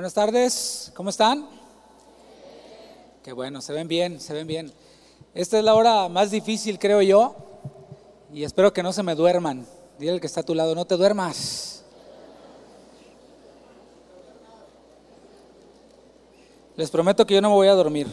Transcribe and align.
Buenas 0.00 0.14
tardes, 0.14 0.92
¿cómo 0.96 1.10
están? 1.10 1.46
Qué 3.22 3.34
bueno, 3.34 3.60
se 3.60 3.74
ven 3.74 3.86
bien, 3.86 4.18
se 4.18 4.32
ven 4.32 4.46
bien. 4.46 4.72
Esta 5.34 5.58
es 5.58 5.62
la 5.62 5.74
hora 5.74 6.08
más 6.08 6.30
difícil, 6.30 6.78
creo 6.78 7.02
yo, 7.02 7.36
y 8.32 8.42
espero 8.44 8.72
que 8.72 8.82
no 8.82 8.94
se 8.94 9.02
me 9.02 9.14
duerman. 9.14 9.66
Dile 9.98 10.12
al 10.12 10.20
que 10.22 10.26
está 10.26 10.40
a 10.40 10.42
tu 10.42 10.54
lado, 10.54 10.74
no 10.74 10.86
te 10.86 10.96
duermas. 10.96 11.84
Les 16.76 16.90
prometo 16.90 17.26
que 17.26 17.34
yo 17.34 17.42
no 17.42 17.50
me 17.50 17.56
voy 17.56 17.68
a 17.68 17.74
dormir. 17.74 18.06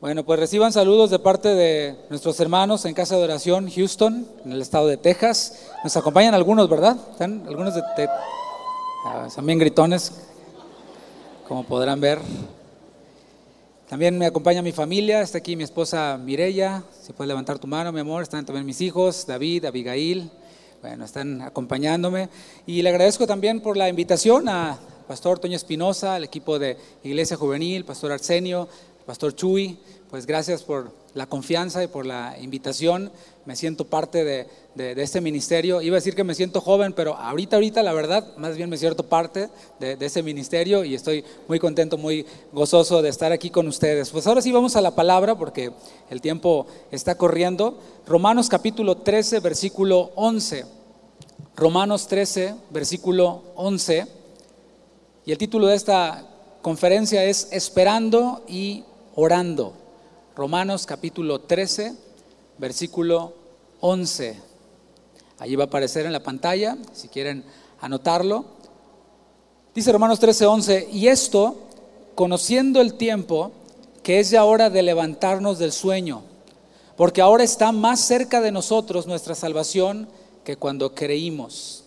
Bueno, 0.00 0.24
pues 0.24 0.40
reciban 0.40 0.72
saludos 0.72 1.10
de 1.10 1.18
parte 1.18 1.54
de 1.54 1.94
nuestros 2.08 2.40
hermanos 2.40 2.86
en 2.86 2.94
Casa 2.94 3.18
de 3.18 3.24
Oración 3.24 3.70
Houston, 3.70 4.26
en 4.46 4.52
el 4.52 4.62
estado 4.62 4.86
de 4.86 4.96
Texas. 4.96 5.66
Nos 5.84 5.94
acompañan 5.94 6.32
algunos, 6.32 6.70
¿verdad? 6.70 6.96
¿Están 7.10 7.44
algunos 7.46 7.74
de, 7.74 7.82
ah, 9.04 9.28
son 9.28 9.44
bien 9.44 9.58
gritones, 9.58 10.10
como 11.46 11.64
podrán 11.64 12.00
ver. 12.00 12.18
También 13.90 14.16
me 14.16 14.24
acompaña 14.24 14.62
mi 14.62 14.72
familia, 14.72 15.20
está 15.20 15.36
aquí 15.36 15.54
mi 15.54 15.64
esposa 15.64 16.18
Mirella, 16.18 16.82
si 17.02 17.12
puedes 17.12 17.28
levantar 17.28 17.58
tu 17.58 17.66
mano, 17.66 17.92
mi 17.92 18.00
amor, 18.00 18.22
están 18.22 18.46
también 18.46 18.64
mis 18.64 18.80
hijos, 18.80 19.26
David, 19.26 19.66
Abigail, 19.66 20.30
bueno, 20.80 21.04
están 21.04 21.42
acompañándome. 21.42 22.30
Y 22.64 22.80
le 22.80 22.88
agradezco 22.88 23.26
también 23.26 23.60
por 23.60 23.76
la 23.76 23.90
invitación 23.90 24.48
a 24.48 24.78
Pastor 25.06 25.40
Toño 25.40 25.56
Espinosa, 25.56 26.14
al 26.14 26.24
equipo 26.24 26.58
de 26.58 26.78
Iglesia 27.02 27.36
Juvenil, 27.36 27.84
Pastor 27.84 28.12
Arsenio, 28.12 28.68
Pastor 29.06 29.34
Chuy, 29.34 29.78
pues 30.10 30.26
gracias 30.26 30.62
por 30.62 30.92
la 31.14 31.26
confianza 31.26 31.82
y 31.82 31.88
por 31.88 32.06
la 32.06 32.36
invitación. 32.40 33.10
Me 33.44 33.56
siento 33.56 33.84
parte 33.84 34.24
de, 34.24 34.46
este 34.76 35.20
ministerio. 35.20 35.80
Iba 35.80 35.96
a 35.96 36.00
decir 36.00 36.14
que 36.14 36.24
me 36.24 36.34
siento 36.34 36.60
joven, 36.60 36.92
pero 36.92 37.16
ahorita, 37.16 37.56
ahorita, 37.56 37.82
la 37.82 37.92
verdad, 37.92 38.36
más 38.36 38.56
bien 38.56 38.70
me 38.70 38.76
siento 38.76 39.02
parte 39.04 39.48
de, 39.78 39.96
de 39.96 40.06
ese 40.06 40.22
ministerio 40.22 40.84
y 40.84 40.94
estoy 40.94 41.24
muy 41.48 41.58
contento, 41.58 41.98
muy 41.98 42.26
gozoso 42.52 43.02
de 43.02 43.08
estar 43.08 43.32
aquí 43.32 43.50
con 43.50 43.66
ustedes. 43.66 44.10
Pues 44.10 44.26
ahora 44.26 44.42
sí 44.42 44.52
vamos 44.52 44.76
a 44.76 44.80
la 44.80 44.94
palabra 44.94 45.36
porque 45.36 45.72
el 46.10 46.20
tiempo 46.20 46.66
está 46.90 47.16
corriendo. 47.16 47.78
Romanos 48.06 48.48
capítulo 48.48 48.98
13, 48.98 49.40
versículo 49.40 50.12
11. 50.14 50.64
Romanos 51.56 52.06
13, 52.06 52.54
versículo 52.70 53.42
11. 53.56 54.06
Y 55.26 55.32
el 55.32 55.38
título 55.38 55.66
de 55.66 55.76
esta 55.76 56.26
conferencia 56.62 57.24
es 57.24 57.48
Esperando 57.52 58.44
y 58.48 58.84
orando. 59.20 59.74
Romanos 60.34 60.86
capítulo 60.86 61.42
13, 61.42 61.94
versículo 62.56 63.34
11. 63.80 64.40
Allí 65.38 65.56
va 65.56 65.64
a 65.64 65.66
aparecer 65.66 66.06
en 66.06 66.12
la 66.12 66.22
pantalla, 66.22 66.78
si 66.92 67.08
quieren 67.08 67.44
anotarlo. 67.82 68.46
Dice 69.74 69.92
Romanos 69.92 70.20
13, 70.20 70.46
11, 70.46 70.88
y 70.92 71.08
esto, 71.08 71.58
conociendo 72.14 72.80
el 72.80 72.94
tiempo, 72.94 73.52
que 74.02 74.20
es 74.20 74.30
ya 74.30 74.44
hora 74.44 74.70
de 74.70 74.82
levantarnos 74.82 75.58
del 75.58 75.72
sueño, 75.72 76.22
porque 76.96 77.20
ahora 77.20 77.44
está 77.44 77.72
más 77.72 78.00
cerca 78.00 78.40
de 78.40 78.52
nosotros 78.52 79.06
nuestra 79.06 79.34
salvación 79.34 80.08
que 80.44 80.56
cuando 80.56 80.94
creímos. 80.94 81.84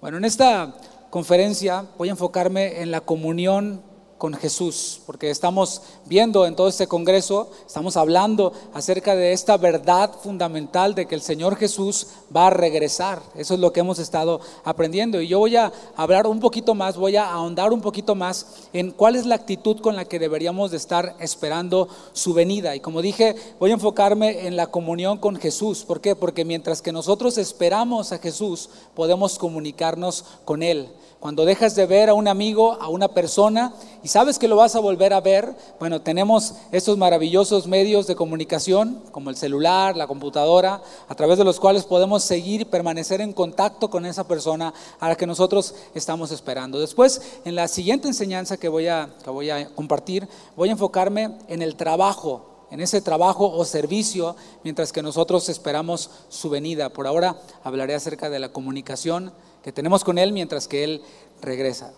Bueno, 0.00 0.16
en 0.16 0.24
esta 0.24 0.74
conferencia 1.10 1.86
voy 1.96 2.08
a 2.08 2.12
enfocarme 2.12 2.82
en 2.82 2.90
la 2.90 3.00
comunión 3.00 3.80
con 4.18 4.34
Jesús, 4.34 5.00
porque 5.06 5.30
estamos 5.30 5.80
viendo 6.04 6.44
en 6.44 6.56
todo 6.56 6.68
este 6.68 6.88
congreso, 6.88 7.50
estamos 7.66 7.96
hablando 7.96 8.52
acerca 8.74 9.14
de 9.14 9.32
esta 9.32 9.56
verdad 9.56 10.10
fundamental 10.22 10.94
de 10.94 11.06
que 11.06 11.14
el 11.14 11.22
Señor 11.22 11.56
Jesús 11.56 12.08
va 12.34 12.48
a 12.48 12.50
regresar. 12.50 13.22
Eso 13.36 13.54
es 13.54 13.60
lo 13.60 13.72
que 13.72 13.80
hemos 13.80 14.00
estado 14.00 14.40
aprendiendo. 14.64 15.20
Y 15.20 15.28
yo 15.28 15.38
voy 15.38 15.56
a 15.56 15.72
hablar 15.96 16.26
un 16.26 16.40
poquito 16.40 16.74
más, 16.74 16.96
voy 16.96 17.16
a 17.16 17.30
ahondar 17.30 17.72
un 17.72 17.80
poquito 17.80 18.14
más 18.14 18.46
en 18.72 18.90
cuál 18.90 19.16
es 19.16 19.24
la 19.24 19.36
actitud 19.36 19.80
con 19.80 19.94
la 19.94 20.04
que 20.04 20.18
deberíamos 20.18 20.72
de 20.72 20.76
estar 20.76 21.14
esperando 21.20 21.88
su 22.12 22.34
venida. 22.34 22.74
Y 22.74 22.80
como 22.80 23.00
dije, 23.00 23.36
voy 23.60 23.70
a 23.70 23.74
enfocarme 23.74 24.46
en 24.46 24.56
la 24.56 24.66
comunión 24.66 25.18
con 25.18 25.36
Jesús. 25.36 25.84
¿Por 25.84 26.00
qué? 26.00 26.16
Porque 26.16 26.44
mientras 26.44 26.82
que 26.82 26.92
nosotros 26.92 27.38
esperamos 27.38 28.10
a 28.12 28.18
Jesús, 28.18 28.68
podemos 28.94 29.38
comunicarnos 29.38 30.24
con 30.44 30.62
Él. 30.62 30.88
Cuando 31.20 31.44
dejas 31.44 31.74
de 31.74 31.84
ver 31.84 32.10
a 32.10 32.14
un 32.14 32.28
amigo, 32.28 32.74
a 32.80 32.88
una 32.88 33.08
persona, 33.08 33.72
y 34.04 34.08
sabes 34.08 34.38
que 34.38 34.46
lo 34.46 34.54
vas 34.54 34.76
a 34.76 34.80
volver 34.80 35.12
a 35.12 35.20
ver, 35.20 35.52
bueno, 35.80 36.00
tenemos 36.00 36.54
estos 36.70 36.96
maravillosos 36.96 37.66
medios 37.66 38.06
de 38.06 38.14
comunicación, 38.14 39.02
como 39.10 39.28
el 39.28 39.36
celular, 39.36 39.96
la 39.96 40.06
computadora, 40.06 40.80
a 41.08 41.14
través 41.16 41.36
de 41.36 41.42
los 41.42 41.58
cuales 41.58 41.84
podemos 41.84 42.22
seguir 42.22 42.60
y 42.60 42.66
permanecer 42.66 43.20
en 43.20 43.32
contacto 43.32 43.90
con 43.90 44.06
esa 44.06 44.28
persona 44.28 44.72
a 45.00 45.08
la 45.08 45.16
que 45.16 45.26
nosotros 45.26 45.74
estamos 45.92 46.30
esperando. 46.30 46.78
Después, 46.78 47.20
en 47.44 47.56
la 47.56 47.66
siguiente 47.66 48.06
enseñanza 48.06 48.56
que 48.56 48.68
voy 48.68 48.86
a, 48.86 49.10
que 49.24 49.30
voy 49.30 49.50
a 49.50 49.74
compartir, 49.74 50.28
voy 50.54 50.68
a 50.68 50.72
enfocarme 50.72 51.32
en 51.48 51.62
el 51.62 51.74
trabajo 51.74 52.44
en 52.70 52.82
ese 52.82 53.00
trabajo 53.00 53.50
o 53.50 53.64
servicio 53.64 54.36
mientras 54.62 54.92
que 54.92 55.02
nosotros 55.02 55.48
esperamos 55.48 56.10
su 56.28 56.50
venida. 56.50 56.90
Por 56.90 57.06
ahora 57.06 57.40
hablaré 57.64 57.94
acerca 57.94 58.28
de 58.28 58.38
la 58.38 58.50
comunicación 58.50 59.32
que 59.68 59.72
tenemos 59.72 60.02
con 60.02 60.16
Él 60.16 60.32
mientras 60.32 60.66
que 60.66 60.82
Él 60.82 61.02
regresa. 61.42 61.92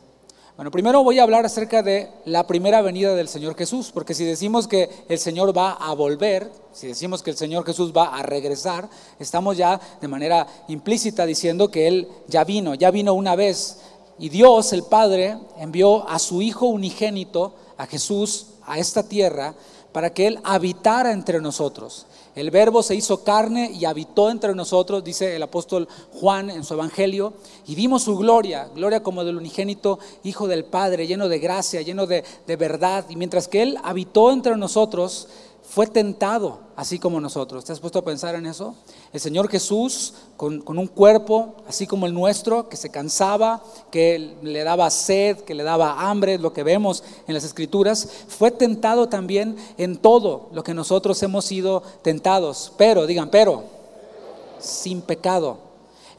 Bueno, 0.56 0.72
primero 0.72 1.04
voy 1.04 1.20
a 1.20 1.22
hablar 1.22 1.46
acerca 1.46 1.84
de 1.84 2.10
la 2.24 2.44
primera 2.44 2.82
venida 2.82 3.14
del 3.14 3.28
Señor 3.28 3.54
Jesús, 3.54 3.92
porque 3.94 4.12
si 4.12 4.24
decimos 4.24 4.66
que 4.66 4.90
el 5.08 5.20
Señor 5.20 5.56
va 5.56 5.74
a 5.74 5.94
volver, 5.94 6.50
si 6.72 6.88
decimos 6.88 7.22
que 7.22 7.30
el 7.30 7.36
Señor 7.36 7.64
Jesús 7.64 7.92
va 7.96 8.06
a 8.06 8.24
regresar, 8.24 8.90
estamos 9.20 9.56
ya 9.56 9.80
de 10.00 10.08
manera 10.08 10.48
implícita 10.66 11.24
diciendo 11.26 11.70
que 11.70 11.86
Él 11.86 12.08
ya 12.26 12.42
vino, 12.42 12.74
ya 12.74 12.90
vino 12.90 13.14
una 13.14 13.36
vez. 13.36 13.78
Y 14.18 14.30
Dios, 14.30 14.72
el 14.72 14.82
Padre, 14.82 15.38
envió 15.56 16.08
a 16.08 16.18
su 16.18 16.42
Hijo 16.42 16.66
unigénito, 16.66 17.54
a 17.76 17.86
Jesús, 17.86 18.46
a 18.66 18.80
esta 18.80 19.04
tierra, 19.04 19.54
para 19.92 20.10
que 20.10 20.26
Él 20.26 20.38
habitara 20.44 21.12
entre 21.12 21.40
nosotros. 21.40 22.06
El 22.36 22.50
verbo 22.50 22.82
se 22.82 22.94
hizo 22.94 23.24
carne 23.24 23.70
y 23.72 23.84
habitó 23.84 24.30
entre 24.30 24.54
nosotros, 24.54 25.02
dice 25.02 25.34
el 25.34 25.42
apóstol 25.42 25.88
Juan 26.12 26.48
en 26.48 26.62
su 26.62 26.74
evangelio, 26.74 27.32
y 27.66 27.74
vimos 27.74 28.04
su 28.04 28.16
gloria, 28.16 28.68
gloria 28.74 29.02
como 29.02 29.24
del 29.24 29.36
unigénito 29.36 29.98
Hijo 30.22 30.46
del 30.46 30.64
Padre, 30.64 31.06
lleno 31.06 31.28
de 31.28 31.40
gracia, 31.40 31.82
lleno 31.82 32.06
de, 32.06 32.24
de 32.46 32.56
verdad. 32.56 33.04
Y 33.08 33.16
mientras 33.16 33.48
que 33.48 33.62
Él 33.62 33.78
habitó 33.82 34.32
entre 34.32 34.56
nosotros, 34.56 35.28
fue 35.70 35.86
tentado, 35.86 36.58
así 36.74 36.98
como 36.98 37.20
nosotros. 37.20 37.64
¿Te 37.64 37.72
has 37.72 37.78
puesto 37.78 38.00
a 38.00 38.04
pensar 38.04 38.34
en 38.34 38.44
eso? 38.44 38.74
El 39.12 39.20
Señor 39.20 39.48
Jesús, 39.48 40.14
con, 40.36 40.64
un 40.66 40.86
cuerpo 40.88 41.54
así 41.68 41.86
como 41.86 42.06
el 42.06 42.12
nuestro, 42.12 42.68
que 42.68 42.76
se 42.76 42.90
cansaba, 42.90 43.62
que 43.92 44.34
le 44.42 44.64
daba 44.64 44.90
sed, 44.90 45.38
que 45.38 45.54
le 45.54 45.62
daba 45.62 46.10
hambre, 46.10 46.38
lo 46.38 46.52
que 46.52 46.64
vemos 46.64 47.04
en 47.28 47.34
las 47.34 47.44
Escrituras, 47.44 48.08
fue 48.26 48.50
tentado 48.50 49.08
también 49.08 49.56
en 49.78 49.96
todo 49.96 50.48
lo 50.52 50.64
que 50.64 50.74
nosotros 50.74 51.22
hemos 51.22 51.44
sido 51.44 51.84
tentados. 52.02 52.72
Pero, 52.76 53.06
digan, 53.06 53.30
pero, 53.30 53.62
sin 54.58 55.02
pecado. 55.02 55.58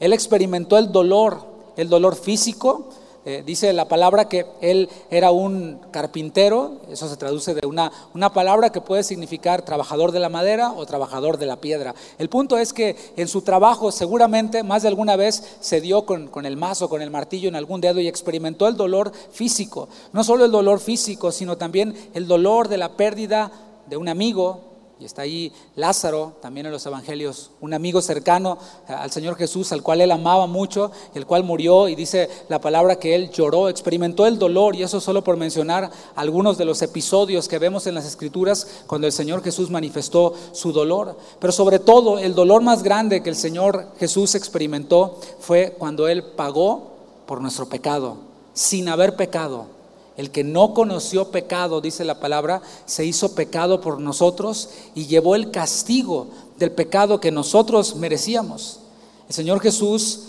Él 0.00 0.14
experimentó 0.14 0.78
el 0.78 0.92
dolor, 0.92 1.44
el 1.76 1.90
dolor 1.90 2.16
físico, 2.16 2.88
eh, 3.24 3.44
dice 3.46 3.72
la 3.72 3.86
palabra 3.86 4.28
que 4.28 4.46
él 4.60 4.88
era 5.10 5.30
un 5.30 5.78
carpintero, 5.92 6.78
eso 6.90 7.08
se 7.08 7.16
traduce 7.16 7.54
de 7.54 7.66
una, 7.66 7.92
una 8.14 8.32
palabra 8.32 8.70
que 8.70 8.80
puede 8.80 9.04
significar 9.04 9.64
trabajador 9.64 10.10
de 10.10 10.18
la 10.18 10.28
madera 10.28 10.72
o 10.72 10.84
trabajador 10.86 11.38
de 11.38 11.46
la 11.46 11.56
piedra. 11.56 11.94
El 12.18 12.28
punto 12.28 12.58
es 12.58 12.72
que 12.72 12.96
en 13.16 13.28
su 13.28 13.42
trabajo 13.42 13.92
seguramente 13.92 14.64
más 14.64 14.82
de 14.82 14.88
alguna 14.88 15.14
vez 15.14 15.56
se 15.60 15.80
dio 15.80 16.04
con, 16.04 16.26
con 16.28 16.46
el 16.46 16.56
mazo, 16.56 16.88
con 16.88 17.00
el 17.00 17.10
martillo 17.12 17.48
en 17.48 17.54
algún 17.54 17.80
dedo 17.80 18.00
y 18.00 18.08
experimentó 18.08 18.66
el 18.66 18.76
dolor 18.76 19.12
físico. 19.30 19.88
No 20.12 20.24
solo 20.24 20.44
el 20.44 20.50
dolor 20.50 20.80
físico, 20.80 21.30
sino 21.30 21.56
también 21.56 21.94
el 22.14 22.26
dolor 22.26 22.68
de 22.68 22.78
la 22.78 22.96
pérdida 22.96 23.52
de 23.86 23.96
un 23.96 24.08
amigo, 24.08 24.71
y 25.02 25.04
está 25.04 25.22
ahí 25.22 25.52
Lázaro, 25.74 26.34
también 26.40 26.66
en 26.66 26.72
los 26.72 26.86
evangelios, 26.86 27.50
un 27.60 27.74
amigo 27.74 28.00
cercano 28.00 28.56
al 28.86 29.10
Señor 29.10 29.34
Jesús, 29.34 29.72
al 29.72 29.82
cual 29.82 30.00
él 30.00 30.12
amaba 30.12 30.46
mucho, 30.46 30.92
el 31.14 31.26
cual 31.26 31.42
murió 31.42 31.88
y 31.88 31.96
dice 31.96 32.30
la 32.48 32.60
palabra 32.60 33.00
que 33.00 33.16
él 33.16 33.30
lloró, 33.32 33.68
experimentó 33.68 34.26
el 34.26 34.38
dolor, 34.38 34.76
y 34.76 34.84
eso 34.84 35.00
solo 35.00 35.24
por 35.24 35.36
mencionar 35.36 35.90
algunos 36.14 36.56
de 36.56 36.64
los 36.64 36.80
episodios 36.82 37.48
que 37.48 37.58
vemos 37.58 37.88
en 37.88 37.96
las 37.96 38.06
Escrituras 38.06 38.84
cuando 38.86 39.08
el 39.08 39.12
Señor 39.12 39.42
Jesús 39.42 39.70
manifestó 39.70 40.34
su 40.52 40.72
dolor. 40.72 41.18
Pero 41.40 41.52
sobre 41.52 41.80
todo, 41.80 42.20
el 42.20 42.36
dolor 42.36 42.62
más 42.62 42.84
grande 42.84 43.24
que 43.24 43.30
el 43.30 43.36
Señor 43.36 43.88
Jesús 43.98 44.36
experimentó 44.36 45.18
fue 45.40 45.74
cuando 45.76 46.06
él 46.06 46.22
pagó 46.22 46.92
por 47.26 47.40
nuestro 47.40 47.68
pecado, 47.68 48.18
sin 48.54 48.88
haber 48.88 49.16
pecado 49.16 49.81
el 50.16 50.30
que 50.30 50.44
no 50.44 50.74
conoció 50.74 51.30
pecado, 51.30 51.80
dice 51.80 52.04
la 52.04 52.20
palabra, 52.20 52.60
se 52.84 53.04
hizo 53.04 53.34
pecado 53.34 53.80
por 53.80 54.00
nosotros 54.00 54.68
y 54.94 55.06
llevó 55.06 55.34
el 55.34 55.50
castigo 55.50 56.28
del 56.58 56.72
pecado 56.72 57.20
que 57.20 57.30
nosotros 57.30 57.96
merecíamos. 57.96 58.80
El 59.28 59.34
Señor 59.34 59.60
Jesús 59.60 60.24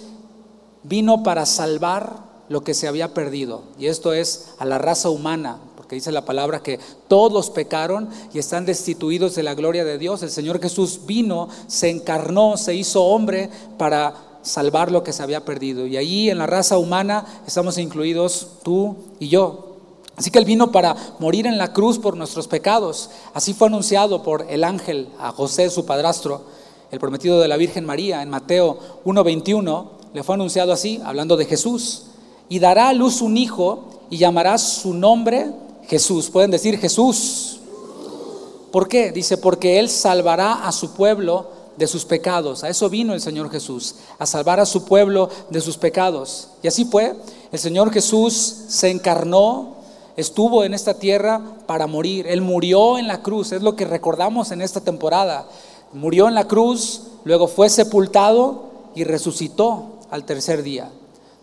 vino 0.83 1.23
para 1.23 1.45
salvar 1.45 2.23
lo 2.49 2.63
que 2.63 2.73
se 2.73 2.87
había 2.87 3.13
perdido. 3.13 3.63
Y 3.77 3.87
esto 3.87 4.13
es 4.13 4.49
a 4.57 4.65
la 4.65 4.77
raza 4.77 5.09
humana, 5.09 5.59
porque 5.75 5.95
dice 5.95 6.11
la 6.11 6.25
palabra 6.25 6.63
que 6.63 6.79
todos 7.07 7.49
pecaron 7.49 8.09
y 8.33 8.39
están 8.39 8.65
destituidos 8.65 9.35
de 9.35 9.43
la 9.43 9.55
gloria 9.55 9.83
de 9.83 9.97
Dios. 9.97 10.23
El 10.23 10.31
Señor 10.31 10.61
Jesús 10.61 11.01
vino, 11.05 11.49
se 11.67 11.89
encarnó, 11.89 12.55
se 12.57 12.75
hizo 12.75 13.03
hombre 13.03 13.49
para 13.77 14.39
salvar 14.43 14.91
lo 14.91 15.03
que 15.03 15.13
se 15.13 15.23
había 15.23 15.45
perdido. 15.45 15.87
Y 15.87 15.97
ahí 15.97 16.29
en 16.29 16.37
la 16.37 16.47
raza 16.47 16.77
humana 16.77 17.25
estamos 17.47 17.77
incluidos 17.77 18.47
tú 18.63 18.95
y 19.19 19.29
yo. 19.29 19.72
Así 20.15 20.29
que 20.29 20.39
Él 20.39 20.45
vino 20.45 20.71
para 20.71 20.95
morir 21.19 21.47
en 21.47 21.57
la 21.57 21.73
cruz 21.73 21.97
por 21.97 22.15
nuestros 22.15 22.47
pecados. 22.47 23.09
Así 23.33 23.53
fue 23.53 23.67
anunciado 23.67 24.23
por 24.23 24.45
el 24.49 24.63
ángel 24.63 25.09
a 25.19 25.31
José, 25.31 25.69
su 25.69 25.85
padrastro, 25.85 26.41
el 26.91 26.99
prometido 26.99 27.39
de 27.39 27.47
la 27.47 27.57
Virgen 27.57 27.85
María. 27.85 28.21
En 28.21 28.29
Mateo 28.29 28.77
1.21 29.05 29.87
le 30.13 30.23
fue 30.23 30.35
anunciado 30.35 30.71
así, 30.71 31.01
hablando 31.03 31.35
de 31.35 31.45
Jesús. 31.45 32.03
Y 32.49 32.59
dará 32.59 32.89
a 32.89 32.93
luz 32.93 33.21
un 33.21 33.37
hijo 33.37 33.85
y 34.09 34.17
llamará 34.17 34.57
su 34.57 34.93
nombre 34.93 35.51
Jesús. 35.87 36.29
Pueden 36.29 36.51
decir 36.51 36.77
Jesús. 36.77 37.59
¿Por 38.71 38.87
qué? 38.87 39.11
Dice, 39.11 39.37
porque 39.37 39.79
Él 39.79 39.89
salvará 39.89 40.67
a 40.67 40.71
su 40.71 40.93
pueblo 40.93 41.47
de 41.77 41.87
sus 41.87 42.05
pecados. 42.05 42.63
A 42.63 42.69
eso 42.69 42.89
vino 42.89 43.13
el 43.13 43.21
Señor 43.21 43.49
Jesús, 43.49 43.95
a 44.19 44.25
salvar 44.25 44.59
a 44.59 44.65
su 44.65 44.85
pueblo 44.85 45.29
de 45.49 45.61
sus 45.61 45.77
pecados. 45.77 46.49
Y 46.61 46.67
así 46.67 46.85
fue. 46.85 47.15
El 47.51 47.59
Señor 47.59 47.91
Jesús 47.91 48.33
se 48.67 48.89
encarnó, 48.89 49.75
estuvo 50.17 50.63
en 50.63 50.73
esta 50.73 50.95
tierra 50.95 51.41
para 51.65 51.87
morir. 51.87 52.27
Él 52.27 52.41
murió 52.41 52.97
en 52.97 53.07
la 53.07 53.21
cruz, 53.21 53.51
es 53.51 53.61
lo 53.61 53.75
que 53.75 53.85
recordamos 53.85 54.51
en 54.51 54.61
esta 54.61 54.81
temporada. 54.81 55.47
Murió 55.93 56.27
en 56.27 56.35
la 56.35 56.47
cruz, 56.47 57.03
luego 57.23 57.47
fue 57.47 57.69
sepultado 57.69 58.65
y 58.95 59.03
resucitó 59.03 59.85
al 60.09 60.23
tercer 60.25 60.63
día. 60.63 60.89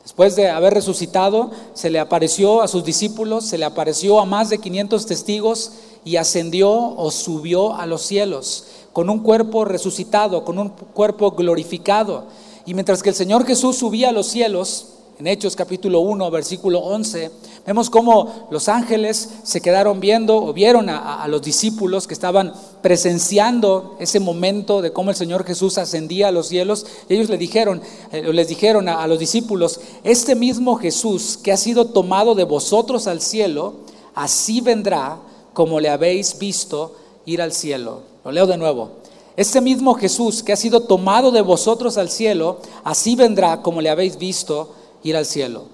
Después 0.03 0.35
de 0.35 0.49
haber 0.49 0.75
resucitado, 0.75 1.51
se 1.75 1.91
le 1.91 1.99
apareció 1.99 2.63
a 2.63 2.69
sus 2.69 2.85
discípulos, 2.85 3.45
se 3.45 3.59
le 3.59 3.65
apareció 3.65 4.19
a 4.19 4.25
más 4.25 4.49
de 4.49 4.59
500 4.59 5.07
testigos 5.07 5.73
y 6.05 6.17
ascendió 6.17 6.71
o 6.73 7.11
subió 7.11 7.75
a 7.75 7.87
los 7.87 8.03
cielos 8.03 8.65
con 8.93 9.09
un 9.09 9.21
cuerpo 9.21 9.65
resucitado, 9.65 10.45
con 10.45 10.59
un 10.59 10.71
cuerpo 10.71 11.33
glorificado. 11.33 12.25
Y 12.67 12.75
mientras 12.75 13.03
que 13.03 13.11
el 13.11 13.15
Señor 13.15 13.47
Jesús 13.47 13.77
subía 13.77 14.09
a 14.09 14.13
los 14.13 14.27
cielos, 14.27 14.87
en 15.21 15.27
Hechos 15.27 15.55
capítulo 15.55 16.01
1, 16.01 16.31
versículo 16.31 16.79
11, 16.79 17.31
vemos 17.67 17.91
cómo 17.91 18.49
los 18.51 18.71
ángeles 18.71 19.29
se 19.43 19.61
quedaron 19.61 20.01
viendo 20.01 20.43
o 20.43 20.55
vieron 20.55 20.89
a, 20.89 21.29
los 21.29 21.43
discípulos 21.43 22.07
que 22.07 22.15
estaban 22.15 22.55
presenciando 22.81 23.97
ese 24.01 24.19
momento 24.19 24.81
de 24.81 24.95
cómo 24.95 25.11
el 25.11 25.17
Señor 25.17 25.45
Jesús 25.45 25.77
ascendía 25.77 26.29
a 26.29 26.33
los 26.33 26.49
cielos. 26.49 26.87
Y 27.07 27.17
ellos 27.17 27.29
le 27.29 27.37
dijeron, 27.37 27.83
eh, 28.13 28.33
les 28.33 28.49
dijeron 28.49 28.89
a 28.89 29.07
los 29.07 29.19
discípulos, 29.19 29.81
este 30.05 30.35
mismo 30.35 30.77
Jesús 30.77 31.37
que 31.37 31.53
ha 31.53 31.59
sido 31.59 31.85
tomado 31.85 32.35
de 32.35 32.45
vosotros 32.45 33.07
al 33.07 33.21
cielo, 33.21 33.75
así 34.15 34.63
vendrá 34.63 35.19
como 35.53 35.81
le 35.81 35.91
habéis 35.91 36.39
visto 36.39 36.97
ir 37.27 37.43
al 37.43 37.53
cielo. 37.53 38.01
Lo 38.25 38.33
leo 38.33 38.47
de 38.47 38.57
nuevo. 38.57 38.93
Este 39.37 39.61
mismo 39.61 39.93
Jesús 39.93 40.43
que 40.43 40.55
ha 40.55 40.57
sido 40.57 40.81
tomado 40.81 41.31
de 41.31 41.43
vosotros 41.43 41.99
al 41.99 42.09
cielo, 42.09 42.61
así 42.85 43.17
vendrá 43.17 43.61
como 43.61 43.83
le 43.83 43.91
habéis 43.91 44.17
visto 44.17 44.80
ir 45.03 45.17
al 45.17 45.27
cielo. 45.27 45.67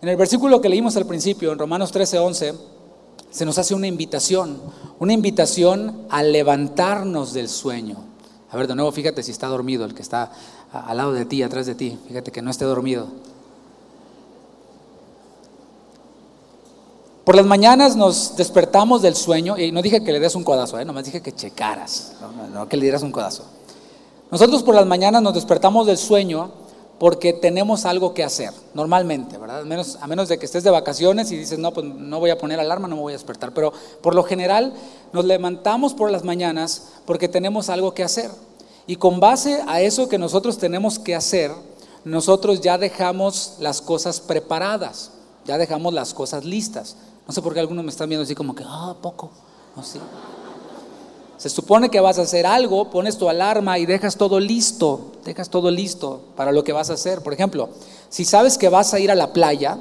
En 0.00 0.08
el 0.08 0.16
versículo 0.16 0.60
que 0.60 0.68
leímos 0.68 0.96
al 0.96 1.06
principio, 1.06 1.52
en 1.52 1.58
Romanos 1.58 1.90
13, 1.90 2.18
11, 2.18 2.54
se 3.30 3.44
nos 3.44 3.58
hace 3.58 3.74
una 3.74 3.86
invitación, 3.86 4.60
una 4.98 5.12
invitación 5.12 6.06
a 6.08 6.22
levantarnos 6.22 7.32
del 7.32 7.48
sueño. 7.48 7.96
A 8.50 8.56
ver, 8.56 8.66
de 8.66 8.74
nuevo, 8.74 8.92
fíjate 8.92 9.22
si 9.22 9.32
está 9.32 9.48
dormido 9.48 9.84
el 9.84 9.94
que 9.94 10.02
está 10.02 10.32
al 10.72 10.96
lado 10.96 11.12
de 11.12 11.24
ti, 11.24 11.42
atrás 11.42 11.66
de 11.66 11.74
ti. 11.74 11.98
Fíjate 12.08 12.30
que 12.30 12.42
no 12.42 12.50
esté 12.50 12.64
dormido. 12.64 13.08
Por 17.24 17.34
las 17.34 17.44
mañanas 17.44 17.94
nos 17.94 18.36
despertamos 18.36 19.02
del 19.02 19.14
sueño, 19.14 19.58
y 19.58 19.70
no 19.70 19.82
dije 19.82 20.02
que 20.02 20.12
le 20.12 20.20
des 20.20 20.34
un 20.34 20.44
codazo, 20.44 20.80
¿eh? 20.80 20.84
nomás 20.86 21.04
dije 21.04 21.20
que 21.20 21.34
checaras, 21.34 22.14
no, 22.54 22.66
que 22.66 22.78
le 22.78 22.84
dieras 22.84 23.02
un 23.02 23.12
codazo. 23.12 23.44
Nosotros 24.30 24.62
por 24.62 24.74
las 24.74 24.86
mañanas 24.86 25.20
nos 25.20 25.34
despertamos 25.34 25.86
del 25.86 25.98
sueño 25.98 26.50
porque 26.98 27.32
tenemos 27.32 27.84
algo 27.84 28.12
que 28.12 28.24
hacer, 28.24 28.52
normalmente, 28.74 29.38
¿verdad? 29.38 29.60
A 29.60 29.64
menos, 29.64 29.98
a 30.00 30.06
menos 30.08 30.28
de 30.28 30.38
que 30.38 30.46
estés 30.46 30.64
de 30.64 30.70
vacaciones 30.70 31.30
y 31.30 31.36
dices, 31.36 31.58
no, 31.58 31.72
pues 31.72 31.86
no 31.86 32.18
voy 32.18 32.30
a 32.30 32.38
poner 32.38 32.58
alarma, 32.58 32.88
no 32.88 32.96
me 32.96 33.02
voy 33.02 33.12
a 33.12 33.16
despertar. 33.16 33.54
Pero 33.54 33.72
por 34.02 34.14
lo 34.14 34.24
general 34.24 34.74
nos 35.12 35.24
levantamos 35.24 35.94
por 35.94 36.10
las 36.10 36.24
mañanas 36.24 36.88
porque 37.06 37.28
tenemos 37.28 37.68
algo 37.68 37.94
que 37.94 38.02
hacer. 38.02 38.30
Y 38.86 38.96
con 38.96 39.20
base 39.20 39.62
a 39.68 39.80
eso 39.80 40.08
que 40.08 40.18
nosotros 40.18 40.58
tenemos 40.58 40.98
que 40.98 41.14
hacer, 41.14 41.52
nosotros 42.04 42.60
ya 42.62 42.78
dejamos 42.78 43.56
las 43.60 43.80
cosas 43.80 44.20
preparadas, 44.20 45.12
ya 45.44 45.56
dejamos 45.56 45.94
las 45.94 46.14
cosas 46.14 46.44
listas. 46.44 46.96
No 47.28 47.32
sé 47.32 47.42
por 47.42 47.54
qué 47.54 47.60
algunos 47.60 47.84
me 47.84 47.90
están 47.90 48.08
viendo 48.08 48.24
así 48.24 48.34
como 48.34 48.54
que, 48.54 48.64
ah, 48.66 48.96
poco. 49.00 49.30
No 49.76 49.84
sé. 49.84 50.00
Se 51.38 51.48
supone 51.48 51.88
que 51.88 52.00
vas 52.00 52.18
a 52.18 52.22
hacer 52.22 52.46
algo, 52.46 52.90
pones 52.90 53.16
tu 53.16 53.28
alarma 53.28 53.78
y 53.78 53.86
dejas 53.86 54.16
todo 54.16 54.40
listo, 54.40 55.12
dejas 55.24 55.48
todo 55.48 55.70
listo 55.70 56.20
para 56.36 56.50
lo 56.50 56.64
que 56.64 56.72
vas 56.72 56.90
a 56.90 56.94
hacer. 56.94 57.22
Por 57.22 57.32
ejemplo, 57.32 57.68
si 58.08 58.24
sabes 58.24 58.58
que 58.58 58.68
vas 58.68 58.92
a 58.92 58.98
ir 58.98 59.12
a 59.12 59.14
la 59.14 59.32
playa, 59.32 59.78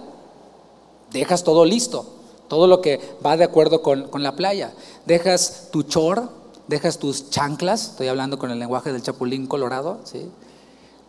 dejas 1.11 1.43
todo 1.43 1.65
listo, 1.65 2.05
todo 2.47 2.67
lo 2.67 2.79
que 2.79 3.01
va 3.25 3.37
de 3.37 3.43
acuerdo 3.43 3.81
con, 3.81 4.03
con 4.03 4.21
la 4.21 4.35
playa. 4.35 4.71
Dejas 5.07 5.69
tu 5.71 5.81
chor, 5.81 6.29
dejas 6.67 6.99
tus 6.99 7.31
chanclas, 7.31 7.89
estoy 7.89 8.07
hablando 8.07 8.37
con 8.37 8.51
el 8.51 8.59
lenguaje 8.59 8.93
del 8.93 9.01
chapulín 9.01 9.47
colorado, 9.47 9.97
¿sí? 10.03 10.29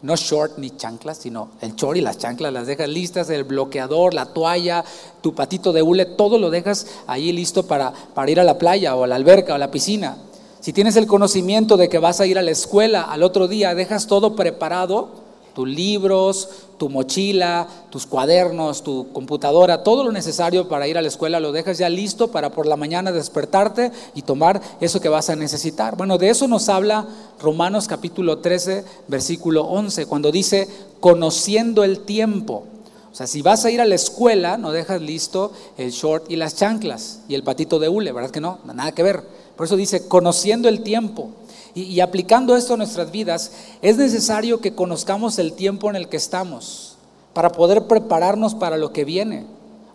No 0.00 0.14
short 0.16 0.58
ni 0.58 0.70
chanclas, 0.70 1.18
sino 1.18 1.50
el 1.60 1.74
short 1.74 1.98
y 1.98 2.00
las 2.00 2.16
chanclas 2.16 2.52
las 2.52 2.68
dejas 2.68 2.88
listas, 2.88 3.28
el 3.30 3.44
bloqueador, 3.44 4.14
la 4.14 4.26
toalla, 4.26 4.84
tu 5.20 5.34
patito 5.34 5.72
de 5.72 5.82
hule, 5.82 6.06
todo 6.06 6.38
lo 6.38 6.50
dejas 6.50 6.86
ahí 7.06 7.32
listo 7.32 7.66
para, 7.66 7.92
para 8.14 8.30
ir 8.30 8.40
a 8.40 8.44
la 8.44 8.58
playa 8.58 8.94
o 8.94 9.04
a 9.04 9.08
la 9.08 9.16
alberca 9.16 9.52
o 9.52 9.56
a 9.56 9.58
la 9.58 9.70
piscina. 9.70 10.16
Si 10.60 10.72
tienes 10.72 10.96
el 10.96 11.06
conocimiento 11.06 11.76
de 11.76 11.88
que 11.88 11.98
vas 11.98 12.20
a 12.20 12.26
ir 12.26 12.38
a 12.38 12.42
la 12.42 12.50
escuela 12.50 13.02
al 13.02 13.22
otro 13.22 13.46
día, 13.46 13.74
dejas 13.74 14.06
todo 14.06 14.34
preparado 14.34 15.28
tus 15.58 15.68
libros, 15.68 16.48
tu 16.78 16.88
mochila, 16.88 17.66
tus 17.90 18.06
cuadernos, 18.06 18.84
tu 18.84 19.12
computadora, 19.12 19.82
todo 19.82 20.04
lo 20.04 20.12
necesario 20.12 20.68
para 20.68 20.86
ir 20.86 20.96
a 20.96 21.02
la 21.02 21.08
escuela 21.08 21.40
lo 21.40 21.50
dejas 21.50 21.78
ya 21.78 21.88
listo 21.88 22.28
para 22.28 22.50
por 22.50 22.66
la 22.66 22.76
mañana 22.76 23.10
despertarte 23.10 23.90
y 24.14 24.22
tomar 24.22 24.60
eso 24.80 25.00
que 25.00 25.08
vas 25.08 25.30
a 25.30 25.34
necesitar. 25.34 25.96
Bueno, 25.96 26.16
de 26.16 26.30
eso 26.30 26.46
nos 26.46 26.68
habla 26.68 27.08
Romanos 27.40 27.88
capítulo 27.88 28.38
13, 28.38 28.84
versículo 29.08 29.64
11, 29.64 30.06
cuando 30.06 30.30
dice, 30.30 30.68
conociendo 31.00 31.82
el 31.82 32.00
tiempo. 32.00 32.64
O 33.10 33.14
sea, 33.16 33.26
si 33.26 33.42
vas 33.42 33.64
a 33.64 33.72
ir 33.72 33.80
a 33.80 33.84
la 33.84 33.96
escuela, 33.96 34.58
no 34.58 34.70
dejas 34.70 35.02
listo 35.02 35.50
el 35.76 35.90
short 35.90 36.30
y 36.30 36.36
las 36.36 36.54
chanclas 36.54 37.22
y 37.28 37.34
el 37.34 37.42
patito 37.42 37.80
de 37.80 37.88
hule, 37.88 38.12
¿verdad 38.12 38.30
que 38.30 38.40
no? 38.40 38.58
Nada 38.64 38.92
que 38.92 39.02
ver. 39.02 39.37
Por 39.58 39.66
eso 39.66 39.76
dice, 39.76 40.06
conociendo 40.06 40.68
el 40.68 40.84
tiempo. 40.84 41.30
Y, 41.74 41.98
aplicando 41.98 42.56
esto 42.56 42.74
a 42.74 42.76
nuestras 42.76 43.10
vidas, 43.10 43.50
es 43.82 43.96
necesario 43.96 44.60
que 44.60 44.74
conozcamos 44.74 45.38
el 45.40 45.52
tiempo 45.52 45.90
en 45.90 45.96
el 45.96 46.08
que 46.08 46.16
estamos 46.16 46.96
para 47.34 47.50
poder 47.50 47.88
prepararnos 47.88 48.54
para 48.54 48.76
lo 48.76 48.92
que 48.92 49.04
viene. 49.04 49.46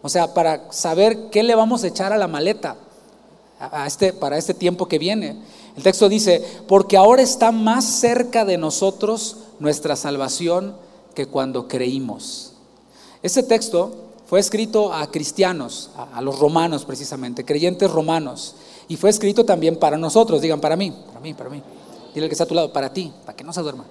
O 0.02 0.10
sea, 0.10 0.34
para 0.34 0.70
saber 0.74 1.30
qué 1.32 1.44
le 1.44 1.56
vamos 1.56 1.84
a 1.84 1.88
echar 1.88 2.12
a 2.12 2.18
la 2.18 2.28
maleta 2.28 2.76
a 3.58 3.88
este, 3.88 4.12
para 4.12 4.38
este 4.38 4.54
tiempo 4.54 4.88
que 4.90 5.00
viene. 5.00 5.38
El 5.78 5.84
texto 5.84 6.10
dice, 6.10 6.46
porque 6.68 6.98
ahora 6.98 7.22
está 7.22 7.54
más 7.54 7.86
cerca 7.86 8.44
de 8.44 8.58
nosotros 8.58 9.38
nuestra 9.60 9.96
salvación 9.96 10.76
que 11.16 11.26
cuando 11.26 11.70
creímos. 11.70 12.52
Este 13.24 13.44
texto 13.44 13.96
fue 14.26 14.42
escrito 14.42 14.94
a 14.94 15.10
cristianos, 15.10 15.90
a, 15.96 16.18
a 16.18 16.22
los 16.22 16.38
romanos 16.40 16.84
precisamente, 16.84 17.46
creyentes 17.46 17.90
romanos. 17.90 18.56
Y 18.94 18.96
fue 18.96 19.10
escrito 19.10 19.44
también 19.44 19.78
para 19.78 19.98
nosotros, 19.98 20.40
digan 20.40 20.62
para 20.62 20.76
mí, 20.76 20.94
para 21.08 21.20
mí, 21.20 21.34
para 21.34 21.50
mí. 21.50 21.64
Dile 22.14 22.26
al 22.26 22.30
que 22.30 22.36
está 22.36 22.44
a 22.44 22.48
tu 22.48 22.54
lado, 22.54 22.72
para 22.72 22.94
ti, 22.94 23.12
para 23.26 23.36
que 23.36 23.44
no 23.44 23.52
se 23.52 23.64
duerma. 23.64 23.86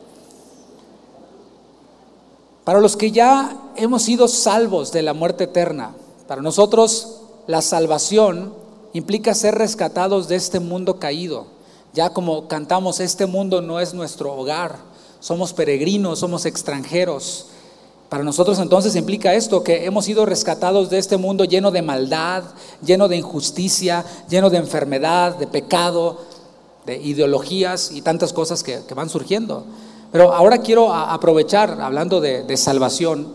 Para 2.63 2.81
los 2.81 2.97
que 2.97 3.11
ya 3.11 3.73
hemos 3.75 4.05
sido 4.05 4.29
salvos 4.29 4.93
de 4.93 5.03
la 5.03 5.13
muerte 5.13 5.43
eterna, 5.43 5.91
para 6.29 6.41
nosotros 6.41 7.17
la 7.49 7.63
salvación 7.63 8.55
implica 8.93 9.35
ser 9.35 9.57
rescatados 9.57 10.29
de 10.29 10.37
este 10.37 10.61
mundo 10.61 11.01
caído. 11.01 11.47
Ya 11.95 12.11
como 12.11 12.47
cantamos, 12.47 13.01
este 13.01 13.27
mundo 13.27 13.61
no 13.61 13.81
es 13.81 13.95
nuestro 13.95 14.33
hogar, 14.33 14.79
somos 15.19 15.53
peregrinos, 15.53 16.21
somos 16.21 16.47
extranjeros. 16.47 17.47
Para 18.13 18.25
nosotros 18.25 18.59
entonces 18.59 18.95
implica 18.95 19.33
esto, 19.33 19.65
que 19.65 19.87
hemos 19.87 20.05
sido 20.05 20.27
rescatados 20.27 20.91
de 20.91 20.99
este 20.99 21.17
mundo 21.17 21.45
lleno 21.47 21.71
de 21.71 21.81
maldad, 21.81 22.45
lleno 22.85 23.09
de 23.09 23.17
injusticia, 23.17 24.05
lleno 24.29 24.51
de 24.51 24.59
enfermedad, 24.59 25.39
de 25.39 25.47
pecado, 25.47 26.19
de 26.85 26.99
ideologías 26.99 27.91
y 27.91 28.03
tantas 28.03 28.35
cosas 28.35 28.63
que, 28.63 28.81
van 28.95 29.09
surgiendo. 29.09 29.65
Pero 30.13 30.35
ahora 30.35 30.59
quiero 30.59 30.93
aprovechar, 30.93 31.81
hablando 31.81 32.21
de, 32.21 32.55
salvación, 32.59 33.29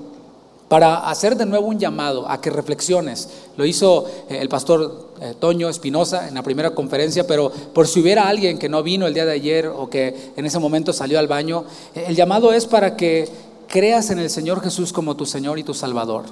para 0.67 1.09
hacer 1.09 1.37
de 1.37 1.47
nuevo 1.47 1.65
un 1.65 1.79
llamado 1.79 2.29
a 2.29 2.39
que 2.39 2.51
reflexiones. 2.51 3.29
Lo 3.57 3.65
hizo 3.65 4.05
eh, 4.29 4.37
el 4.39 4.47
pastor 4.47 5.09
eh, 5.21 5.33
Toño 5.39 5.69
Espinosa 5.69 6.27
en 6.27 6.35
la 6.35 6.43
primera 6.43 6.75
conferencia, 6.75 7.25
pero 7.25 7.49
por 7.49 7.87
si 7.87 7.99
hubiera 8.01 8.27
alguien 8.27 8.59
que 8.59 8.69
no 8.69 8.83
vino 8.83 9.07
el 9.07 9.15
día 9.15 9.25
de 9.25 9.31
ayer 9.31 9.65
o 9.65 9.89
que 9.89 10.33
en 10.35 10.45
ese 10.45 10.59
momento 10.59 10.93
salió 10.93 11.17
al 11.17 11.27
baño, 11.27 11.63
eh, 11.95 12.05
el 12.09 12.15
llamado 12.15 12.53
es 12.53 12.67
para 12.67 12.95
que 12.95 13.47
creas 13.67 14.09
en 14.09 14.19
el 14.19 14.29
Señor 14.29 14.61
Jesús 14.61 14.93
como 14.93 15.15
tu 15.15 15.25
Señor 15.25 15.59
y 15.59 15.63
tu 15.63 15.73
Salvador. 15.73 16.25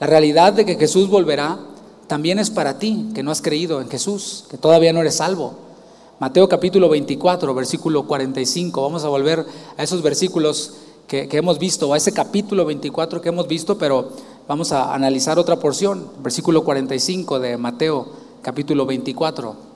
La 0.00 0.06
realidad 0.06 0.52
de 0.52 0.64
que 0.64 0.76
Jesús 0.76 1.08
volverá 1.08 1.58
también 2.06 2.38
es 2.38 2.50
para 2.50 2.78
ti, 2.78 3.10
que 3.14 3.22
no 3.22 3.30
has 3.30 3.42
creído 3.42 3.80
en 3.80 3.88
Jesús, 3.88 4.44
que 4.50 4.58
todavía 4.58 4.92
no 4.92 5.00
eres 5.00 5.16
salvo. 5.16 5.54
Mateo 6.18 6.48
capítulo 6.48 6.88
24, 6.88 7.54
versículo 7.54 8.06
45. 8.06 8.82
Vamos 8.82 9.04
a 9.04 9.08
volver 9.08 9.44
a 9.76 9.82
esos 9.82 10.02
versículos 10.02 10.74
que, 11.06 11.28
hemos 11.32 11.58
visto, 11.58 11.92
a 11.92 11.96
ese 11.96 12.12
capítulo 12.12 12.64
24 12.64 13.20
que 13.20 13.28
hemos 13.28 13.46
visto, 13.46 13.76
pero 13.76 14.10
vamos 14.48 14.72
a 14.72 14.94
analizar 14.94 15.38
otra 15.38 15.56
porción, 15.56 16.06
versículo 16.22 16.64
45 16.64 17.38
de 17.38 17.56
Mateo, 17.56 18.06
capítulo 18.40 18.86
24. 18.86 19.71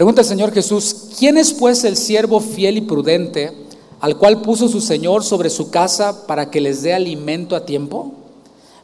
Pregunta 0.00 0.22
el 0.22 0.28
Señor 0.28 0.50
Jesús, 0.54 1.08
¿quién 1.18 1.36
es 1.36 1.52
pues 1.52 1.84
el 1.84 1.94
siervo 1.94 2.40
fiel 2.40 2.78
y 2.78 2.80
prudente 2.80 3.52
al 4.00 4.16
cual 4.16 4.40
puso 4.40 4.66
su 4.66 4.80
Señor 4.80 5.22
sobre 5.24 5.50
su 5.50 5.70
casa 5.70 6.26
para 6.26 6.50
que 6.50 6.62
les 6.62 6.80
dé 6.80 6.94
alimento 6.94 7.54
a 7.54 7.66
tiempo? 7.66 8.14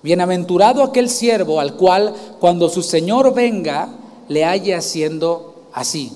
Bienaventurado 0.03 0.83
aquel 0.83 1.09
siervo 1.09 1.59
al 1.59 1.73
cual 1.77 2.13
cuando 2.39 2.69
su 2.69 2.83
Señor 2.83 3.33
venga 3.33 3.89
le 4.29 4.45
halle 4.45 4.75
haciendo 4.75 5.55
así. 5.73 6.13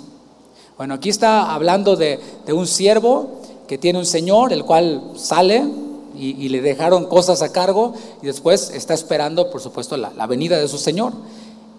Bueno, 0.77 0.93
aquí 0.93 1.09
está 1.09 1.55
hablando 1.55 1.97
de, 1.97 2.21
un 2.53 2.67
siervo 2.67 3.41
que 3.67 3.79
tiene 3.79 3.99
un 3.99 4.05
señor, 4.05 4.53
el 4.53 4.67
cual 4.67 5.13
sale 5.17 5.65
y, 6.15 6.47
le 6.51 6.61
dejaron 6.61 7.07
cosas 7.07 7.41
a 7.41 7.53
cargo 7.53 7.95
y 8.21 8.27
después 8.27 8.71
está 8.75 8.93
esperando, 8.93 9.51
por 9.51 9.63
supuesto, 9.63 9.97
la, 9.97 10.13
la 10.15 10.27
venida 10.27 10.59
de 10.59 10.69
su 10.69 10.77
señor. 10.77 11.15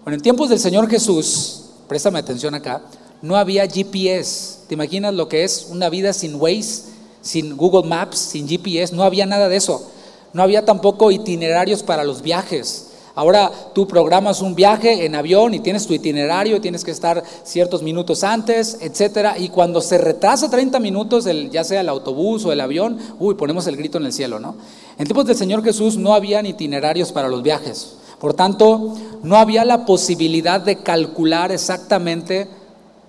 Bueno, 0.02 0.16
en 0.16 0.22
tiempos 0.22 0.48
del 0.48 0.58
Señor 0.58 0.90
Jesús, 0.90 1.66
préstame 1.86 2.18
atención 2.18 2.56
acá, 2.56 2.82
no 3.22 3.36
había 3.36 3.66
GPS. 3.66 4.58
¿Te 4.68 4.74
imaginas 4.74 5.14
lo 5.14 5.28
que 5.28 5.44
es 5.44 5.68
una 5.70 5.88
vida 5.88 6.12
sin 6.12 6.34
Waze, 6.34 6.82
sin 7.22 7.56
Google 7.56 7.88
Maps, 7.88 8.18
sin 8.18 8.48
GPS? 8.48 8.94
No 8.94 9.04
había 9.04 9.26
nada 9.26 9.48
de 9.48 9.56
eso. 9.56 9.90
No 10.32 10.42
había 10.42 10.64
tampoco 10.64 11.10
itinerarios 11.10 11.82
para 11.82 12.04
los 12.04 12.22
viajes. 12.22 12.88
Ahora 13.14 13.52
tú 13.74 13.86
programas 13.86 14.40
un 14.40 14.54
viaje 14.54 15.04
en 15.04 15.14
avión 15.14 15.52
y 15.52 15.60
tienes 15.60 15.86
tu 15.86 15.92
itinerario, 15.92 16.62
tienes 16.62 16.82
que 16.82 16.90
estar 16.90 17.22
ciertos 17.44 17.82
minutos 17.82 18.24
antes, 18.24 18.78
etcétera, 18.80 19.38
y 19.38 19.50
cuando 19.50 19.82
se 19.82 19.98
retrasa 19.98 20.50
30 20.50 20.80
minutos, 20.80 21.28
ya 21.50 21.62
sea 21.62 21.82
el 21.82 21.90
autobús 21.90 22.46
o 22.46 22.52
el 22.52 22.60
avión, 22.60 22.98
uy, 23.18 23.34
ponemos 23.34 23.66
el 23.66 23.76
grito 23.76 23.98
en 23.98 24.06
el 24.06 24.14
cielo, 24.14 24.40
¿no? 24.40 24.56
En 24.98 25.04
tiempos 25.04 25.26
del 25.26 25.36
Señor 25.36 25.62
Jesús 25.62 25.98
no 25.98 26.14
habían 26.14 26.46
itinerarios 26.46 27.12
para 27.12 27.28
los 27.28 27.42
viajes. 27.42 27.96
Por 28.18 28.32
tanto, 28.32 28.94
no 29.22 29.36
había 29.36 29.66
la 29.66 29.84
posibilidad 29.84 30.60
de 30.60 30.76
calcular 30.76 31.52
exactamente 31.52 32.48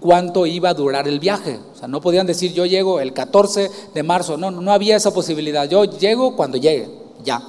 cuánto 0.04 0.46
iba 0.46 0.68
a 0.68 0.74
durar 0.74 1.08
el 1.08 1.22
viaje. 1.22 1.62
O 1.74 1.78
sea, 1.78 1.88
no 1.88 2.02
podían 2.02 2.28
decir 2.28 2.52
yo 2.52 2.66
llego 2.66 3.00
el 3.00 3.14
14 3.14 3.72
de 3.94 4.04
marzo, 4.04 4.36
no, 4.36 4.52
no 4.52 4.74
había 4.74 4.98
esa 4.98 5.14
posibilidad. 5.14 5.68
Yo 5.70 5.86
llego 5.86 6.36
cuando 6.36 6.58
llegue, 6.58 6.90
ya. 7.24 7.42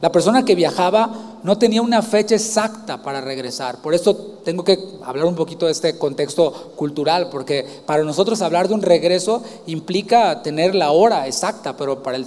La 0.00 0.12
persona 0.12 0.44
que 0.44 0.54
viajaba 0.54 1.40
no 1.42 1.58
tenía 1.58 1.82
una 1.82 2.00
fecha 2.00 2.36
exacta 2.36 3.02
para 3.02 3.20
regresar. 3.20 3.82
Por 3.82 3.92
eso 3.92 4.14
tengo 4.44 4.62
que 4.62 4.78
hablar 5.02 5.24
un 5.24 5.34
poquito 5.34 5.66
de 5.66 5.72
este 5.72 5.98
contexto 5.98 6.52
cultural, 6.76 7.28
porque 7.28 7.66
para 7.86 8.04
nosotros 8.04 8.40
hablar 8.40 8.68
de 8.68 8.74
un 8.74 8.82
regreso 8.82 9.42
implica 9.66 10.42
tener 10.42 10.76
la 10.76 10.92
hora 10.92 11.26
exacta, 11.26 11.76
pero 11.76 12.04
para 12.04 12.18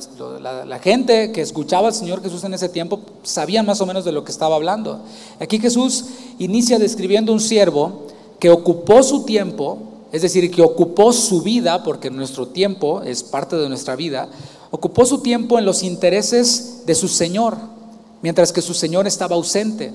la, 0.41 0.79
gente 0.79 1.31
que 1.31 1.41
escuchaba 1.41 1.87
al 1.87 1.93
Señor 1.93 2.21
Jesús 2.21 2.43
en 2.43 2.53
ese 2.53 2.67
tiempo 2.67 2.99
sabían 3.23 3.65
más 3.65 3.79
o 3.79 3.85
menos 3.85 4.03
de 4.03 4.11
lo 4.11 4.25
que 4.25 4.31
estaba 4.33 4.55
hablando. 4.55 4.99
Aquí 5.39 5.57
Jesús 5.57 6.05
inicia 6.37 6.79
describiendo 6.79 7.31
un 7.31 7.39
siervo 7.39 8.07
que 8.39 8.49
ocupó 8.49 9.03
su 9.03 9.23
tiempo, 9.23 9.79
es 10.11 10.21
decir, 10.21 10.49
que 10.51 10.61
ocupó 10.61 11.11
su 11.13 11.41
vida, 11.41 11.83
porque 11.83 12.09
nuestro 12.09 12.47
tiempo 12.47 13.01
es 13.01 13.23
parte 13.23 13.55
de 13.55 13.69
nuestra 13.69 13.95
vida, 13.95 14.29
ocupó 14.71 15.05
su 15.05 15.19
tiempo 15.19 15.57
en 15.57 15.65
los 15.65 15.83
intereses 15.83 16.83
de 16.85 16.95
su 16.95 17.07
Señor, 17.07 17.57
mientras 18.21 18.51
que 18.51 18.61
su 18.61 18.73
Señor 18.73 19.07
estaba 19.07 19.35
ausente. 19.35 19.93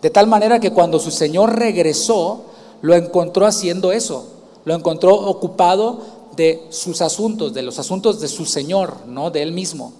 De 0.00 0.10
tal 0.10 0.26
manera 0.26 0.60
que 0.60 0.72
cuando 0.72 0.98
su 0.98 1.10
Señor 1.10 1.56
regresó, 1.56 2.42
lo 2.82 2.94
encontró 2.94 3.46
haciendo 3.46 3.92
eso, 3.92 4.26
lo 4.64 4.74
encontró 4.74 5.14
ocupado 5.14 6.00
de 6.36 6.62
sus 6.70 7.00
asuntos, 7.00 7.54
de 7.54 7.62
los 7.62 7.78
asuntos 7.78 8.20
de 8.20 8.28
su 8.28 8.44
Señor, 8.44 8.96
no 9.06 9.30
de 9.30 9.42
él 9.42 9.52
mismo. 9.52 9.92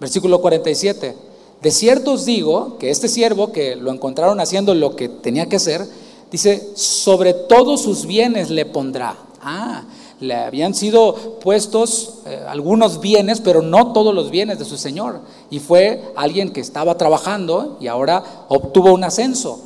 Versículo 0.00 0.40
47. 0.40 1.16
De 1.62 1.70
cierto 1.70 2.12
os 2.12 2.24
digo 2.24 2.76
que 2.78 2.90
este 2.90 3.08
siervo 3.08 3.52
que 3.52 3.76
lo 3.76 3.92
encontraron 3.92 4.40
haciendo 4.40 4.74
lo 4.74 4.94
que 4.94 5.08
tenía 5.08 5.48
que 5.48 5.56
hacer, 5.56 5.86
dice, 6.30 6.72
sobre 6.74 7.34
todos 7.34 7.82
sus 7.82 8.06
bienes 8.06 8.50
le 8.50 8.66
pondrá. 8.66 9.16
Ah, 9.40 9.84
le 10.20 10.34
habían 10.34 10.74
sido 10.74 11.38
puestos 11.40 12.20
eh, 12.26 12.42
algunos 12.48 13.00
bienes, 13.00 13.40
pero 13.40 13.60
no 13.60 13.92
todos 13.92 14.14
los 14.14 14.30
bienes 14.30 14.58
de 14.58 14.64
su 14.64 14.78
Señor. 14.78 15.20
Y 15.50 15.58
fue 15.58 16.12
alguien 16.16 16.52
que 16.52 16.60
estaba 16.60 16.96
trabajando 16.96 17.76
y 17.80 17.86
ahora 17.86 18.46
obtuvo 18.48 18.94
un 18.94 19.04
ascenso. 19.04 19.60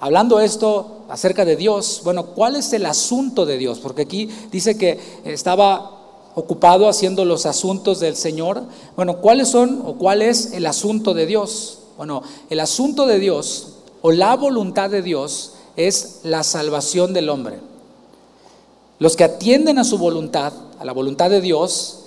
Hablando 0.00 0.40
esto 0.40 1.02
acerca 1.10 1.44
de 1.44 1.56
Dios, 1.56 2.00
bueno, 2.04 2.26
¿cuál 2.26 2.56
es 2.56 2.72
el 2.72 2.86
asunto 2.86 3.44
de 3.44 3.58
Dios? 3.58 3.78
Porque 3.80 4.02
aquí 4.02 4.30
dice 4.50 4.78
que 4.78 4.98
estaba 5.24 5.98
ocupado 6.34 6.88
haciendo 6.88 7.26
los 7.26 7.44
asuntos 7.44 8.00
del 8.00 8.16
Señor. 8.16 8.62
Bueno, 8.96 9.18
¿cuáles 9.18 9.48
son 9.48 9.82
o 9.84 9.94
cuál 9.94 10.22
es 10.22 10.52
el 10.54 10.64
asunto 10.64 11.12
de 11.12 11.26
Dios? 11.26 11.80
Bueno, 11.98 12.22
el 12.48 12.60
asunto 12.60 13.06
de 13.06 13.18
Dios 13.18 13.74
o 14.00 14.12
la 14.12 14.36
voluntad 14.36 14.88
de 14.88 15.02
Dios 15.02 15.52
es 15.76 16.20
la 16.22 16.42
salvación 16.42 17.12
del 17.12 17.28
hombre. 17.28 17.58
Los 18.98 19.16
que 19.16 19.24
atienden 19.24 19.78
a 19.78 19.84
su 19.84 19.98
voluntad, 19.98 20.52
a 20.78 20.84
la 20.84 20.92
voluntad 20.92 21.30
de 21.30 21.40
Dios, 21.40 22.00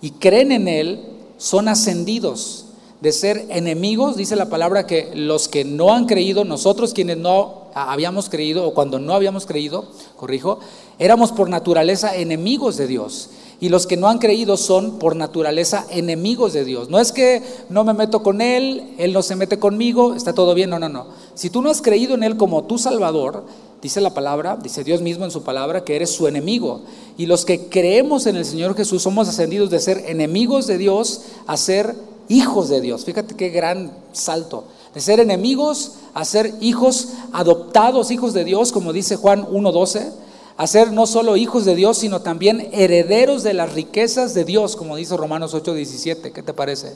y 0.00 0.12
creen 0.12 0.52
en 0.52 0.68
Él, 0.68 1.00
son 1.38 1.68
ascendidos. 1.68 2.66
De 3.00 3.12
ser 3.12 3.46
enemigos, 3.50 4.16
dice 4.16 4.34
la 4.34 4.48
palabra 4.48 4.86
que 4.86 5.10
los 5.14 5.48
que 5.48 5.64
no 5.64 5.92
han 5.92 6.06
creído, 6.06 6.44
nosotros 6.44 6.94
quienes 6.94 7.18
no 7.18 7.64
habíamos 7.74 8.30
creído, 8.30 8.66
o 8.66 8.72
cuando 8.72 8.98
no 8.98 9.14
habíamos 9.14 9.44
creído, 9.44 9.86
corrijo, 10.16 10.60
éramos 10.98 11.32
por 11.32 11.50
naturaleza 11.50 12.16
enemigos 12.16 12.78
de 12.78 12.86
Dios. 12.86 13.28
Y 13.60 13.68
los 13.68 13.86
que 13.86 13.96
no 13.96 14.08
han 14.08 14.18
creído 14.18 14.56
son 14.56 14.98
por 14.98 15.16
naturaleza 15.16 15.86
enemigos 15.90 16.52
de 16.52 16.64
Dios. 16.64 16.90
No 16.90 16.98
es 16.98 17.12
que 17.12 17.42
no 17.68 17.84
me 17.84 17.94
meto 17.94 18.22
con 18.22 18.40
Él, 18.40 18.94
Él 18.98 19.12
no 19.12 19.22
se 19.22 19.36
mete 19.36 19.58
conmigo, 19.58 20.14
está 20.14 20.32
todo 20.32 20.54
bien, 20.54 20.70
no, 20.70 20.78
no, 20.78 20.88
no. 20.88 21.06
Si 21.34 21.50
tú 21.50 21.62
no 21.62 21.70
has 21.70 21.80
creído 21.80 22.14
en 22.14 22.22
Él 22.22 22.36
como 22.36 22.64
tu 22.64 22.78
Salvador, 22.78 23.44
Dice 23.84 24.00
la 24.00 24.14
palabra, 24.14 24.56
dice 24.56 24.82
Dios 24.82 25.02
mismo 25.02 25.26
en 25.26 25.30
su 25.30 25.42
palabra, 25.42 25.84
que 25.84 25.94
eres 25.94 26.08
su 26.08 26.26
enemigo. 26.26 26.80
Y 27.18 27.26
los 27.26 27.44
que 27.44 27.68
creemos 27.68 28.24
en 28.26 28.34
el 28.34 28.46
Señor 28.46 28.74
Jesús 28.74 29.02
somos 29.02 29.28
ascendidos 29.28 29.68
de 29.68 29.78
ser 29.78 30.04
enemigos 30.06 30.66
de 30.66 30.78
Dios 30.78 31.20
a 31.46 31.58
ser 31.58 31.94
hijos 32.30 32.70
de 32.70 32.80
Dios. 32.80 33.04
Fíjate 33.04 33.36
qué 33.36 33.50
gran 33.50 33.92
salto. 34.14 34.64
De 34.94 35.02
ser 35.02 35.20
enemigos 35.20 35.96
a 36.14 36.24
ser 36.24 36.54
hijos 36.62 37.08
adoptados, 37.34 38.10
hijos 38.10 38.32
de 38.32 38.44
Dios, 38.44 38.72
como 38.72 38.94
dice 38.94 39.16
Juan 39.16 39.44
1.12. 39.44 40.12
A 40.56 40.66
ser 40.66 40.92
no 40.92 41.06
solo 41.06 41.36
hijos 41.36 41.64
de 41.64 41.74
Dios, 41.74 41.98
sino 41.98 42.20
también 42.20 42.68
herederos 42.72 43.42
de 43.42 43.54
las 43.54 43.72
riquezas 43.72 44.34
de 44.34 44.44
Dios, 44.44 44.76
como 44.76 44.96
dice 44.96 45.16
Romanos 45.16 45.54
8.17. 45.54 46.32
¿Qué 46.32 46.42
te 46.42 46.54
parece? 46.54 46.94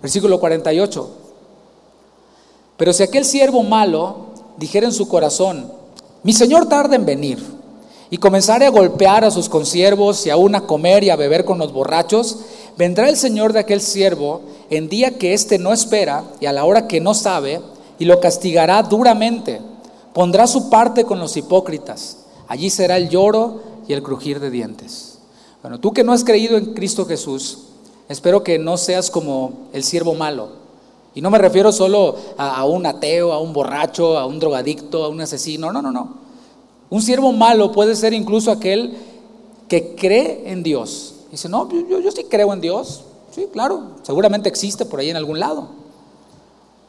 Versículo 0.00 0.38
48. 0.38 1.10
Pero 2.76 2.92
si 2.92 3.02
aquel 3.02 3.24
siervo 3.24 3.62
malo 3.64 4.26
dijera 4.56 4.86
en 4.86 4.92
su 4.92 5.08
corazón, 5.08 5.72
mi 6.22 6.32
señor 6.32 6.68
tarda 6.68 6.94
en 6.94 7.04
venir 7.04 7.42
y 8.10 8.18
comenzare 8.18 8.66
a 8.66 8.70
golpear 8.70 9.24
a 9.24 9.30
sus 9.30 9.48
consiervos 9.48 10.24
y 10.26 10.30
aún 10.30 10.54
a 10.54 10.66
comer 10.66 11.02
y 11.02 11.10
a 11.10 11.16
beber 11.16 11.44
con 11.44 11.58
los 11.58 11.72
borrachos, 11.72 12.38
vendrá 12.76 13.08
el 13.08 13.16
señor 13.16 13.52
de 13.52 13.60
aquel 13.60 13.80
siervo 13.80 14.42
en 14.70 14.88
día 14.88 15.18
que 15.18 15.34
éste 15.34 15.58
no 15.58 15.72
espera 15.72 16.24
y 16.40 16.46
a 16.46 16.52
la 16.52 16.64
hora 16.64 16.86
que 16.86 17.00
no 17.00 17.14
sabe, 17.14 17.60
y 17.98 18.04
lo 18.06 18.20
castigará 18.20 18.82
duramente. 18.82 19.60
Pondrá 20.12 20.46
su 20.46 20.68
parte 20.70 21.04
con 21.04 21.18
los 21.18 21.36
hipócritas. 21.36 22.23
Allí 22.48 22.70
será 22.70 22.96
el 22.96 23.08
lloro 23.08 23.60
y 23.88 23.92
el 23.92 24.02
crujir 24.02 24.40
de 24.40 24.50
dientes. 24.50 25.18
Bueno, 25.62 25.80
tú 25.80 25.92
que 25.92 26.04
no 26.04 26.12
has 26.12 26.24
creído 26.24 26.56
en 26.56 26.74
Cristo 26.74 27.06
Jesús, 27.06 27.58
espero 28.08 28.42
que 28.42 28.58
no 28.58 28.76
seas 28.76 29.10
como 29.10 29.68
el 29.72 29.82
siervo 29.82 30.14
malo 30.14 30.64
y 31.14 31.20
no 31.20 31.30
me 31.30 31.38
refiero 31.38 31.70
solo 31.70 32.16
a, 32.36 32.64
un 32.64 32.84
ateo, 32.86 33.32
a 33.32 33.40
un 33.40 33.52
borracho, 33.52 34.18
a 34.18 34.26
un 34.26 34.40
drogadicto, 34.40 35.04
a 35.04 35.08
un 35.08 35.20
asesino. 35.20 35.72
No, 35.72 35.80
no, 35.80 35.92
no. 35.92 36.14
Un 36.90 37.02
siervo 37.02 37.32
malo 37.32 37.70
puede 37.70 37.94
ser 37.94 38.12
incluso 38.12 38.50
aquel 38.50 38.96
que 39.68 39.94
cree 39.94 40.42
en 40.46 40.64
Dios. 40.64 41.14
Dice, 41.30 41.48
no, 41.48 41.68
yo, 41.70 42.10
sí 42.10 42.24
creo 42.28 42.52
en 42.52 42.60
Dios. 42.60 43.04
Sí, 43.30 43.46
claro, 43.52 43.92
seguramente 44.02 44.48
existe 44.48 44.84
por 44.84 45.00
ahí 45.00 45.10
en 45.10 45.16
algún 45.16 45.38
lado. 45.38 45.68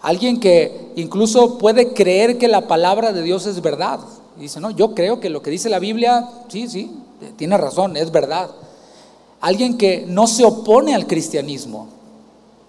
Alguien 0.01 0.39
que 0.39 0.91
incluso 0.95 1.57
puede 1.59 1.93
creer 1.93 2.37
que 2.39 2.47
la 2.47 2.67
palabra 2.67 3.13
de 3.13 3.21
Dios 3.21 3.45
es 3.45 3.61
verdad. 3.61 3.99
Y 4.37 4.41
dice, 4.41 4.59
no, 4.59 4.71
yo 4.71 4.93
creo 4.93 5.19
que 5.19 5.29
lo 5.29 5.41
que 5.41 5.49
dice 5.49 5.69
la 5.69 5.79
Biblia, 5.79 6.29
sí, 6.47 6.67
sí, 6.67 6.91
tiene 7.37 7.57
razón, 7.57 7.95
es 7.97 8.11
verdad. 8.11 8.49
Alguien 9.41 9.77
que 9.77 10.05
no 10.07 10.27
se 10.27 10.43
opone 10.43 10.95
al 10.95 11.07
cristianismo, 11.07 11.89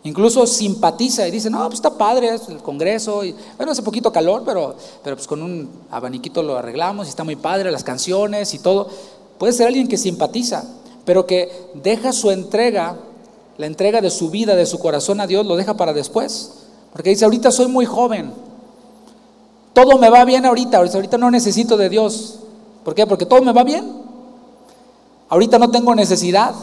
Incluso 0.07 0.47
simpatiza 0.47 1.27
y 1.27 1.33
dice, 1.33 1.51
no, 1.51 1.65
pues 1.65 1.75
está 1.75 1.91
padre 1.91 2.29
es 2.33 2.49
el 2.49 2.59
Congreso. 2.59 3.23
Bueno, 3.57 3.73
hace 3.73 3.83
poquito 3.83 4.13
calor, 4.13 4.45
pero, 4.47 4.77
pero 5.03 5.17
pues 5.17 5.27
con 5.27 5.43
un 5.43 5.69
abaniquito 5.91 6.45
lo 6.45 6.57
arreglamos 6.57 7.09
y 7.09 7.11
está 7.11 7.25
muy 7.25 7.35
padre 7.35 7.73
las 7.73 7.83
canciones 7.83 8.55
y 8.55 8.61
todo. 8.61 8.89
Puede 9.37 9.53
ser 9.53 9.67
alguien 9.67 9.89
que 9.89 9.97
simpatiza, 9.97 10.63
pero 11.05 11.27
que 11.27 11.51
deja 11.75 12.13
su 12.13 12.31
entrega, 12.31 12.95
la 13.59 13.67
entrega 13.67 14.01
de 14.01 14.11
su 14.11 14.31
vida, 14.31 14.55
de 14.55 14.67
su 14.67 14.79
corazón 14.79 15.21
a 15.21 15.27
Dios, 15.27 15.45
lo 15.45 15.57
deja 15.57 15.75
para 15.75 15.93
después. 15.93 16.53
Porque 16.93 17.11
dice, 17.11 17.25
ahorita 17.25 17.51
soy 17.51 17.67
muy 17.67 17.85
joven. 17.85 18.33
Todo 19.77 19.99
me 19.99 20.09
va 20.09 20.25
bien 20.25 20.47
ahorita, 20.47 20.79
ahorita 20.79 21.19
no 21.19 21.31
necesito 21.31 21.77
de 21.77 21.91
Dios. 21.91 22.39
¿Por 22.83 22.95
qué? 22.95 23.07
Porque 23.07 23.27
todo 23.27 23.43
me 23.43 23.53
va 23.53 23.63
bien. 23.63 23.85
ahorita 25.29 25.59
no 25.59 25.71
tengo 25.71 25.95
necesidad. 25.95 26.55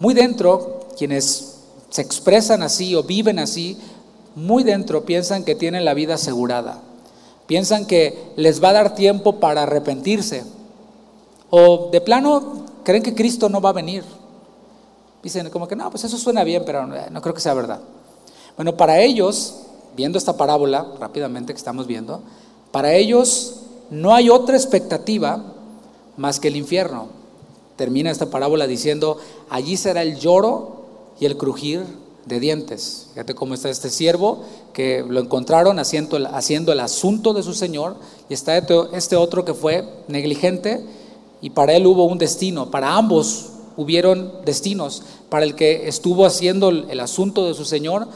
Muy 0.00 0.12
dentro, 0.12 0.80
quienes 0.98 1.60
se 1.88 2.02
expresan 2.02 2.64
así 2.64 2.96
o 2.96 3.04
viven 3.04 3.38
así, 3.38 3.78
muy 4.34 4.64
dentro 4.64 5.04
piensan 5.04 5.44
que 5.44 5.54
tienen 5.54 5.84
la 5.84 5.94
vida 5.94 6.14
asegurada. 6.14 6.80
Piensan 7.46 7.86
que 7.86 8.32
les 8.34 8.60
va 8.60 8.70
a 8.70 8.72
dar 8.72 8.96
tiempo 8.96 9.36
para 9.36 9.62
arrepentirse. 9.62 10.42
O 11.48 11.90
de 11.92 12.00
plano 12.00 12.64
creen 12.82 13.04
que 13.04 13.14
Cristo 13.14 13.48
no 13.48 13.60
va 13.60 13.70
a 13.70 13.74
venir. 13.74 14.02
Dicen 15.22 15.48
como 15.50 15.68
que 15.68 15.76
no, 15.76 15.88
pues 15.90 16.02
eso 16.02 16.18
suena 16.18 16.42
bien, 16.42 16.64
pero 16.66 16.88
no 16.88 17.22
creo 17.22 17.34
que 17.34 17.40
sea 17.40 17.54
verdad. 17.54 17.78
Bueno, 18.56 18.76
para 18.76 18.98
ellos, 18.98 19.60
viendo 19.98 20.16
esta 20.16 20.36
parábola 20.36 20.86
rápidamente 21.00 21.52
que 21.52 21.58
estamos 21.58 21.88
viendo, 21.88 22.22
para 22.70 22.94
ellos 22.94 23.62
no 23.90 24.14
hay 24.14 24.30
otra 24.30 24.56
expectativa 24.56 25.42
más 26.16 26.38
que 26.38 26.46
el 26.46 26.56
infierno. 26.56 27.08
Termina 27.74 28.08
esta 28.08 28.26
parábola 28.26 28.68
diciendo, 28.68 29.18
allí 29.50 29.76
será 29.76 30.02
el 30.02 30.16
lloro 30.20 30.84
y 31.18 31.26
el 31.26 31.36
crujir 31.36 31.82
de 32.26 32.38
dientes. 32.38 33.08
Fíjate 33.10 33.34
cómo 33.34 33.54
está 33.54 33.70
este 33.70 33.90
siervo 33.90 34.44
que 34.72 35.04
lo 35.06 35.18
encontraron 35.18 35.80
haciendo 35.80 36.16
el, 36.16 36.26
haciendo 36.26 36.70
el 36.70 36.78
asunto 36.78 37.32
de 37.32 37.42
su 37.42 37.52
señor 37.52 37.96
y 38.28 38.34
está 38.34 38.56
este, 38.56 39.16
otro 39.16 39.44
que 39.44 39.52
fue 39.52 39.82
negligente 40.06 40.86
y 41.42 41.50
para 41.50 41.74
él 41.74 41.88
hubo 41.88 42.04
un 42.04 42.18
destino. 42.18 42.70
Para 42.70 42.94
ambos 42.94 43.46
hubieron 43.76 44.30
destinos. 44.44 45.02
Para 45.28 45.44
el 45.44 45.56
que 45.56 45.88
estuvo 45.88 46.24
haciendo 46.24 46.68
el 46.68 47.00
asunto 47.00 47.48
de 47.48 47.54
su 47.54 47.64
señor 47.64 48.06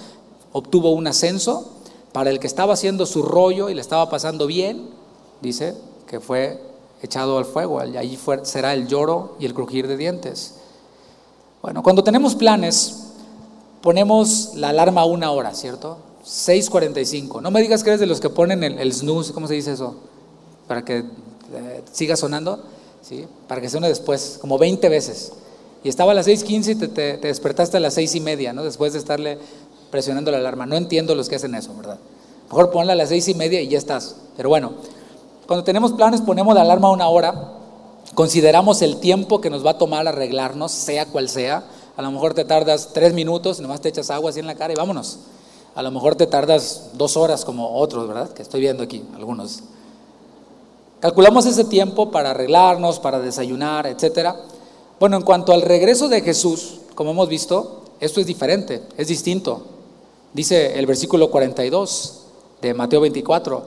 obtuvo 0.53 0.91
un 0.91 1.07
ascenso. 1.07 1.69
Para 2.13 2.31
el 2.31 2.41
que 2.41 2.47
estaba 2.47 2.75
haciendo 2.75 3.07
su 3.07 3.23
rollo 3.23 3.71
y 3.71 3.75
le 3.75 3.81
estaba 3.81 4.11
pasando 4.11 4.47
bien, 4.47 4.91
dice 5.41 5.75
que 6.07 6.21
fue 6.21 6.61
echado 7.03 7.39
al 7.39 7.45
fuego. 7.45 7.81
Allí 7.81 8.19
será 8.43 8.75
el 8.75 8.87
lloro 8.87 9.37
y 9.41 9.47
el 9.47 9.55
crujir 9.55 9.89
de 9.89 9.97
dientes. 9.97 10.57
Bueno, 11.63 11.83
cuando 11.83 12.05
tenemos 12.05 12.35
planes, 12.35 13.13
ponemos 13.81 14.53
la 14.55 14.71
alarma 14.71 15.03
a 15.03 15.05
una 15.05 15.31
hora, 15.31 15.55
¿cierto? 15.55 15.99
6.45. 16.25 17.41
No 17.43 17.51
me 17.51 17.61
digas 17.61 17.83
que 17.83 17.91
eres 17.91 18.01
de 18.01 18.07
los 18.07 18.21
que 18.21 18.31
ponen 18.31 18.63
el, 18.63 18.93
snooze, 18.93 19.33
¿cómo 19.33 19.49
se 19.49 19.55
dice 19.55 19.73
eso? 19.73 19.97
Para 20.69 20.85
que 20.85 20.99
eh, 20.99 21.83
siga 21.91 22.17
sonando, 22.17 22.63
¿sí? 23.03 23.27
Para 23.49 23.61
que 23.61 23.69
suene 23.69 23.89
después, 23.89 24.39
como 24.41 24.59
20 24.59 24.89
veces. 24.89 25.33
Y 25.85 25.89
estaba 25.89 26.13
a 26.13 26.15
las 26.15 26.29
6.15 26.29 26.71
y 26.71 26.75
te, 26.77 26.89
te, 26.89 27.27
despertaste 27.27 27.77
a 27.77 27.81
las 27.81 27.95
seis 27.95 28.15
y 28.15 28.21
media, 28.21 28.53
¿no? 28.53 28.63
Después 28.63 28.93
de 28.93 29.01
estarle 29.01 29.39
presionando 29.93 30.33
la 30.33 30.39
alarma. 30.39 30.67
No 30.67 30.75
entiendo 30.75 31.15
los 31.15 31.29
que 31.29 31.37
hacen 31.37 31.55
eso, 31.55 31.73
¿verdad? 31.77 31.99
Mejor 32.49 32.73
ponla 32.73 32.95
a 32.95 32.97
las 32.97 33.11
seis 33.11 33.29
y 33.29 33.35
media 33.35 33.61
y 33.61 33.69
ya 33.69 33.79
estás. 33.79 34.17
Pero 34.37 34.49
bueno, 34.49 34.73
cuando 35.47 35.63
tenemos 35.63 35.93
planes 35.93 36.21
ponemos 36.21 36.55
la 36.55 36.63
alarma 36.63 36.89
a 36.89 36.91
una 36.91 37.09
hora, 37.09 37.53
consideramos 38.15 38.83
el 38.83 38.97
tiempo 38.97 39.41
que 39.41 39.51
nos 39.51 39.65
va 39.65 39.73
a 39.73 39.79
tomar 39.79 40.09
arreglarnos, 40.09 40.73
sea 40.73 41.07
cual 41.07 41.29
sea. 41.29 41.63
A 41.97 42.03
lo 42.03 42.11
mejor 42.11 42.35
te 42.35 42.45
tardas 42.45 42.91
tres 42.93 43.13
minutos, 43.13 43.61
nomás 43.61 43.81
te 43.81 43.91
echas 43.91 44.11
agua 44.11 44.31
así 44.31 44.41
en 44.41 44.47
la 44.47 44.55
cara 44.55 44.73
y 44.73 44.77
vámonos. 44.77 45.19
A 45.75 45.83
lo 45.83 45.91
mejor 45.91 46.17
te 46.17 46.27
tardas 46.27 46.91
dos 46.95 47.17
horas 47.17 47.45
como 47.45 47.77
otros, 47.77 48.09
¿verdad? 48.09 48.31
Que 48.31 48.43
estoy 48.43 48.61
viendo 48.61 48.83
aquí, 48.83 49.05
algunos. 49.15 49.61
Calculamos 51.01 51.47
ese 51.47 51.65
tiempo 51.65 52.11
para 52.11 52.31
arreglarnos, 52.31 52.99
para 52.99 53.19
desayunar, 53.19 53.87
etcétera. 53.87 54.37
Bueno, 54.99 55.17
en 55.17 55.23
cuanto 55.23 55.53
al 55.53 55.63
regreso 55.63 56.09
de 56.09 56.21
Jesús, 56.21 56.81
como 56.95 57.11
hemos 57.11 57.29
visto, 57.29 57.83
esto 58.01 58.21
es 58.21 58.27
diferente, 58.27 58.83
es 58.97 59.09
distinto. 59.09 59.63
Dice 60.33 60.79
el 60.79 60.87
versículo 60.87 61.31
42 61.31 62.21
de 62.63 62.75
Mateo 62.75 63.01
24, 63.01 63.65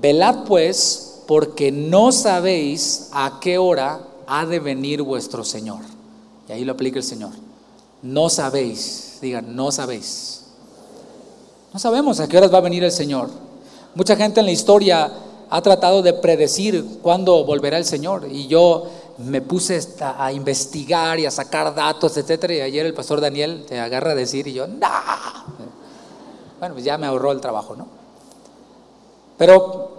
velad 0.00 0.44
pues 0.44 1.22
porque 1.26 1.72
no 1.72 2.12
sabéis 2.12 3.08
a 3.12 3.38
qué 3.40 3.56
hora 3.58 4.00
ha 4.26 4.44
de 4.44 4.60
venir 4.60 5.02
vuestro 5.02 5.44
Señor. 5.44 5.80
Y 6.48 6.52
ahí 6.52 6.64
lo 6.64 6.72
aplica 6.72 6.98
el 6.98 7.04
Señor. 7.04 7.30
No 8.02 8.28
sabéis, 8.28 9.18
digan, 9.22 9.54
no 9.54 9.72
sabéis. 9.72 10.42
No 11.72 11.78
sabemos 11.78 12.20
a 12.20 12.28
qué 12.28 12.36
horas 12.36 12.52
va 12.52 12.58
a 12.58 12.62
venir 12.62 12.84
el 12.84 12.92
Señor. 12.92 13.30
Mucha 13.94 14.16
gente 14.16 14.40
en 14.40 14.46
la 14.46 14.52
historia 14.52 15.10
ha 15.48 15.62
tratado 15.62 16.02
de 16.02 16.12
predecir 16.12 16.98
cuándo 17.00 17.44
volverá 17.44 17.78
el 17.78 17.84
Señor. 17.84 18.26
Y 18.30 18.48
yo 18.48 18.86
me 19.18 19.40
puse 19.40 19.80
a 20.00 20.32
investigar 20.32 21.18
y 21.20 21.26
a 21.26 21.30
sacar 21.30 21.74
datos, 21.74 22.16
etcétera, 22.16 22.54
y 22.54 22.60
ayer 22.60 22.84
el 22.86 22.94
pastor 22.94 23.20
Daniel 23.20 23.64
te 23.68 23.78
agarra 23.78 24.12
a 24.12 24.14
decir 24.14 24.46
y 24.48 24.54
yo, 24.54 24.66
no. 24.66 24.86
Bueno, 26.62 26.76
pues 26.76 26.84
ya 26.84 26.96
me 26.96 27.08
ahorró 27.08 27.32
el 27.32 27.40
trabajo, 27.40 27.74
¿no? 27.74 27.88
Pero 29.36 29.90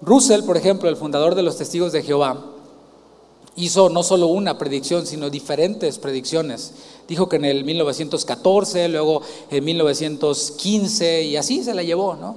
Russell, 0.00 0.44
por 0.44 0.56
ejemplo, 0.56 0.88
el 0.88 0.94
fundador 0.94 1.34
de 1.34 1.42
los 1.42 1.56
Testigos 1.56 1.90
de 1.90 2.04
Jehová, 2.04 2.40
hizo 3.56 3.88
no 3.88 4.04
solo 4.04 4.28
una 4.28 4.58
predicción, 4.58 5.06
sino 5.08 5.28
diferentes 5.28 5.98
predicciones. 5.98 6.72
Dijo 7.08 7.28
que 7.28 7.34
en 7.34 7.46
el 7.46 7.64
1914, 7.64 8.90
luego 8.90 9.22
en 9.50 9.64
1915, 9.64 11.24
y 11.24 11.36
así 11.36 11.64
se 11.64 11.74
la 11.74 11.82
llevó, 11.82 12.14
¿no? 12.14 12.36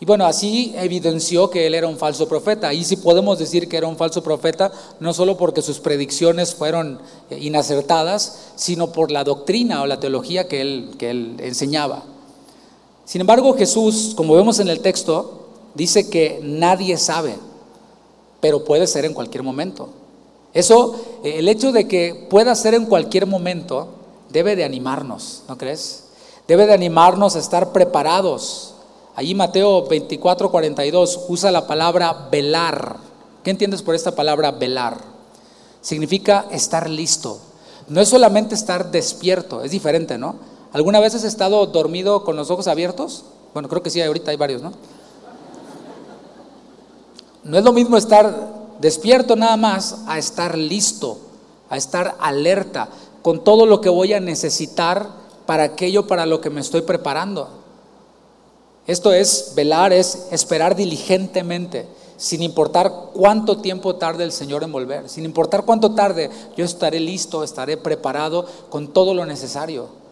Y 0.00 0.06
bueno, 0.06 0.24
así 0.24 0.72
evidenció 0.74 1.50
que 1.50 1.66
él 1.66 1.74
era 1.74 1.88
un 1.88 1.98
falso 1.98 2.26
profeta. 2.26 2.72
Y 2.72 2.84
sí 2.84 2.96
podemos 2.96 3.38
decir 3.38 3.68
que 3.68 3.76
era 3.76 3.86
un 3.86 3.98
falso 3.98 4.22
profeta, 4.22 4.72
no 4.98 5.12
solo 5.12 5.36
porque 5.36 5.60
sus 5.60 5.78
predicciones 5.78 6.54
fueron 6.54 7.00
inacertadas, 7.38 8.52
sino 8.56 8.92
por 8.92 9.10
la 9.10 9.24
doctrina 9.24 9.82
o 9.82 9.86
la 9.86 10.00
teología 10.00 10.48
que 10.48 10.62
él, 10.62 10.90
que 10.96 11.10
él 11.10 11.36
enseñaba. 11.40 12.02
Sin 13.08 13.22
embargo, 13.22 13.56
Jesús, 13.56 14.12
como 14.14 14.34
vemos 14.34 14.58
en 14.58 14.68
el 14.68 14.80
texto, 14.80 15.46
dice 15.74 16.10
que 16.10 16.40
nadie 16.42 16.98
sabe, 16.98 17.38
pero 18.40 18.64
puede 18.64 18.86
ser 18.86 19.06
en 19.06 19.14
cualquier 19.14 19.42
momento. 19.42 19.88
Eso, 20.52 20.94
el 21.24 21.48
hecho 21.48 21.72
de 21.72 21.88
que 21.88 22.26
pueda 22.28 22.54
ser 22.54 22.74
en 22.74 22.84
cualquier 22.84 23.24
momento, 23.24 23.88
debe 24.28 24.56
de 24.56 24.64
animarnos, 24.64 25.44
¿no 25.48 25.56
crees? 25.56 26.04
Debe 26.46 26.66
de 26.66 26.74
animarnos 26.74 27.34
a 27.34 27.38
estar 27.38 27.72
preparados 27.72 28.74
Allí 29.18 29.34
Mateo 29.34 29.84
24, 29.88 30.48
42 30.48 31.24
usa 31.26 31.50
la 31.50 31.66
palabra 31.66 32.28
velar. 32.30 32.98
¿Qué 33.42 33.50
entiendes 33.50 33.82
por 33.82 33.96
esta 33.96 34.14
palabra 34.14 34.52
velar? 34.52 34.96
Significa 35.80 36.46
estar 36.52 36.88
listo. 36.88 37.40
No 37.88 38.00
es 38.00 38.08
solamente 38.08 38.54
estar 38.54 38.92
despierto, 38.92 39.64
es 39.64 39.72
diferente, 39.72 40.18
¿no? 40.18 40.36
¿Alguna 40.78 41.00
vez 41.00 41.12
has 41.16 41.24
estado 41.24 41.66
dormido 41.66 42.22
con 42.22 42.36
los 42.36 42.52
ojos 42.52 42.68
abiertos? 42.68 43.24
Bueno, 43.52 43.68
creo 43.68 43.82
que 43.82 43.90
sí, 43.90 44.00
ahorita 44.00 44.30
hay 44.30 44.36
varios, 44.36 44.62
¿no? 44.62 44.72
No 47.42 47.58
es 47.58 47.64
lo 47.64 47.72
mismo 47.72 47.96
estar 47.96 48.52
despierto 48.78 49.34
nada 49.34 49.56
más 49.56 50.02
a 50.06 50.18
estar 50.18 50.56
listo, 50.56 51.18
a 51.68 51.76
estar 51.76 52.14
alerta 52.20 52.90
con 53.22 53.42
todo 53.42 53.66
lo 53.66 53.80
que 53.80 53.88
voy 53.88 54.12
a 54.12 54.20
necesitar 54.20 55.08
para 55.46 55.64
aquello 55.64 56.06
para 56.06 56.26
lo 56.26 56.40
que 56.40 56.48
me 56.48 56.60
estoy 56.60 56.82
preparando. 56.82 57.48
Esto 58.86 59.12
es 59.12 59.54
velar, 59.56 59.92
es 59.92 60.28
esperar 60.30 60.76
diligentemente, 60.76 61.88
sin 62.16 62.40
importar 62.40 62.92
cuánto 63.14 63.58
tiempo 63.58 63.96
tarde 63.96 64.22
el 64.22 64.30
Señor 64.30 64.62
en 64.62 64.70
volver, 64.70 65.08
sin 65.08 65.24
importar 65.24 65.64
cuánto 65.64 65.96
tarde, 65.96 66.30
yo 66.56 66.64
estaré 66.64 67.00
listo, 67.00 67.42
estaré 67.42 67.76
preparado 67.78 68.46
con 68.70 68.86
todo 68.86 69.12
lo 69.12 69.26
necesario. 69.26 70.06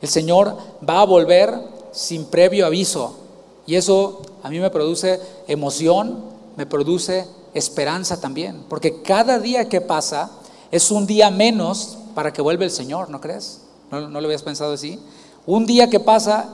El 0.00 0.08
Señor 0.08 0.56
va 0.88 1.00
a 1.00 1.06
volver 1.06 1.58
sin 1.92 2.26
previo 2.26 2.66
aviso 2.66 3.16
y 3.66 3.76
eso 3.76 4.22
a 4.42 4.50
mí 4.50 4.60
me 4.60 4.70
produce 4.70 5.20
emoción, 5.46 6.24
me 6.56 6.66
produce 6.66 7.26
esperanza 7.54 8.20
también, 8.20 8.64
porque 8.68 9.02
cada 9.02 9.38
día 9.38 9.68
que 9.68 9.80
pasa 9.80 10.30
es 10.70 10.90
un 10.90 11.06
día 11.06 11.30
menos 11.30 11.98
para 12.14 12.32
que 12.32 12.42
vuelva 12.42 12.64
el 12.64 12.70
Señor, 12.70 13.10
¿no 13.10 13.20
crees? 13.20 13.60
¿No, 13.90 14.08
no 14.08 14.20
lo 14.20 14.26
habías 14.26 14.42
pensado 14.42 14.72
así? 14.72 14.98
Un 15.46 15.66
día 15.66 15.88
que 15.88 16.00
pasa 16.00 16.48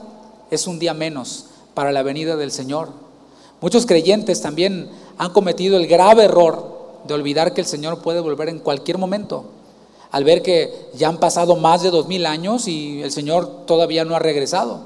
es 0.50 0.66
un 0.66 0.78
día 0.78 0.94
menos 0.94 1.46
para 1.74 1.92
la 1.92 2.02
venida 2.02 2.36
del 2.36 2.50
Señor. 2.50 2.90
Muchos 3.60 3.86
creyentes 3.86 4.40
también 4.40 4.88
han 5.18 5.32
cometido 5.32 5.76
el 5.76 5.86
grave 5.86 6.24
error 6.24 6.74
de 7.06 7.14
olvidar 7.14 7.54
que 7.54 7.60
el 7.60 7.66
Señor 7.66 8.02
puede 8.02 8.20
volver 8.20 8.48
en 8.48 8.58
cualquier 8.58 8.98
momento, 8.98 9.44
al 10.14 10.22
ver 10.22 10.42
que 10.42 10.90
ya 10.94 11.08
han 11.08 11.18
pasado 11.18 11.56
más 11.56 11.82
de 11.82 11.90
dos 11.90 12.06
mil 12.06 12.24
años 12.24 12.68
y 12.68 13.02
el 13.02 13.10
Señor 13.10 13.66
todavía 13.66 14.04
no 14.04 14.14
ha 14.14 14.20
regresado. 14.20 14.78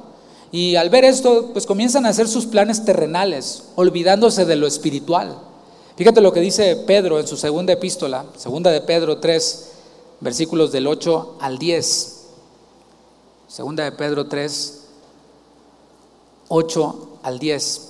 Y 0.51 0.77
al 0.77 0.88
ver 0.88 1.05
esto, 1.05 1.51
pues 1.53 1.67
comienzan 1.67 2.07
a 2.07 2.09
hacer 2.09 2.27
sus 2.27 2.47
planes 2.47 2.87
terrenales, 2.87 3.64
olvidándose 3.77 4.47
de 4.47 4.57
lo 4.57 4.67
espiritual. 4.67 5.37
Fíjate 5.97 6.23
lo 6.23 6.33
que 6.33 6.41
dice 6.41 6.77
Pedro 6.77 7.21
en 7.21 7.27
su 7.27 7.37
segunda 7.37 7.75
epístola, 7.75 8.25
segunda 8.38 8.71
de 8.71 8.81
Pedro 8.81 9.19
3, 9.19 9.71
versículos 10.21 10.73
del 10.73 10.87
8 10.87 11.37
al 11.41 11.59
10. 11.59 12.21
Segunda 13.49 13.85
de 13.85 13.93
Pedro 13.93 14.29
3, 14.29 14.81
8 16.49 17.09
al 17.23 17.38
10. 17.38 17.88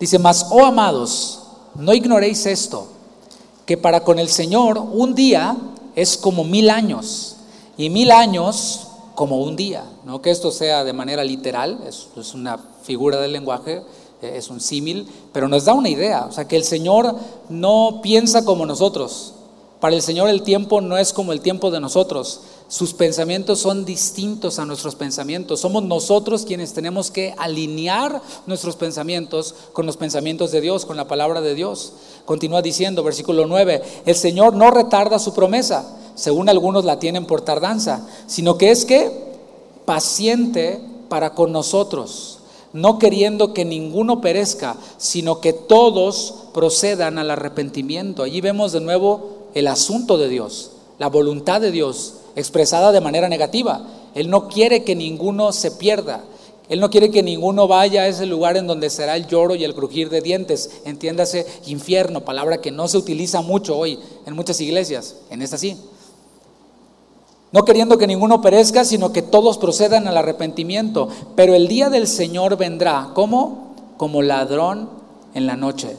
Dice, 0.00 0.18
mas, 0.18 0.48
oh 0.50 0.64
amados, 0.64 1.40
no 1.76 1.94
ignoréis 1.94 2.46
esto, 2.46 2.88
que 3.66 3.76
para 3.76 4.00
con 4.04 4.18
el 4.18 4.28
Señor 4.28 4.78
un 4.78 5.14
día 5.14 5.56
es 5.94 6.16
como 6.16 6.44
mil 6.44 6.70
años 6.70 7.36
y 7.76 7.90
mil 7.90 8.10
años 8.10 8.88
como 9.14 9.38
un 9.38 9.56
día. 9.56 9.84
No 10.04 10.20
que 10.20 10.30
esto 10.30 10.50
sea 10.50 10.84
de 10.84 10.92
manera 10.92 11.24
literal, 11.24 11.80
es, 11.86 12.08
es 12.16 12.34
una 12.34 12.58
figura 12.82 13.20
del 13.20 13.32
lenguaje, 13.32 13.82
es 14.20 14.48
un 14.48 14.60
símil, 14.60 15.08
pero 15.32 15.48
nos 15.48 15.64
da 15.64 15.74
una 15.74 15.88
idea, 15.88 16.26
o 16.26 16.32
sea, 16.32 16.48
que 16.48 16.56
el 16.56 16.64
Señor 16.64 17.14
no 17.48 18.00
piensa 18.02 18.44
como 18.44 18.66
nosotros. 18.66 19.34
Para 19.80 19.94
el 19.94 20.02
Señor 20.02 20.28
el 20.28 20.42
tiempo 20.42 20.80
no 20.80 20.96
es 20.96 21.12
como 21.12 21.32
el 21.32 21.40
tiempo 21.40 21.70
de 21.70 21.80
nosotros. 21.80 22.40
Sus 22.68 22.94
pensamientos 22.94 23.60
son 23.60 23.84
distintos 23.84 24.58
a 24.58 24.64
nuestros 24.64 24.94
pensamientos. 24.94 25.60
Somos 25.60 25.82
nosotros 25.82 26.44
quienes 26.44 26.72
tenemos 26.72 27.10
que 27.10 27.34
alinear 27.36 28.22
nuestros 28.46 28.76
pensamientos 28.76 29.54
con 29.72 29.84
los 29.84 29.98
pensamientos 29.98 30.50
de 30.50 30.62
Dios, 30.62 30.86
con 30.86 30.96
la 30.96 31.06
palabra 31.06 31.42
de 31.42 31.54
Dios. 31.54 31.92
Continúa 32.24 32.62
diciendo, 32.62 33.02
versículo 33.02 33.46
9, 33.46 33.82
el 34.06 34.14
Señor 34.14 34.54
no 34.54 34.70
retarda 34.70 35.18
su 35.18 35.34
promesa, 35.34 35.94
según 36.14 36.48
algunos 36.48 36.86
la 36.86 36.98
tienen 36.98 37.26
por 37.26 37.42
tardanza, 37.42 38.06
sino 38.26 38.56
que 38.56 38.70
es 38.70 38.86
que 38.86 39.10
paciente 39.84 40.80
para 41.10 41.34
con 41.34 41.52
nosotros, 41.52 42.38
no 42.72 42.98
queriendo 42.98 43.52
que 43.52 43.66
ninguno 43.66 44.22
perezca, 44.22 44.76
sino 44.96 45.40
que 45.40 45.52
todos 45.52 46.34
procedan 46.54 47.18
al 47.18 47.30
arrepentimiento. 47.30 48.22
Allí 48.22 48.40
vemos 48.40 48.72
de 48.72 48.80
nuevo 48.80 49.50
el 49.52 49.68
asunto 49.68 50.16
de 50.16 50.28
Dios, 50.28 50.70
la 50.98 51.08
voluntad 51.08 51.60
de 51.60 51.70
Dios 51.70 52.14
expresada 52.36 52.92
de 52.92 53.00
manera 53.00 53.28
negativa. 53.28 53.82
Él 54.14 54.30
no 54.30 54.48
quiere 54.48 54.84
que 54.84 54.94
ninguno 54.94 55.52
se 55.52 55.70
pierda. 55.70 56.24
Él 56.68 56.80
no 56.80 56.88
quiere 56.88 57.10
que 57.10 57.22
ninguno 57.22 57.68
vaya 57.68 58.02
a 58.02 58.08
ese 58.08 58.26
lugar 58.26 58.56
en 58.56 58.66
donde 58.66 58.88
será 58.88 59.16
el 59.16 59.26
lloro 59.26 59.54
y 59.54 59.64
el 59.64 59.74
crujir 59.74 60.08
de 60.08 60.22
dientes. 60.22 60.70
Entiéndase 60.84 61.46
infierno, 61.66 62.24
palabra 62.24 62.60
que 62.60 62.70
no 62.70 62.88
se 62.88 62.96
utiliza 62.96 63.42
mucho 63.42 63.76
hoy 63.76 63.98
en 64.26 64.34
muchas 64.34 64.60
iglesias. 64.60 65.16
En 65.30 65.42
esta 65.42 65.58
sí. 65.58 65.76
No 67.52 67.64
queriendo 67.64 67.98
que 67.98 68.06
ninguno 68.06 68.40
perezca, 68.40 68.84
sino 68.84 69.12
que 69.12 69.22
todos 69.22 69.58
procedan 69.58 70.08
al 70.08 70.16
arrepentimiento. 70.16 71.08
Pero 71.36 71.54
el 71.54 71.68
día 71.68 71.90
del 71.90 72.08
Señor 72.08 72.56
vendrá. 72.56 73.10
¿Cómo? 73.14 73.74
Como 73.96 74.22
ladrón 74.22 74.88
en 75.34 75.46
la 75.46 75.56
noche 75.56 75.96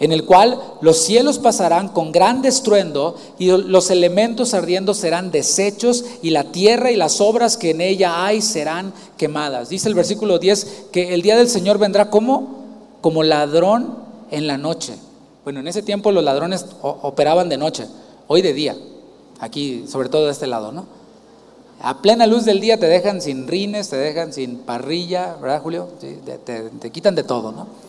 en 0.00 0.12
el 0.12 0.24
cual 0.24 0.60
los 0.80 0.98
cielos 0.98 1.38
pasarán 1.38 1.88
con 1.88 2.12
gran 2.12 2.44
estruendo 2.44 3.16
y 3.38 3.48
los 3.48 3.90
elementos 3.90 4.54
ardiendo 4.54 4.94
serán 4.94 5.30
deshechos 5.30 6.04
y 6.22 6.30
la 6.30 6.44
tierra 6.44 6.90
y 6.90 6.96
las 6.96 7.20
obras 7.20 7.56
que 7.56 7.70
en 7.70 7.80
ella 7.80 8.24
hay 8.24 8.40
serán 8.40 8.92
quemadas. 9.16 9.68
Dice 9.68 9.88
el 9.88 9.94
versículo 9.94 10.38
10 10.38 10.86
que 10.92 11.14
el 11.14 11.22
día 11.22 11.36
del 11.36 11.48
Señor 11.48 11.78
vendrá 11.78 12.10
como 12.10 12.58
como 13.00 13.22
ladrón 13.22 13.96
en 14.30 14.46
la 14.46 14.58
noche. 14.58 14.94
Bueno, 15.44 15.60
en 15.60 15.68
ese 15.68 15.82
tiempo 15.82 16.12
los 16.12 16.24
ladrones 16.24 16.66
operaban 16.82 17.48
de 17.48 17.56
noche, 17.56 17.86
hoy 18.26 18.42
de 18.42 18.52
día. 18.52 18.76
Aquí, 19.40 19.84
sobre 19.88 20.08
todo 20.08 20.26
de 20.26 20.32
este 20.32 20.46
lado, 20.46 20.72
¿no? 20.72 20.86
A 21.80 22.02
plena 22.02 22.26
luz 22.26 22.44
del 22.44 22.60
día 22.60 22.78
te 22.78 22.86
dejan 22.86 23.22
sin 23.22 23.46
rines, 23.46 23.88
te 23.88 23.96
dejan 23.96 24.32
sin 24.32 24.58
parrilla, 24.58 25.36
¿verdad, 25.40 25.62
Julio? 25.62 25.88
te 26.80 26.90
quitan 26.90 27.14
de 27.14 27.22
todo, 27.22 27.52
¿no? 27.52 27.87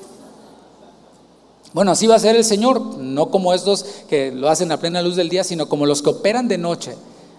Bueno, 1.74 1.92
así 1.92 2.08
va 2.08 2.16
a 2.16 2.20
ser 2.20 2.36
el 2.36 2.44
Señor, 2.44 2.98
no 2.98 3.30
como 3.30 3.54
estos 3.54 3.86
que 4.10 4.32
lo 4.32 4.50
hacen 4.50 4.72
a 4.72 4.80
plena 4.80 5.02
luz 5.02 5.16
del 5.16 5.30
día, 5.30 5.44
sino 5.44 5.70
como 5.70 5.86
los 5.86 6.02
que 6.02 6.10
operan 6.10 6.48
de 6.48 6.58
noche. 6.58 6.96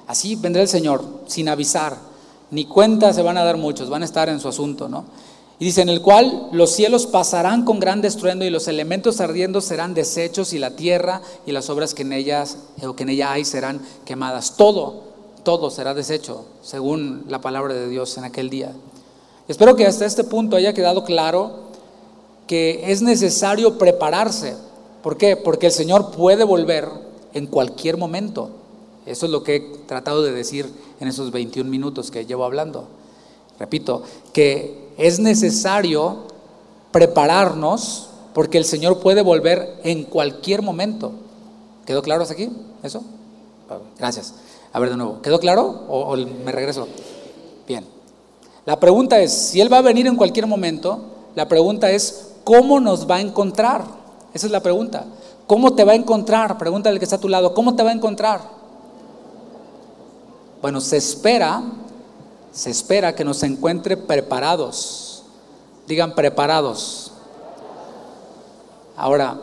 Así 0.06 0.36
vendrá 0.36 0.62
el 0.62 0.68
Señor, 0.68 1.04
sin 1.26 1.48
avisar, 1.48 1.96
ni 2.50 2.64
cuenta 2.64 3.12
se 3.12 3.22
van 3.22 3.38
a 3.38 3.44
dar 3.44 3.56
muchos, 3.56 3.90
van 3.90 4.02
a 4.02 4.04
estar 4.04 4.28
en 4.28 4.40
su 4.40 4.48
asunto, 4.48 4.88
¿no? 4.88 5.04
Y 5.58 5.66
dice, 5.66 5.82
en 5.82 5.90
el 5.90 6.00
cual 6.00 6.48
los 6.52 6.70
cielos 6.70 7.06
pasarán 7.06 7.64
con 7.64 7.80
gran 7.80 8.02
estruendo 8.02 8.46
y 8.46 8.50
los 8.50 8.66
elementos 8.66 9.20
ardiendo 9.20 9.60
serán 9.60 9.92
deshechos 9.92 10.54
y 10.54 10.58
la 10.58 10.70
tierra 10.70 11.20
y 11.44 11.52
las 11.52 11.68
obras 11.68 11.92
que 11.92 12.00
en 12.00 12.14
ellas 12.14 12.56
o 12.82 12.96
que 12.96 13.02
en 13.02 13.10
ella 13.10 13.32
hay 13.32 13.44
serán 13.44 13.82
quemadas. 14.06 14.56
Todo, 14.56 15.02
todo 15.42 15.70
será 15.70 15.92
deshecho, 15.92 16.46
según 16.62 17.24
la 17.28 17.42
palabra 17.42 17.74
de 17.74 17.88
Dios 17.88 18.16
en 18.16 18.24
aquel 18.24 18.48
día. 18.48 18.72
Espero 19.48 19.76
que 19.76 19.86
hasta 19.86 20.06
este 20.06 20.24
punto 20.24 20.56
haya 20.56 20.72
quedado 20.72 21.04
claro 21.04 21.69
que 22.50 22.90
es 22.90 23.00
necesario 23.00 23.78
prepararse. 23.78 24.56
¿Por 25.04 25.16
qué? 25.16 25.36
Porque 25.36 25.66
el 25.66 25.72
Señor 25.72 26.10
puede 26.10 26.42
volver 26.42 26.88
en 27.32 27.46
cualquier 27.46 27.96
momento. 27.96 28.50
Eso 29.06 29.26
es 29.26 29.30
lo 29.30 29.44
que 29.44 29.54
he 29.54 29.60
tratado 29.86 30.24
de 30.24 30.32
decir 30.32 30.68
en 30.98 31.06
esos 31.06 31.30
21 31.30 31.70
minutos 31.70 32.10
que 32.10 32.26
llevo 32.26 32.44
hablando. 32.44 32.88
Repito, 33.60 34.02
que 34.32 34.88
es 34.98 35.20
necesario 35.20 36.24
prepararnos 36.90 38.08
porque 38.34 38.58
el 38.58 38.64
Señor 38.64 38.98
puede 38.98 39.22
volver 39.22 39.78
en 39.84 40.02
cualquier 40.02 40.62
momento. 40.62 41.12
¿Quedó 41.86 42.02
claro 42.02 42.22
hasta 42.22 42.34
aquí? 42.34 42.50
¿Eso? 42.82 43.04
Gracias. 43.96 44.34
A 44.72 44.80
ver 44.80 44.90
de 44.90 44.96
nuevo. 44.96 45.22
¿Quedó 45.22 45.38
claro 45.38 45.84
o, 45.86 46.00
o 46.00 46.16
me 46.16 46.50
regreso? 46.50 46.88
Bien. 47.68 47.86
La 48.66 48.80
pregunta 48.80 49.20
es, 49.20 49.32
si 49.32 49.60
Él 49.60 49.72
va 49.72 49.78
a 49.78 49.82
venir 49.82 50.08
en 50.08 50.16
cualquier 50.16 50.48
momento, 50.48 51.00
la 51.36 51.46
pregunta 51.46 51.92
es, 51.92 52.29
¿cómo 52.44 52.80
nos 52.80 53.08
va 53.08 53.16
a 53.16 53.20
encontrar? 53.20 53.84
Esa 54.32 54.46
es 54.46 54.52
la 54.52 54.60
pregunta. 54.60 55.04
¿Cómo 55.46 55.74
te 55.74 55.84
va 55.84 55.92
a 55.92 55.96
encontrar? 55.96 56.58
Pregúntale 56.58 56.94
al 56.94 56.98
que 56.98 57.04
está 57.04 57.16
a 57.16 57.20
tu 57.20 57.28
lado, 57.28 57.54
¿cómo 57.54 57.74
te 57.74 57.82
va 57.82 57.90
a 57.90 57.94
encontrar? 57.94 58.40
Bueno, 60.62 60.80
se 60.80 60.96
espera, 60.96 61.62
se 62.52 62.70
espera 62.70 63.14
que 63.14 63.24
nos 63.24 63.42
encuentre 63.42 63.96
preparados. 63.96 65.24
Digan 65.88 66.14
preparados. 66.14 67.12
Ahora, 68.96 69.40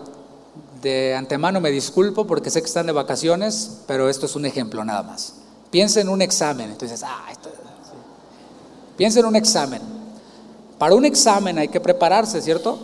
de 0.82 1.16
antemano 1.16 1.60
me 1.60 1.72
disculpo 1.72 2.28
porque 2.28 2.50
sé 2.50 2.62
que 2.62 2.68
están 2.68 2.86
de 2.86 2.92
vacaciones, 2.94 3.80
pero 3.88 4.08
esto 4.08 4.28
es 4.28 4.36
un 4.36 4.46
ejemplo 4.46 4.86
nada 4.86 5.04
más. 5.04 5.34
Piensa 5.72 6.00
en 6.00 6.10
un 6.10 6.22
examen. 6.22 6.72
Entonces, 6.72 7.04
ah, 7.04 7.26
esto, 7.32 7.50
Piensa 8.96 9.20
en 9.20 9.26
un 9.26 9.36
examen. 9.36 9.97
Para 10.78 10.96
un 10.96 11.06
examen 11.06 11.58
hay 11.58 11.68
que 11.68 11.80
prepararse, 11.80 12.42
¿cierto? 12.42 12.78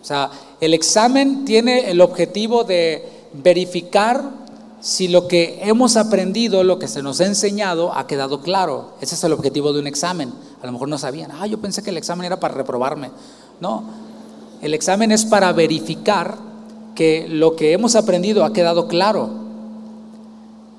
O 0.00 0.04
sea, 0.04 0.30
el 0.60 0.74
examen 0.74 1.44
tiene 1.44 1.90
el 1.90 2.00
objetivo 2.00 2.64
de 2.64 3.28
verificar 3.32 4.22
si 4.80 5.08
lo 5.08 5.26
que 5.26 5.58
hemos 5.62 5.96
aprendido, 5.96 6.62
lo 6.62 6.78
que 6.78 6.86
se 6.86 7.02
nos 7.02 7.20
ha 7.20 7.26
enseñado, 7.26 7.92
ha 7.92 8.06
quedado 8.06 8.40
claro. 8.40 8.92
Ese 9.00 9.14
es 9.14 9.24
el 9.24 9.32
objetivo 9.32 9.72
de 9.72 9.80
un 9.80 9.86
examen. 9.86 10.32
A 10.62 10.66
lo 10.66 10.72
mejor 10.72 10.88
no 10.88 10.98
sabían, 10.98 11.32
ah, 11.32 11.46
yo 11.46 11.58
pensé 11.60 11.82
que 11.82 11.90
el 11.90 11.96
examen 11.96 12.26
era 12.26 12.38
para 12.38 12.54
reprobarme. 12.54 13.10
No, 13.60 13.84
el 14.62 14.74
examen 14.74 15.12
es 15.12 15.24
para 15.24 15.52
verificar 15.52 16.36
que 16.94 17.26
lo 17.28 17.56
que 17.56 17.72
hemos 17.72 17.96
aprendido 17.96 18.44
ha 18.44 18.52
quedado 18.52 18.86
claro. 18.86 19.30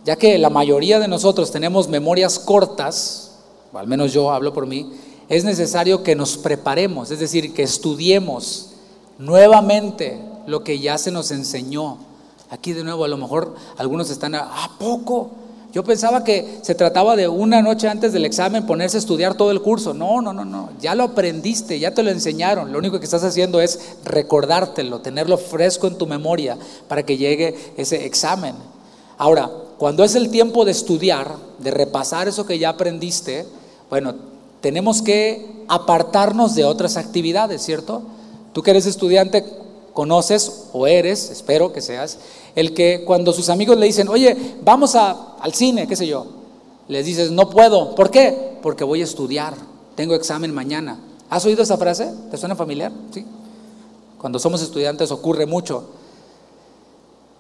Ya 0.06 0.16
que 0.16 0.38
la 0.38 0.50
mayoría 0.50 1.00
de 1.00 1.08
nosotros 1.08 1.52
tenemos 1.52 1.90
memorias 1.90 2.40
cortas, 2.40 3.32
o 3.74 3.78
al 3.78 3.88
menos 3.88 4.14
yo 4.14 4.32
hablo 4.32 4.54
por 4.54 4.68
mí, 4.68 4.90
es 5.30 5.44
necesario 5.44 6.04
que 6.04 6.16
nos 6.16 6.38
preparemos, 6.38 7.12
es 7.12 7.20
decir, 7.20 7.54
que 7.54 7.64
estudiemos, 7.64 8.70
nuevamente 9.18 10.22
lo 10.46 10.64
que 10.64 10.80
ya 10.80 10.98
se 10.98 11.12
nos 11.12 11.32
enseñó. 11.32 11.98
Aquí 12.50 12.74
de 12.74 12.84
nuevo, 12.84 13.04
a 13.04 13.10
lo 13.10 13.18
mejor 13.18 13.56
algunos 13.78 14.10
están, 14.10 14.36
¿a 14.36 14.72
poco? 14.80 15.32
Yo 15.74 15.84
pensaba 15.84 16.24
que 16.24 16.60
se 16.62 16.76
trataba 16.76 17.16
de 17.16 17.28
una 17.28 17.62
noche 17.62 17.90
antes 17.90 18.14
del 18.14 18.26
examen 18.26 18.66
ponerse 18.66 18.98
a 18.98 19.00
estudiar 19.00 19.36
todo 19.36 19.52
el 19.52 19.62
curso. 19.62 19.94
No, 19.94 20.22
no, 20.22 20.32
no, 20.32 20.46
no. 20.46 20.70
Ya 20.80 20.96
lo 20.96 21.04
aprendiste, 21.04 21.78
ya 21.78 21.94
te 21.94 22.04
lo 22.04 22.10
enseñaron. 22.10 22.72
Lo 22.72 22.80
único 22.80 23.00
que 23.00 23.06
estás 23.06 23.24
haciendo 23.24 23.60
es 23.60 23.98
recordártelo, 24.06 25.02
tenerlo 25.02 25.38
fresco 25.38 25.88
en 25.88 25.98
tu 25.98 26.08
memoria 26.08 26.58
para 26.88 27.04
que 27.04 27.18
llegue 27.18 27.74
ese 27.76 28.06
examen. 28.06 28.56
Ahora, 29.18 29.52
cuando 29.78 30.04
es 30.04 30.16
el 30.16 30.32
tiempo 30.32 30.64
de 30.64 30.72
estudiar, 30.72 31.36
de 31.60 31.72
repasar 31.72 32.28
eso 32.30 32.46
que 32.46 32.58
ya 32.58 32.70
aprendiste, 32.70 33.46
bueno, 33.90 34.16
tenemos 34.62 35.02
que 35.02 35.64
apartarnos 35.68 36.56
de 36.56 36.66
otras 36.66 36.98
actividades, 36.98 37.62
¿cierto? 37.62 38.02
Tú 38.54 38.64
que 38.64 38.72
eres 38.72 38.86
estudiante, 38.86 39.46
conoces 39.94 40.68
o 40.74 40.88
eres, 40.88 41.30
espero 41.32 41.74
que 41.74 41.82
seas, 41.82 42.20
el 42.56 42.74
que 42.74 43.04
cuando 43.06 43.34
sus 43.34 43.50
amigos 43.50 43.78
le 43.78 43.86
dicen, 43.86 44.10
oye, 44.10 44.56
vamos 44.64 44.96
al 44.96 45.54
cine, 45.54 45.88
qué 45.88 45.96
sé 45.96 46.08
yo, 46.08 46.26
les 46.88 47.06
dices, 47.06 47.32
no 47.32 47.50
puedo. 47.50 47.96
¿Por 47.96 48.10
qué? 48.10 48.58
Porque 48.62 48.84
voy 48.84 49.02
a 49.02 49.04
estudiar, 49.04 49.56
tengo 49.96 50.16
examen 50.16 50.54
mañana. 50.54 51.00
¿Has 51.30 51.46
oído 51.46 51.64
esa 51.64 51.78
frase? 51.78 52.12
¿Te 52.32 52.38
suena 52.38 52.56
familiar? 52.56 52.92
Sí. 53.12 53.26
Cuando 54.18 54.40
somos 54.40 54.62
estudiantes 54.62 55.12
ocurre 55.12 55.46
mucho. 55.46 55.84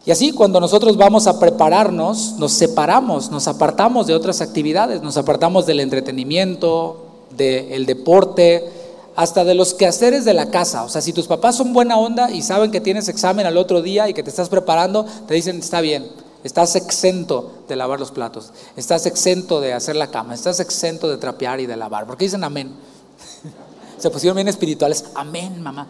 Y 0.06 0.12
así 0.12 0.32
cuando 0.32 0.60
nosotros 0.60 0.97
vamos 0.97 1.27
a 1.27 1.39
prepararnos, 1.39 2.36
nos 2.38 2.53
separamos, 2.53 3.30
nos 3.30 3.47
apartamos 3.47 4.08
de 4.08 4.15
otras 4.15 4.41
actividades, 4.41 5.01
nos 5.01 5.17
apartamos 5.17 5.65
del 5.65 5.80
entretenimiento, 5.80 7.07
del 7.38 7.86
deporte, 7.86 8.69
hasta 9.17 9.43
de 9.43 9.56
los 9.56 9.73
quehaceres 9.73 10.26
de 10.26 10.34
la 10.34 10.52
casa. 10.52 10.84
O 10.84 10.89
sea, 10.89 11.02
si 11.02 11.12
tus 11.12 11.28
papás 11.28 11.56
son 11.56 11.73
buena 11.73 11.97
onda 11.97 12.30
y 12.30 12.43
saben 12.43 12.71
que 12.71 12.82
tienes 12.82 13.08
examen 13.08 13.47
al 13.47 13.58
otro 13.58 13.82
día 13.82 14.08
y 14.08 14.13
que 14.13 14.21
te 14.21 14.30
estás 14.30 14.47
preparando, 14.47 15.06
te 15.28 15.34
dicen, 15.34 15.58
está 15.58 15.82
bien, 15.82 16.08
estás 16.43 16.76
exento 16.76 17.63
de 17.67 17.76
lavar 17.76 18.00
los 18.00 18.12
platos, 18.12 18.52
estás 18.76 19.08
exento 19.08 19.60
de 19.60 19.73
hacer 19.73 19.95
la 19.95 20.12
cama, 20.12 20.36
estás 20.36 20.60
exento 20.60 21.10
de 21.10 21.17
trapear 21.17 21.60
y 21.60 21.65
de 21.65 21.76
lavar. 21.76 22.06
Porque 22.06 22.26
dicen 22.26 22.43
amén. 22.43 22.71
Se 23.97 24.12
pusieron 24.12 24.36
bien 24.36 24.47
espirituales. 24.47 25.06
Amén, 25.15 25.63
mamá. 25.63 25.88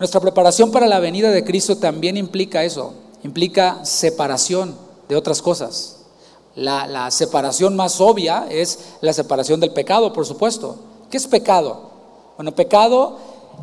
Nuestra 0.00 0.20
preparación 0.20 0.72
para 0.72 0.88
la 0.88 1.00
venida 1.00 1.30
de 1.30 1.44
Cristo 1.44 1.76
también 1.76 2.16
implica 2.16 2.64
eso, 2.64 2.92
implica 3.22 3.84
separación 3.84 4.76
de 5.08 5.14
otras 5.16 5.42
cosas. 5.42 5.97
La, 6.58 7.08
separación 7.12 7.76
más 7.76 8.00
obvia 8.00 8.46
es 8.50 8.96
la 9.00 9.12
separación 9.12 9.60
del 9.60 9.72
pecado, 9.72 10.12
por 10.12 10.26
supuesto. 10.26 10.76
¿Qué 11.08 11.16
es 11.16 11.28
pecado? 11.28 11.82
Bueno, 12.36 12.52
pecado 12.52 13.16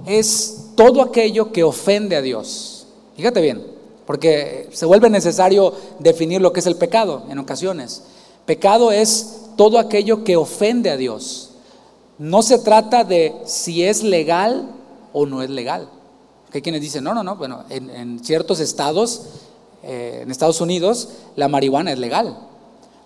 es 0.06 0.68
todo 0.76 1.02
aquello 1.02 1.52
que 1.52 1.64
ofende 1.64 2.16
a 2.16 2.22
Dios. 2.22 2.88
Fíjate 3.18 3.42
bien, 3.42 3.66
porque 4.06 4.70
se 4.72 4.86
vuelve 4.86 5.10
necesario 5.10 5.74
definir 6.00 6.42
lo 6.42 6.54
que 6.54 6.62
es 6.62 6.68
el 6.68 6.78
pecado 6.78 7.24
en 7.30 7.38
ocasiones. 7.38 8.04
Pecado 8.46 8.94
es 8.94 9.42
todo 9.58 9.78
aquello 9.78 10.24
que 10.24 10.38
ofende 10.38 10.90
a 10.90 10.96
Dios. 10.96 11.52
No 12.18 12.44
se 12.44 12.60
trata 12.60 13.04
de 13.04 13.36
si 13.44 13.84
es 13.84 14.04
legal 14.04 14.70
o 15.12 15.26
no 15.26 15.42
es 15.42 15.50
legal. 15.50 15.90
Hay 16.54 16.62
quienes 16.62 16.80
dicen, 16.80 17.04
no, 17.04 17.14
no, 17.14 17.24
no, 17.24 17.36
bueno, 17.36 17.66
en, 17.70 18.24
ciertos 18.24 18.62
estados, 18.62 19.24
eh, 19.84 20.22
en 20.24 20.32
Estados 20.32 20.62
Unidos, 20.62 21.10
la 21.36 21.50
marihuana 21.50 21.92
es 21.92 22.00
legal, 22.00 22.38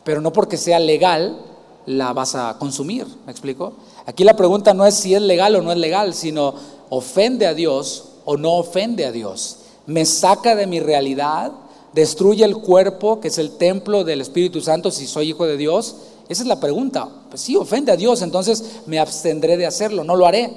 pero 0.10 0.22
no 0.22 0.34
porque 0.34 0.58
sea 0.58 0.80
legal 0.80 1.38
la 1.86 2.14
vas 2.14 2.34
a 2.34 2.58
consumir, 2.58 3.06
¿me 3.28 3.32
explico? 3.32 3.74
Aquí 4.08 4.24
la 4.24 4.36
pregunta 4.36 4.74
no 4.74 4.88
es 4.88 4.96
si 4.96 5.14
es 5.14 5.22
legal 5.22 5.56
o 5.56 5.62
no 5.62 5.72
es 5.72 5.78
legal, 5.78 6.16
sino 6.16 6.56
ofende 6.90 7.46
a 7.46 7.54
Dios 7.54 8.06
o 8.26 8.36
no 8.36 8.54
ofende 8.56 9.06
a 9.06 9.12
Dios. 9.12 9.58
Me 9.86 10.08
saca 10.08 10.56
de 10.56 10.66
mi 10.66 10.80
realidad, 10.80 11.52
destruye 11.94 12.44
el 12.44 12.58
cuerpo, 12.58 13.20
que 13.20 13.28
es 13.28 13.38
el 13.38 13.52
templo 13.58 14.04
del 14.04 14.22
Espíritu 14.22 14.62
Santo, 14.62 14.90
si 14.90 15.06
soy 15.06 15.30
hijo 15.30 15.46
de 15.46 15.58
Dios. 15.58 15.98
Esa 16.28 16.42
es 16.42 16.48
la 16.48 16.60
pregunta. 16.60 17.08
Pues 17.30 17.44
sí, 17.44 17.56
ofende 17.56 17.92
a 17.92 17.96
Dios, 17.96 18.24
entonces 18.24 18.64
me 18.88 18.98
abstendré 18.98 19.58
de 19.58 19.68
hacerlo, 19.68 20.04
no 20.04 20.16
lo 20.16 20.26
haré. 20.26 20.52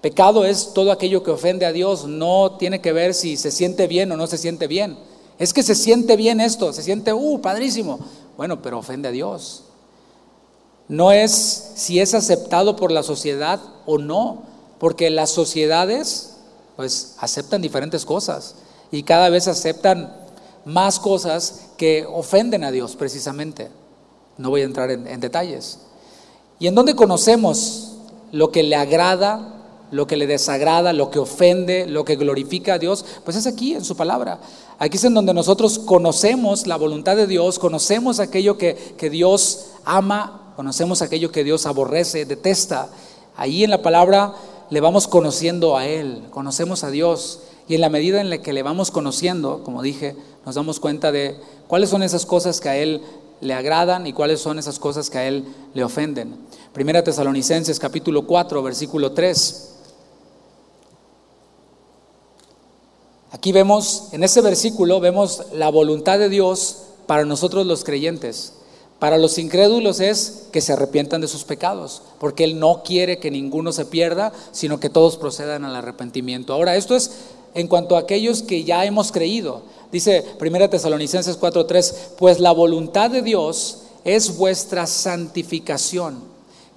Pecado 0.00 0.44
es 0.44 0.74
todo 0.74 0.92
aquello 0.92 1.24
que 1.24 1.32
ofende 1.32 1.66
a 1.66 1.72
Dios, 1.72 2.04
no 2.04 2.52
tiene 2.52 2.80
que 2.80 2.92
ver 2.92 3.14
si 3.14 3.36
se 3.36 3.50
siente 3.50 3.88
bien 3.88 4.12
o 4.12 4.16
no 4.16 4.28
se 4.28 4.38
siente 4.38 4.68
bien. 4.68 4.96
Es 5.38 5.52
que 5.52 5.62
se 5.62 5.74
siente 5.74 6.16
bien 6.16 6.40
esto, 6.40 6.72
se 6.72 6.82
siente, 6.82 7.12
uh, 7.12 7.40
padrísimo. 7.40 8.00
Bueno, 8.38 8.62
pero 8.62 8.78
ofende 8.78 9.08
a 9.08 9.10
Dios. 9.10 9.64
No 10.86 11.10
es 11.10 11.72
si 11.74 11.98
es 11.98 12.14
aceptado 12.14 12.76
por 12.76 12.92
la 12.92 13.02
sociedad 13.02 13.58
o 13.84 13.98
no, 13.98 14.44
porque 14.78 15.10
las 15.10 15.30
sociedades 15.30 16.36
pues 16.76 17.16
aceptan 17.18 17.60
diferentes 17.60 18.04
cosas 18.04 18.54
y 18.92 19.02
cada 19.02 19.28
vez 19.28 19.48
aceptan 19.48 20.16
más 20.64 21.00
cosas 21.00 21.70
que 21.76 22.06
ofenden 22.06 22.62
a 22.62 22.70
Dios 22.70 22.94
precisamente. 22.94 23.70
No 24.36 24.50
voy 24.50 24.60
a 24.60 24.66
entrar 24.66 24.92
en, 24.92 25.08
en 25.08 25.18
detalles. 25.18 25.80
¿Y 26.60 26.68
en 26.68 26.76
dónde 26.76 26.94
conocemos 26.94 27.96
lo 28.30 28.52
que 28.52 28.62
le 28.62 28.76
agrada 28.76 29.58
lo 29.90 30.06
que 30.06 30.16
le 30.16 30.26
desagrada, 30.26 30.92
lo 30.92 31.10
que 31.10 31.18
ofende, 31.18 31.86
lo 31.86 32.04
que 32.04 32.16
glorifica 32.16 32.74
a 32.74 32.78
Dios, 32.78 33.04
pues 33.24 33.36
es 33.36 33.46
aquí 33.46 33.74
en 33.74 33.84
su 33.84 33.96
palabra. 33.96 34.38
Aquí 34.80 34.96
es 34.96 35.04
en 35.04 35.14
donde 35.14 35.34
nosotros 35.34 35.80
conocemos 35.80 36.68
la 36.68 36.76
voluntad 36.76 37.16
de 37.16 37.26
Dios, 37.26 37.58
conocemos 37.58 38.20
aquello 38.20 38.56
que, 38.58 38.76
que 38.96 39.10
Dios 39.10 39.70
ama, 39.84 40.52
conocemos 40.54 41.02
aquello 41.02 41.32
que 41.32 41.42
Dios 41.42 41.66
aborrece, 41.66 42.24
detesta. 42.26 42.88
Ahí 43.36 43.64
en 43.64 43.70
la 43.70 43.82
palabra 43.82 44.34
le 44.70 44.80
vamos 44.80 45.08
conociendo 45.08 45.76
a 45.76 45.86
Él, 45.86 46.22
conocemos 46.30 46.84
a 46.84 46.90
Dios. 46.90 47.40
Y 47.66 47.74
en 47.74 47.80
la 47.80 47.90
medida 47.90 48.20
en 48.20 48.30
la 48.30 48.38
que 48.38 48.52
le 48.52 48.62
vamos 48.62 48.92
conociendo, 48.92 49.64
como 49.64 49.82
dije, 49.82 50.14
nos 50.46 50.54
damos 50.54 50.78
cuenta 50.78 51.10
de 51.10 51.36
cuáles 51.66 51.90
son 51.90 52.04
esas 52.04 52.24
cosas 52.24 52.60
que 52.60 52.68
a 52.68 52.76
Él 52.76 53.02
le 53.40 53.54
agradan 53.54 54.06
y 54.06 54.12
cuáles 54.12 54.40
son 54.40 54.60
esas 54.60 54.78
cosas 54.78 55.10
que 55.10 55.18
a 55.18 55.26
Él 55.26 55.44
le 55.74 55.82
ofenden. 55.82 56.36
Primera 56.72 57.02
Tesalonicenses 57.02 57.80
capítulo 57.80 58.26
4, 58.26 58.62
versículo 58.62 59.10
3. 59.10 59.77
Aquí 63.30 63.52
vemos, 63.52 64.08
en 64.12 64.24
ese 64.24 64.40
versículo, 64.40 65.00
vemos 65.00 65.42
la 65.52 65.68
voluntad 65.68 66.18
de 66.18 66.30
Dios 66.30 66.78
para 67.06 67.24
nosotros 67.24 67.66
los 67.66 67.84
creyentes. 67.84 68.54
Para 68.98 69.18
los 69.18 69.38
incrédulos 69.38 70.00
es 70.00 70.46
que 70.50 70.60
se 70.60 70.72
arrepientan 70.72 71.20
de 71.20 71.28
sus 71.28 71.44
pecados, 71.44 72.02
porque 72.18 72.44
Él 72.44 72.58
no 72.58 72.82
quiere 72.82 73.18
que 73.18 73.30
ninguno 73.30 73.72
se 73.72 73.84
pierda, 73.84 74.32
sino 74.50 74.80
que 74.80 74.90
todos 74.90 75.18
procedan 75.18 75.64
al 75.64 75.76
arrepentimiento. 75.76 76.52
Ahora, 76.52 76.74
esto 76.76 76.96
es 76.96 77.10
en 77.54 77.68
cuanto 77.68 77.96
a 77.96 78.00
aquellos 78.00 78.42
que 78.42 78.64
ya 78.64 78.84
hemos 78.84 79.12
creído. 79.12 79.62
Dice 79.92 80.24
1 80.40 80.70
Tesalonicenses 80.70 81.38
4:3, 81.38 81.94
pues 82.18 82.40
la 82.40 82.52
voluntad 82.52 83.10
de 83.10 83.22
Dios 83.22 83.78
es 84.04 84.36
vuestra 84.36 84.86
santificación, 84.86 86.18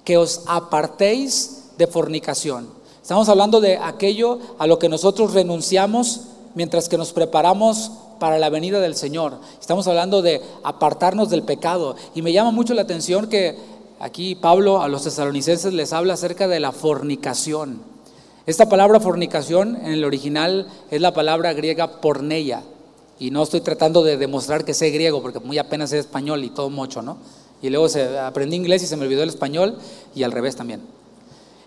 que 0.04 0.16
os 0.16 0.42
apartéis 0.46 1.62
de 1.78 1.86
fornicación. 1.86 2.68
Estamos 3.00 3.28
hablando 3.28 3.60
de 3.60 3.78
aquello 3.78 4.38
a 4.58 4.66
lo 4.66 4.78
que 4.78 4.88
nosotros 4.88 5.34
renunciamos 5.34 6.20
mientras 6.54 6.88
que 6.88 6.98
nos 6.98 7.12
preparamos 7.12 7.92
para 8.18 8.38
la 8.38 8.50
venida 8.50 8.80
del 8.80 8.94
Señor. 8.94 9.38
Estamos 9.60 9.86
hablando 9.88 10.22
de 10.22 10.40
apartarnos 10.62 11.30
del 11.30 11.42
pecado. 11.42 11.96
Y 12.14 12.22
me 12.22 12.32
llama 12.32 12.50
mucho 12.50 12.74
la 12.74 12.82
atención 12.82 13.28
que 13.28 13.56
aquí 14.00 14.34
Pablo 14.34 14.80
a 14.80 14.88
los 14.88 15.04
tesalonicenses 15.04 15.72
les 15.72 15.92
habla 15.92 16.14
acerca 16.14 16.48
de 16.48 16.60
la 16.60 16.72
fornicación. 16.72 17.80
Esta 18.46 18.68
palabra 18.68 19.00
fornicación 19.00 19.76
en 19.76 19.92
el 19.92 20.04
original 20.04 20.66
es 20.90 21.00
la 21.00 21.14
palabra 21.14 21.52
griega 21.52 22.00
porneia. 22.00 22.62
Y 23.18 23.30
no 23.30 23.42
estoy 23.42 23.60
tratando 23.60 24.02
de 24.02 24.16
demostrar 24.16 24.64
que 24.64 24.74
sé 24.74 24.90
griego, 24.90 25.22
porque 25.22 25.38
muy 25.38 25.58
apenas 25.58 25.90
sé 25.90 25.98
español 25.98 26.42
y 26.42 26.50
todo 26.50 26.70
mucho, 26.70 27.02
¿no? 27.02 27.18
Y 27.62 27.70
luego 27.70 27.88
se, 27.88 28.18
aprendí 28.18 28.56
inglés 28.56 28.82
y 28.82 28.86
se 28.86 28.96
me 28.96 29.04
olvidó 29.04 29.22
el 29.22 29.28
español 29.28 29.78
y 30.14 30.24
al 30.24 30.32
revés 30.32 30.56
también. 30.56 30.80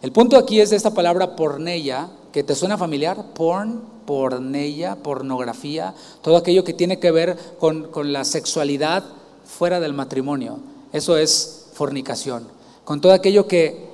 El 0.02 0.12
punto 0.12 0.38
aquí 0.38 0.60
es 0.60 0.70
de 0.70 0.76
esta 0.76 0.94
palabra 0.94 1.38
porneia, 1.38 2.10
que 2.34 2.44
te 2.44 2.54
suena 2.54 2.78
familiar, 2.78 3.18
porn, 3.34 3.95
porneia, 4.06 4.96
pornografía, 4.96 5.94
todo 6.22 6.38
aquello 6.38 6.64
que 6.64 6.74
tiene 6.74 7.00
que 7.00 7.12
ver 7.12 7.38
con, 7.60 7.90
la 8.12 8.24
sexualidad 8.24 9.04
fuera 9.46 9.80
del 9.80 9.94
matrimonio. 9.94 10.60
Eso 10.94 11.18
es 11.18 11.68
fornicación. 11.74 12.48
Con 12.84 13.02
todo 13.02 13.14
aquello 13.14 13.48
que 13.48 13.90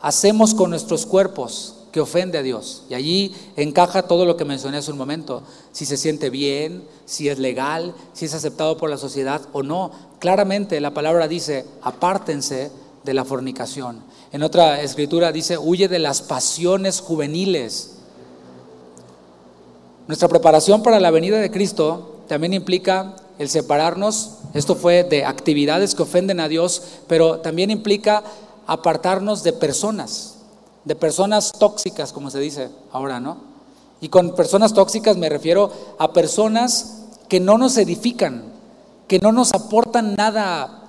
hacemos 0.00 0.54
con 0.54 0.70
nuestros 0.70 1.06
cuerpos 1.06 1.74
que 1.92 2.00
ofende 2.00 2.38
a 2.38 2.42
Dios. 2.42 2.84
Y 2.90 2.94
allí 2.94 3.34
encaja 3.56 4.02
todo 4.02 4.24
lo 4.24 4.36
que 4.36 4.44
mencioné 4.44 4.78
hace 4.78 4.92
un 4.92 4.98
momento. 4.98 5.42
Si 5.72 5.86
se 5.86 5.96
siente 5.96 6.30
bien, 6.30 6.84
si 7.06 7.28
es 7.28 7.38
legal, 7.38 7.94
si 8.12 8.26
es 8.26 8.34
aceptado 8.34 8.76
por 8.76 8.90
la 8.90 8.98
sociedad 8.98 9.40
o 9.52 9.62
no. 9.62 9.90
Claramente 10.18 10.80
la 10.80 10.92
palabra 10.92 11.28
dice, 11.28 11.64
apártense 11.82 12.70
de 13.04 13.14
la 13.14 13.24
fornicación. 13.24 14.02
En 14.32 14.42
otra 14.42 14.82
escritura 14.82 15.32
dice, 15.32 15.56
huye 15.56 15.88
de 15.88 15.98
las 15.98 16.20
pasiones 16.20 17.00
juveniles. 17.00 17.97
Nuestra 20.08 20.28
preparación 20.28 20.82
para 20.82 21.00
la 21.00 21.10
venida 21.10 21.38
de 21.38 21.50
Cristo 21.50 22.16
también 22.28 22.54
implica 22.54 23.14
el 23.38 23.50
separarnos, 23.50 24.38
esto 24.54 24.74
fue 24.74 25.04
de 25.04 25.26
actividades 25.26 25.94
que 25.94 26.02
ofenden 26.02 26.40
a 26.40 26.48
Dios, 26.48 26.82
pero 27.06 27.40
también 27.40 27.70
implica 27.70 28.24
apartarnos 28.66 29.42
de 29.42 29.52
personas, 29.52 30.36
de 30.86 30.96
personas 30.96 31.52
tóxicas, 31.52 32.14
como 32.14 32.30
se 32.30 32.40
dice 32.40 32.70
ahora, 32.90 33.20
¿no? 33.20 33.36
Y 34.00 34.08
con 34.08 34.34
personas 34.34 34.72
tóxicas 34.72 35.18
me 35.18 35.28
refiero 35.28 35.70
a 35.98 36.14
personas 36.14 37.02
que 37.28 37.38
no 37.38 37.58
nos 37.58 37.76
edifican, 37.76 38.44
que 39.08 39.18
no 39.18 39.30
nos 39.30 39.52
aportan 39.52 40.14
nada, 40.14 40.84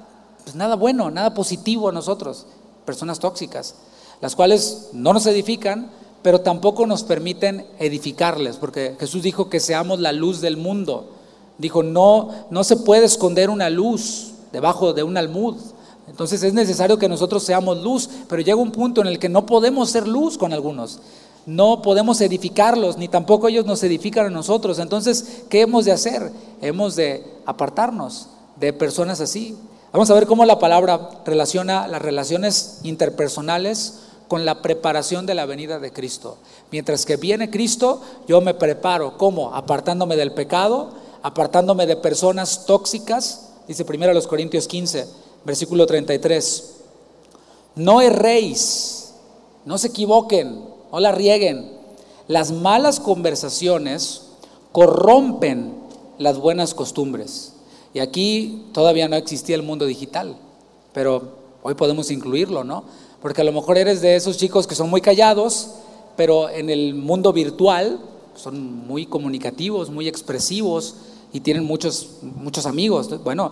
pues 0.45 0.55
nada 0.55 0.77
bueno, 0.77 1.11
nada 1.11 1.33
positivo 1.33 1.89
a 1.89 1.91
nosotros, 1.91 2.47
personas 2.85 3.19
tóxicas, 3.19 3.75
las 4.21 4.37
cuales 4.37 4.91
no 4.93 5.11
nos 5.11 5.25
edifican, 5.25 5.91
pero 6.21 6.41
tampoco 6.41 6.85
nos 6.85 7.03
permiten 7.03 7.65
edificarles, 7.79 8.57
porque 8.57 8.95
Jesús 8.99 9.23
dijo 9.23 9.49
que 9.49 9.59
seamos 9.59 9.99
la 9.99 10.11
luz 10.11 10.41
del 10.41 10.57
mundo. 10.57 11.11
Dijo, 11.57 11.83
no, 11.83 12.29
no 12.49 12.63
se 12.63 12.77
puede 12.77 13.05
esconder 13.05 13.49
una 13.49 13.69
luz 13.69 14.31
debajo 14.51 14.93
de 14.93 15.03
un 15.03 15.17
almud. 15.17 15.55
Entonces 16.07 16.41
es 16.43 16.53
necesario 16.53 16.97
que 16.97 17.09
nosotros 17.09 17.43
seamos 17.43 17.81
luz, 17.83 18.09
pero 18.27 18.41
llega 18.41 18.55
un 18.55 18.71
punto 18.71 19.01
en 19.01 19.07
el 19.07 19.19
que 19.19 19.29
no 19.29 19.45
podemos 19.45 19.89
ser 19.89 20.07
luz 20.07 20.37
con 20.37 20.53
algunos. 20.53 20.99
No 21.45 21.81
podemos 21.81 22.19
edificarlos, 22.21 22.97
ni 22.97 23.07
tampoco 23.07 23.47
ellos 23.47 23.65
nos 23.65 23.83
edifican 23.83 24.25
a 24.25 24.29
nosotros. 24.29 24.79
Entonces, 24.79 25.43
¿qué 25.49 25.61
hemos 25.61 25.85
de 25.85 25.91
hacer? 25.91 26.31
Hemos 26.61 26.95
de 26.95 27.23
apartarnos 27.45 28.27
de 28.59 28.73
personas 28.73 29.21
así. 29.21 29.55
Vamos 29.91 30.09
a 30.11 30.13
ver 30.13 30.27
cómo 30.27 30.45
la 30.45 30.59
palabra 30.59 31.09
relaciona 31.25 31.87
las 31.87 32.01
relaciones 32.01 32.79
interpersonales 32.83 33.99
con 34.29 34.45
la 34.45 34.61
preparación 34.61 35.25
de 35.25 35.33
la 35.33 35.45
venida 35.45 35.79
de 35.79 35.91
Cristo. 35.91 36.37
Mientras 36.71 37.05
que 37.05 37.17
viene 37.17 37.49
Cristo, 37.49 38.01
yo 38.27 38.39
me 38.39 38.53
preparo, 38.53 39.17
¿cómo? 39.17 39.53
Apartándome 39.53 40.15
del 40.15 40.31
pecado, 40.31 40.91
apartándome 41.21 41.85
de 41.85 41.97
personas 41.97 42.65
tóxicas, 42.65 43.49
dice 43.67 43.83
primero 43.83 44.13
los 44.13 44.27
Corintios 44.27 44.67
15, 44.67 45.07
versículo 45.43 45.85
33. 45.85 46.75
No 47.75 48.01
erréis, 48.01 49.15
no 49.65 49.77
se 49.77 49.87
equivoquen, 49.87 50.63
no 50.91 50.99
la 50.99 51.11
rieguen. 51.11 51.77
Las 52.27 52.51
malas 52.51 52.99
conversaciones 52.99 54.27
corrompen 54.71 55.73
las 56.19 56.37
buenas 56.37 56.75
costumbres. 56.75 57.53
Y 57.93 57.99
aquí 57.99 58.67
todavía 58.73 59.07
no 59.07 59.15
existía 59.15 59.55
el 59.55 59.63
mundo 59.63 59.87
digital, 59.87 60.35
pero 60.93 61.39
hoy 61.63 61.75
podemos 61.75 62.11
incluirlo, 62.11 62.63
¿no? 62.63 62.83
Porque 63.21 63.41
a 63.41 63.43
lo 63.43 63.51
mejor 63.51 63.77
eres 63.77 64.01
de 64.01 64.15
esos 64.15 64.37
chicos 64.37 64.67
que 64.67 64.75
son 64.75 64.89
muy 64.89 65.01
callados, 65.01 65.71
pero 66.15 66.49
en 66.49 66.69
el 66.69 66.95
mundo 66.95 67.33
virtual 67.33 67.99
son 68.35 68.87
muy 68.87 69.05
comunicativos, 69.05 69.89
muy 69.89 70.07
expresivos 70.07 70.95
y 71.33 71.41
tienen 71.41 71.65
muchos, 71.65 72.17
muchos 72.21 72.65
amigos. 72.65 73.23
Bueno, 73.23 73.51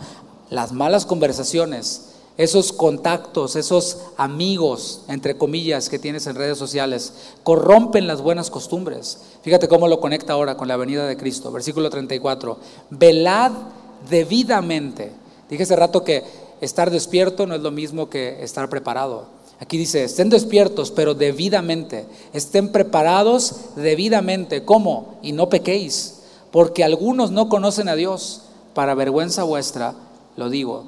las 0.50 0.72
malas 0.72 1.06
conversaciones, 1.06 2.10
esos 2.38 2.72
contactos, 2.72 3.56
esos 3.56 4.00
amigos, 4.15 5.02
entre 5.08 5.38
comillas, 5.38 5.89
que 5.89 6.00
tienes 6.00 6.28
en 6.28 6.36
redes 6.36 6.58
sociales, 6.58 7.13
corrompen 7.43 8.08
las 8.08 8.22
buenas 8.22 8.50
costumbres. 8.50 9.20
Fíjate 9.41 9.67
cómo 9.67 9.88
lo 9.88 10.00
conecta 10.00 10.34
ahora 10.34 10.56
con 10.56 10.67
la 10.67 10.78
venida 10.78 11.08
de 11.08 11.17
Cristo. 11.17 11.52
Versículo 11.52 11.89
34. 11.89 12.58
Velad 12.91 13.52
debidamente. 14.10 15.12
Dije 15.50 15.63
hace 15.63 15.76
rato 15.76 16.04
que 16.04 16.24
estar 16.62 16.91
despierto 16.91 17.46
no 17.48 17.56
es 17.56 17.62
lo 17.62 17.72
mismo 17.72 18.10
que 18.10 18.43
estar 18.43 18.70
preparado. 18.70 19.26
Aquí 19.60 19.78
dice, 19.78 20.04
estén 20.04 20.30
despiertos, 20.30 20.91
pero 20.91 21.15
debidamente. 21.15 22.06
Estén 22.34 22.72
preparados 22.72 23.76
debidamente. 23.76 24.63
¿Cómo? 24.63 25.15
Y 25.24 25.32
no 25.32 25.50
pequéis, 25.50 26.20
porque 26.52 26.84
algunos 26.84 27.32
no 27.32 27.50
conocen 27.50 27.89
a 27.89 27.96
Dios. 27.96 28.43
Para 28.74 28.93
vergüenza 28.93 29.41
vuestra, 29.41 29.96
lo 30.36 30.52
digo. 30.52 30.86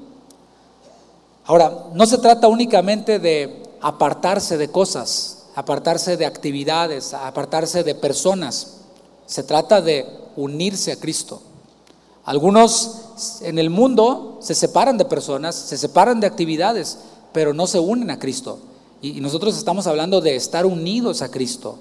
Ahora, 1.46 1.86
no 1.94 2.06
se 2.06 2.20
trata 2.20 2.48
únicamente 2.48 3.18
de 3.18 3.64
apartarse 3.82 4.58
de 4.58 4.70
cosas, 4.70 5.46
apartarse 5.56 6.16
de 6.16 6.28
actividades, 6.28 7.16
apartarse 7.16 7.84
de 7.84 7.96
personas. 7.96 8.82
Se 9.26 9.42
trata 9.42 9.82
de 9.82 10.06
unirse 10.36 10.92
a 10.92 10.98
Cristo. 10.98 11.42
Algunos 12.30 13.42
en 13.42 13.58
el 13.58 13.72
mundo 13.72 14.38
se 14.39 14.54
separan 14.54 15.00
de 15.00 15.06
personas, 15.06 15.56
se 15.56 15.80
separan 15.80 16.20
de 16.20 16.28
actividades, 16.28 17.00
pero 17.34 17.56
no 17.56 17.65
se 17.65 17.80
unen 17.80 18.12
a 18.12 18.20
Cristo. 18.20 18.60
Y 19.02 19.13
nosotros 19.20 19.58
estamos 19.58 19.88
hablando 19.88 20.22
de 20.22 20.36
estar 20.36 20.68
unidos 20.68 21.24
a 21.24 21.32
Cristo. 21.32 21.80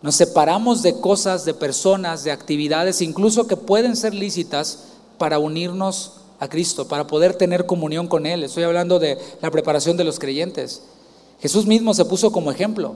Nos 0.00 0.14
separamos 0.14 0.82
de 0.82 0.98
cosas, 0.98 1.44
de 1.44 1.52
personas, 1.52 2.24
de 2.24 2.30
actividades, 2.32 3.02
incluso 3.02 3.46
que 3.46 3.58
pueden 3.58 3.96
ser 3.96 4.14
lícitas 4.14 4.78
para 5.18 5.38
unirnos 5.38 6.12
a 6.40 6.48
Cristo, 6.48 6.88
para 6.88 7.06
poder 7.06 7.34
tener 7.34 7.66
comunión 7.66 8.08
con 8.08 8.24
Él. 8.24 8.44
Estoy 8.44 8.62
hablando 8.62 8.98
de 8.98 9.18
la 9.42 9.50
preparación 9.50 9.98
de 9.98 10.04
los 10.04 10.18
creyentes. 10.18 10.84
Jesús 11.38 11.66
mismo 11.66 11.92
se 11.92 12.06
puso 12.06 12.32
como 12.32 12.50
ejemplo. 12.50 12.94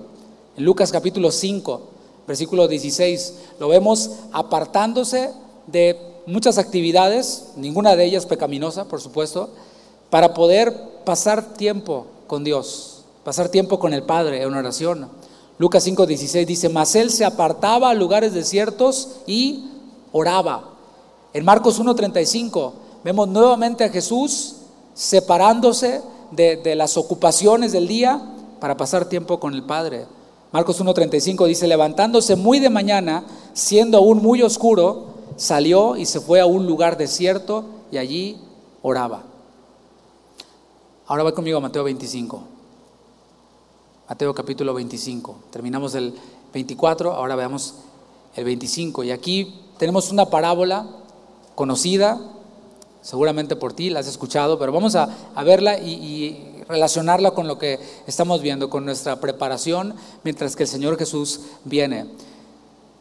En 0.56 0.64
Lucas 0.64 0.90
capítulo 0.90 1.30
5, 1.30 1.82
versículo 2.26 2.68
16, 2.68 3.34
lo 3.58 3.68
vemos 3.68 4.12
apartándose 4.32 5.30
de 5.66 6.09
muchas 6.26 6.58
actividades, 6.58 7.52
ninguna 7.56 7.96
de 7.96 8.04
ellas 8.04 8.26
pecaminosa, 8.26 8.86
por 8.86 9.00
supuesto, 9.00 9.50
para 10.10 10.34
poder 10.34 10.74
pasar 11.04 11.54
tiempo 11.54 12.06
con 12.26 12.44
Dios, 12.44 13.02
pasar 13.24 13.48
tiempo 13.48 13.78
con 13.78 13.94
el 13.94 14.02
Padre 14.02 14.42
en 14.42 14.54
oración. 14.54 15.08
Lucas 15.58 15.86
5:16 15.86 16.46
dice, 16.46 16.68
mas 16.68 16.94
él 16.94 17.10
se 17.10 17.24
apartaba 17.24 17.90
a 17.90 17.94
lugares 17.94 18.32
desiertos 18.32 19.20
y 19.26 19.66
oraba. 20.12 20.70
En 21.32 21.44
Marcos 21.44 21.80
1:35 21.80 22.72
Vemos 23.02 23.28
nuevamente 23.28 23.84
a 23.84 23.88
Jesús 23.88 24.56
separándose 24.94 26.02
de, 26.32 26.74
las 26.74 26.96
ocupaciones 26.96 27.72
del 27.72 27.88
día 27.88 28.20
para 28.60 28.76
pasar 28.76 29.08
tiempo 29.08 29.40
con 29.40 29.54
el 29.54 29.62
Padre. 29.62 30.04
Marcos 30.52 30.82
1.35 30.82 31.46
dice, 31.46 31.66
levantándose 31.66 32.36
muy 32.36 32.58
de 32.58 32.68
mañana, 32.68 33.24
siendo 33.54 33.98
aún 33.98 34.20
muy 34.20 34.42
oscuro, 34.42 35.09
salió 35.40 35.96
y 35.96 36.04
se 36.04 36.20
fue 36.20 36.38
a 36.38 36.46
un 36.46 36.66
lugar 36.66 36.98
desierto 36.98 37.64
y 37.90 37.96
allí 37.96 38.38
oraba. 38.82 39.22
Ahora 41.06 41.22
va 41.22 41.32
conmigo 41.32 41.58
Mateo 41.62 41.82
25. 41.82 42.42
Mateo 44.06 44.34
capítulo 44.34 44.74
25. 44.74 45.36
Terminamos 45.50 45.94
el 45.94 46.14
24, 46.52 47.14
ahora 47.14 47.36
veamos 47.36 47.76
el 48.36 48.44
25. 48.44 49.02
Y 49.04 49.12
aquí 49.12 49.54
tenemos 49.78 50.12
una 50.12 50.26
parábola 50.26 50.86
conocida, 51.54 52.20
seguramente 53.00 53.56
por 53.56 53.72
ti, 53.72 53.88
la 53.88 54.00
has 54.00 54.08
escuchado, 54.08 54.58
pero 54.58 54.72
vamos 54.72 54.94
a, 54.94 55.08
verla 55.42 55.78
y, 55.78 56.48
relacionarla 56.68 57.30
con 57.30 57.48
lo 57.48 57.58
que 57.58 57.80
estamos 58.06 58.42
viendo, 58.42 58.68
con 58.68 58.84
nuestra 58.84 59.18
preparación 59.18 59.94
mientras 60.22 60.54
que 60.54 60.64
el 60.64 60.68
Señor 60.68 60.98
Jesús 60.98 61.40
viene. 61.64 62.06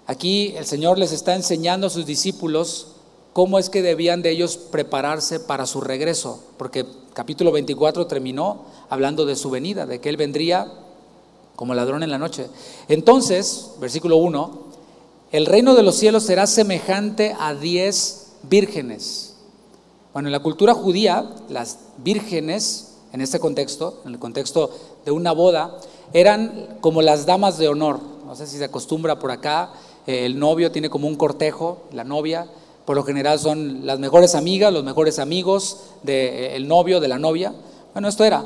Aquí 0.10 0.56
el 0.58 0.65
Señor 0.65 0.98
les 0.98 1.12
está 1.12 1.36
enseñando 1.36 1.86
a 1.86 1.91
sus 1.91 2.08
discípulos 2.08 2.88
cómo 3.32 3.60
es 3.60 3.69
que 3.69 3.84
debían 3.84 4.24
de 4.24 4.32
ellos 4.32 4.58
prepararse 4.58 5.39
para 5.39 5.67
su 5.67 5.82
regreso, 5.82 6.41
porque 6.58 6.84
capítulo 7.13 7.52
24 7.52 8.08
terminó 8.08 8.65
hablando 8.89 9.28
de 9.28 9.36
su 9.36 9.52
venida, 9.52 9.86
de 9.86 10.02
que 10.02 10.10
Él 10.10 10.17
vendría 10.17 10.74
como 11.56 11.76
ladrón 11.76 12.02
en 12.02 12.10
la 12.10 12.17
noche. 12.17 12.48
Entonces, 12.88 13.74
versículo 13.80 14.17
1, 14.17 14.60
el 15.32 15.45
reino 15.45 15.76
de 15.76 15.84
los 15.84 15.95
cielos 15.95 16.24
será 16.24 16.48
semejante 16.48 17.36
a 17.39 17.54
diez 17.54 18.32
vírgenes 18.41 19.30
bueno, 20.13 20.28
en 20.28 20.32
la 20.32 20.39
cultura 20.39 20.74
judía, 20.74 21.30
las 21.50 21.78
vírgenes, 21.98 22.95
en 23.13 23.22
este 23.22 23.39
contexto, 23.39 24.02
en 24.06 24.13
el 24.13 24.19
contexto 24.19 24.72
de 25.06 25.12
una 25.12 25.34
boda, 25.34 25.80
eran 26.13 26.78
como 26.82 27.02
las 27.02 27.28
damas 27.28 27.60
de 27.60 27.67
honor. 27.67 28.00
No 28.26 28.36
sé 28.36 28.48
si 28.48 28.58
se 28.58 28.65
acostumbra 28.65 29.19
por 29.19 29.32
acá, 29.32 29.72
el 30.10 30.39
novio 30.39 30.72
tiene 30.72 30.89
como 30.89 31.08
un 31.08 31.15
cortejo, 31.15 31.84
la 31.91 32.04
novia, 32.04 32.48
por 32.86 32.95
lo 32.95 33.04
general 33.04 33.38
son 33.38 33.86
las 33.86 34.00
mejores 34.00 34.34
amigas, 34.34 34.74
los 34.74 34.84
mejores 34.84 35.19
amigos 35.19 35.82
del 36.02 36.67
novio, 36.67 37.00
de 37.00 37.08
la 37.08 37.19
novia. 37.19 37.54
Bueno, 37.93 38.08
esto 38.08 38.26
era, 38.26 38.43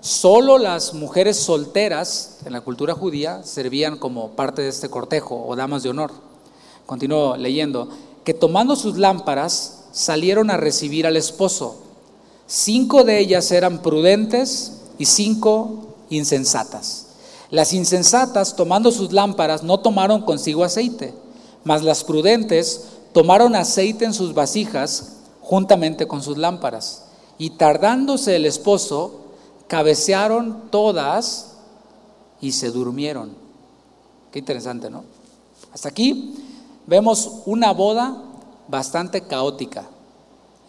solo 0.00 0.56
las 0.56 0.94
mujeres 0.94 1.36
solteras 1.36 2.38
en 2.46 2.54
la 2.54 2.62
cultura 2.62 2.94
judía 2.94 3.42
servían 3.42 3.98
como 3.98 4.30
parte 4.30 4.62
de 4.62 4.70
este 4.70 4.88
cortejo 4.88 5.44
o 5.46 5.54
damas 5.54 5.82
de 5.82 5.90
honor. 5.90 6.12
Continúo 6.86 7.36
leyendo, 7.36 7.90
que 8.24 8.32
tomando 8.32 8.74
sus 8.74 8.96
lámparas, 8.96 9.84
salieron 9.92 10.50
a 10.50 10.56
recibir 10.56 11.06
al 11.06 11.18
esposo. 11.18 11.76
Cinco 12.46 13.04
de 13.04 13.18
ellas 13.18 13.52
eran 13.52 13.82
prudentes 13.82 14.80
y 14.98 15.04
cinco 15.04 15.94
insensatas. 16.08 17.08
Las 17.52 17.74
insensatas, 17.74 18.56
tomando 18.56 18.90
sus 18.90 19.12
lámparas, 19.12 19.62
no 19.62 19.78
tomaron 19.78 20.22
consigo 20.22 20.64
aceite, 20.64 21.12
mas 21.64 21.82
las 21.82 22.02
prudentes 22.02 22.86
tomaron 23.12 23.54
aceite 23.54 24.06
en 24.06 24.14
sus 24.14 24.32
vasijas 24.32 25.16
juntamente 25.42 26.06
con 26.08 26.22
sus 26.22 26.38
lámparas. 26.38 27.04
Y 27.36 27.50
tardándose 27.50 28.36
el 28.36 28.46
esposo, 28.46 29.20
cabecearon 29.66 30.70
todas 30.70 31.56
y 32.40 32.52
se 32.52 32.70
durmieron. 32.70 33.34
Qué 34.30 34.38
interesante, 34.38 34.88
¿no? 34.88 35.04
Hasta 35.74 35.90
aquí 35.90 36.34
vemos 36.86 37.42
una 37.44 37.72
boda 37.72 38.16
bastante 38.66 39.20
caótica. 39.20 39.84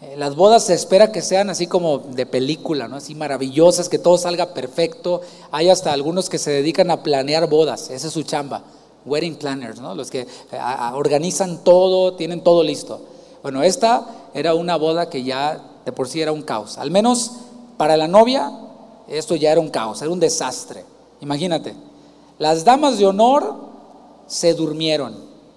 Eh, 0.04 0.16
las 0.16 0.36
bodas 0.36 0.64
se 0.64 0.74
espera 0.74 1.12
que 1.12 1.22
sean 1.22 1.50
así 1.50 1.66
como 1.66 1.98
de 1.98 2.26
película, 2.26 2.88
¿no? 2.88 2.96
Así 2.96 3.14
maravillosas, 3.14 3.88
que 3.88 3.98
todo 3.98 4.18
salga 4.18 4.52
perfecto. 4.52 5.22
Hay 5.50 5.70
hasta 5.70 5.92
algunos 5.92 6.28
que 6.28 6.38
se 6.38 6.50
dedican 6.50 6.90
a 6.90 7.02
planear 7.02 7.48
bodas, 7.48 7.90
esa 7.90 8.08
es 8.08 8.12
su 8.12 8.22
chamba. 8.22 8.62
Wedding 9.06 9.36
planners, 9.36 9.80
¿no? 9.80 9.94
Los 9.94 10.10
que 10.10 10.20
eh, 10.20 10.58
organizan 10.94 11.62
todo, 11.64 12.14
tienen 12.14 12.42
todo 12.42 12.62
listo. 12.62 13.00
Bueno, 13.42 13.62
esta 13.62 14.06
era 14.34 14.54
una 14.54 14.76
boda 14.76 15.08
que 15.08 15.22
ya 15.22 15.62
de 15.84 15.92
por 15.92 16.08
sí 16.08 16.20
era 16.20 16.32
un 16.32 16.42
caos. 16.42 16.78
Al 16.78 16.90
menos 16.90 17.32
para 17.76 17.96
la 17.96 18.08
novia, 18.08 18.52
esto 19.08 19.36
ya 19.36 19.52
era 19.52 19.60
un 19.60 19.68
caos, 19.70 20.00
era 20.02 20.10
un 20.10 20.20
desastre. 20.20 20.84
Imagínate, 21.20 21.74
las 22.38 22.64
damas 22.64 22.98
de 22.98 23.06
honor 23.06 23.56
se 24.26 24.54
durmieron. 24.54 25.14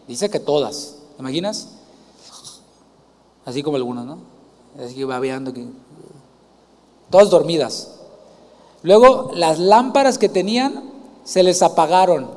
Dice 0.08 0.30
que 0.30 0.40
todas. 0.40 0.96
¿Te 1.16 1.22
imaginas? 1.22 1.70
así 3.48 3.64
como 3.64 3.78
algunos, 3.78 4.06
¿no? 4.06 4.37
Todas 7.10 7.30
dormidas. 7.30 7.92
Luego 8.84 9.32
las 9.34 9.60
lámparas 9.60 10.18
que 10.18 10.30
tenían 10.30 10.92
se 11.24 11.44
les 11.44 11.62
apagaron. 11.62 12.30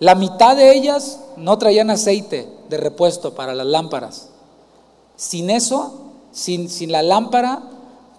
La 0.00 0.14
mitad 0.14 0.56
de 0.56 0.74
ellas 0.74 1.20
no 1.36 1.56
traían 1.58 1.90
aceite 1.90 2.48
de 2.68 2.76
repuesto 2.76 3.34
para 3.34 3.54
las 3.54 3.66
lámparas. 3.66 4.28
Sin 5.16 5.50
eso, 5.50 6.00
sin, 6.32 6.68
sin 6.68 6.92
la 6.92 7.02
lámpara 7.02 7.62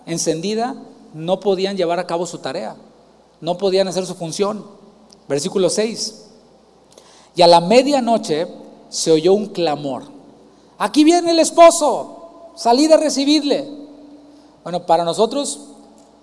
encendida, 0.05 0.75
no 1.13 1.39
podían 1.39 1.77
llevar 1.77 1.99
a 1.99 2.07
cabo 2.07 2.25
su 2.25 2.39
tarea, 2.39 2.75
no 3.41 3.57
podían 3.57 3.87
hacer 3.87 4.05
su 4.05 4.15
función. 4.15 4.65
Versículo 5.27 5.69
6. 5.69 6.25
Y 7.35 7.41
a 7.41 7.47
la 7.47 7.59
medianoche 7.61 8.47
se 8.89 9.11
oyó 9.11 9.33
un 9.33 9.47
clamor 9.47 10.15
Aquí 10.77 11.03
viene 11.03 11.31
el 11.31 11.39
esposo, 11.39 12.14
salí 12.55 12.91
a 12.91 12.97
recibirle. 12.97 13.67
Bueno, 14.63 14.85
para 14.85 15.03
nosotros 15.03 15.59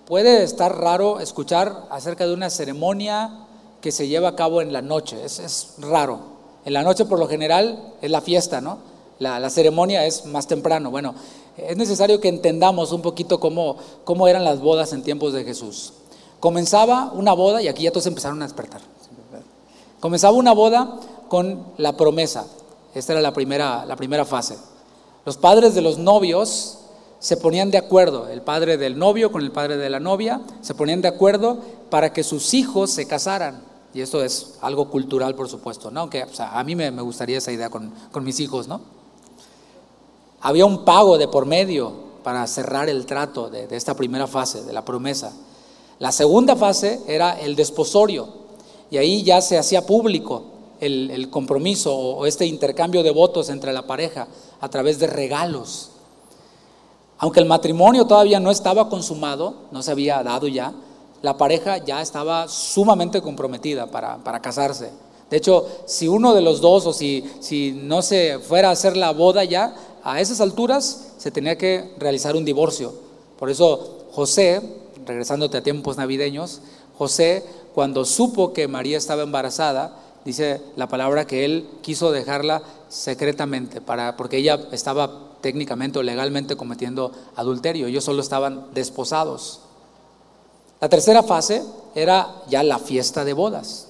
puede 0.06 0.42
estar 0.42 0.76
raro 0.78 1.20
escuchar 1.20 1.86
acerca 1.90 2.26
de 2.26 2.34
una 2.34 2.50
ceremonia 2.50 3.46
que 3.80 3.92
se 3.92 4.08
lleva 4.08 4.30
a 4.30 4.36
cabo 4.36 4.60
en 4.60 4.72
la 4.72 4.82
noche, 4.82 5.24
es, 5.24 5.74
raro. 5.78 6.32
En 6.64 6.72
la 6.72 6.82
noche 6.82 7.04
por 7.04 7.18
lo 7.18 7.28
general 7.28 7.94
es 8.00 8.10
la 8.10 8.20
fiesta, 8.20 8.60
¿no? 8.60 8.78
La, 9.18 9.38
la, 9.38 9.50
ceremonia 9.50 10.06
es 10.06 10.26
más 10.26 10.46
temprano. 10.46 10.90
Bueno, 10.90 11.14
es 11.56 11.76
necesario 11.76 12.20
que 12.20 12.28
entendamos 12.28 12.92
un 12.92 13.02
poquito 13.02 13.38
cómo, 13.38 13.76
cómo 14.04 14.26
eran 14.28 14.44
las 14.44 14.60
bodas 14.60 14.92
en 14.92 15.02
tiempos 15.02 15.32
de 15.32 15.44
Jesús. 15.44 15.92
Comenzaba 16.40 17.12
una 17.12 17.32
boda, 17.34 17.62
y 17.62 17.68
aquí 17.68 17.84
ya 17.84 17.90
todos 17.90 18.06
empezaron 18.06 18.42
a 18.42 18.46
despertar. 18.46 18.80
Comenzaba 20.00 20.36
una 20.36 20.52
boda 20.52 20.98
con 21.28 21.64
la 21.76 21.96
promesa. 21.96 22.46
Esta 22.94 23.12
era 23.12 23.22
la 23.22 23.32
primera, 23.32 23.86
la 23.86 23.94
primera 23.94 24.24
fase. 24.24 24.56
Los 25.24 25.36
padres 25.36 25.74
de 25.74 25.82
los 25.82 25.98
novios 25.98 26.78
se 27.20 27.36
ponían 27.36 27.70
de 27.70 27.78
acuerdo, 27.78 28.26
el 28.28 28.42
padre 28.42 28.76
del 28.76 28.98
novio 28.98 29.30
con 29.30 29.42
el 29.42 29.52
padre 29.52 29.76
de 29.76 29.88
la 29.88 30.00
novia, 30.00 30.40
se 30.60 30.74
ponían 30.74 31.00
de 31.02 31.08
acuerdo 31.08 31.58
para 31.88 32.12
que 32.12 32.24
sus 32.24 32.52
hijos 32.52 32.90
se 32.90 33.06
casaran. 33.06 33.62
Y 33.94 34.00
esto 34.00 34.24
es 34.24 34.54
algo 34.60 34.90
cultural, 34.90 35.36
por 35.36 35.48
supuesto, 35.48 35.92
¿no? 35.92 36.00
Aunque 36.00 36.26
a 36.38 36.64
mí 36.64 36.74
me, 36.74 36.90
gustaría 36.90 37.38
esa 37.38 37.52
idea 37.52 37.70
con, 37.70 37.92
mis 38.22 38.40
hijos, 38.40 38.66
¿no? 38.66 38.80
Había 40.40 40.66
un 40.66 40.84
pago 40.84 41.16
de 41.18 41.28
por 41.28 41.46
medio 41.46 41.92
para 42.24 42.44
cerrar 42.48 42.88
el 42.88 43.06
trato 43.06 43.48
de, 43.48 43.68
esta 43.70 43.94
primera 43.94 44.26
fase, 44.26 44.64
de 44.64 44.72
la 44.72 44.84
promesa. 44.84 45.32
La 46.00 46.10
segunda 46.10 46.56
fase 46.56 47.00
era 47.06 47.38
el 47.38 47.54
desposorio, 47.54 48.28
y 48.90 48.96
ahí 48.96 49.22
ya 49.22 49.40
se 49.40 49.58
hacía 49.58 49.86
público 49.86 50.42
el, 50.80 51.30
compromiso 51.30 51.96
o 51.96 52.26
este 52.26 52.46
intercambio 52.46 53.04
de 53.04 53.12
votos 53.12 53.48
entre 53.48 53.72
la 53.72 53.86
pareja 53.86 54.26
a 54.62 54.68
través 54.68 54.98
de 54.98 55.08
regalos. 55.08 55.90
Aunque 57.18 57.40
el 57.40 57.46
matrimonio 57.46 58.06
todavía 58.06 58.40
no 58.40 58.50
estaba 58.50 58.88
consumado, 58.88 59.54
no 59.72 59.82
se 59.82 59.90
había 59.90 60.22
dado 60.22 60.48
ya, 60.48 60.72
la 61.20 61.36
pareja 61.36 61.78
ya 61.78 62.00
estaba 62.00 62.48
sumamente 62.48 63.20
comprometida 63.20 63.86
para, 63.86 64.40
casarse. 64.40 64.90
De 65.28 65.36
hecho, 65.36 65.66
si 65.86 66.08
uno 66.08 66.32
de 66.32 66.42
los 66.42 66.60
dos 66.60 66.86
o 66.86 66.92
si, 66.92 67.24
si 67.40 67.72
no 67.72 68.02
se 68.02 68.38
fuera 68.38 68.68
a 68.68 68.72
hacer 68.72 68.96
la 68.96 69.12
boda 69.12 69.44
ya, 69.44 69.74
a 70.04 70.20
esas 70.20 70.40
alturas 70.40 71.12
se 71.18 71.30
tenía 71.30 71.58
que 71.58 71.94
realizar 71.98 72.36
un 72.36 72.44
divorcio. 72.44 72.92
Por 73.38 73.50
eso 73.50 74.06
José, 74.12 74.62
regresándote 75.04 75.58
a 75.58 75.62
tiempos 75.62 75.96
navideños, 75.96 76.60
José 76.96 77.44
cuando 77.74 78.04
supo 78.04 78.52
que 78.52 78.68
María 78.68 78.98
estaba 78.98 79.22
embarazada, 79.22 79.96
dice 80.24 80.60
la 80.76 80.88
palabra 80.88 81.26
que 81.26 81.44
él 81.44 81.68
quiso 81.82 82.12
dejarla 82.12 82.62
secretamente, 82.88 83.80
para, 83.80 84.16
porque 84.16 84.38
ella 84.38 84.60
estaba 84.72 85.32
técnicamente 85.40 85.98
o 85.98 86.02
legalmente 86.02 86.56
cometiendo 86.56 87.12
adulterio, 87.36 87.86
ellos 87.86 88.04
solo 88.04 88.22
estaban 88.22 88.66
desposados. 88.72 89.60
La 90.80 90.88
tercera 90.88 91.22
fase 91.22 91.62
era 91.94 92.42
ya 92.48 92.62
la 92.62 92.78
fiesta 92.78 93.24
de 93.24 93.32
bodas. 93.32 93.88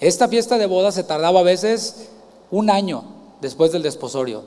Esta 0.00 0.28
fiesta 0.28 0.58
de 0.58 0.66
bodas 0.66 0.94
se 0.94 1.04
tardaba 1.04 1.40
a 1.40 1.44
veces 1.44 2.08
un 2.50 2.70
año 2.70 3.04
después 3.40 3.72
del 3.72 3.82
desposorio. 3.82 4.42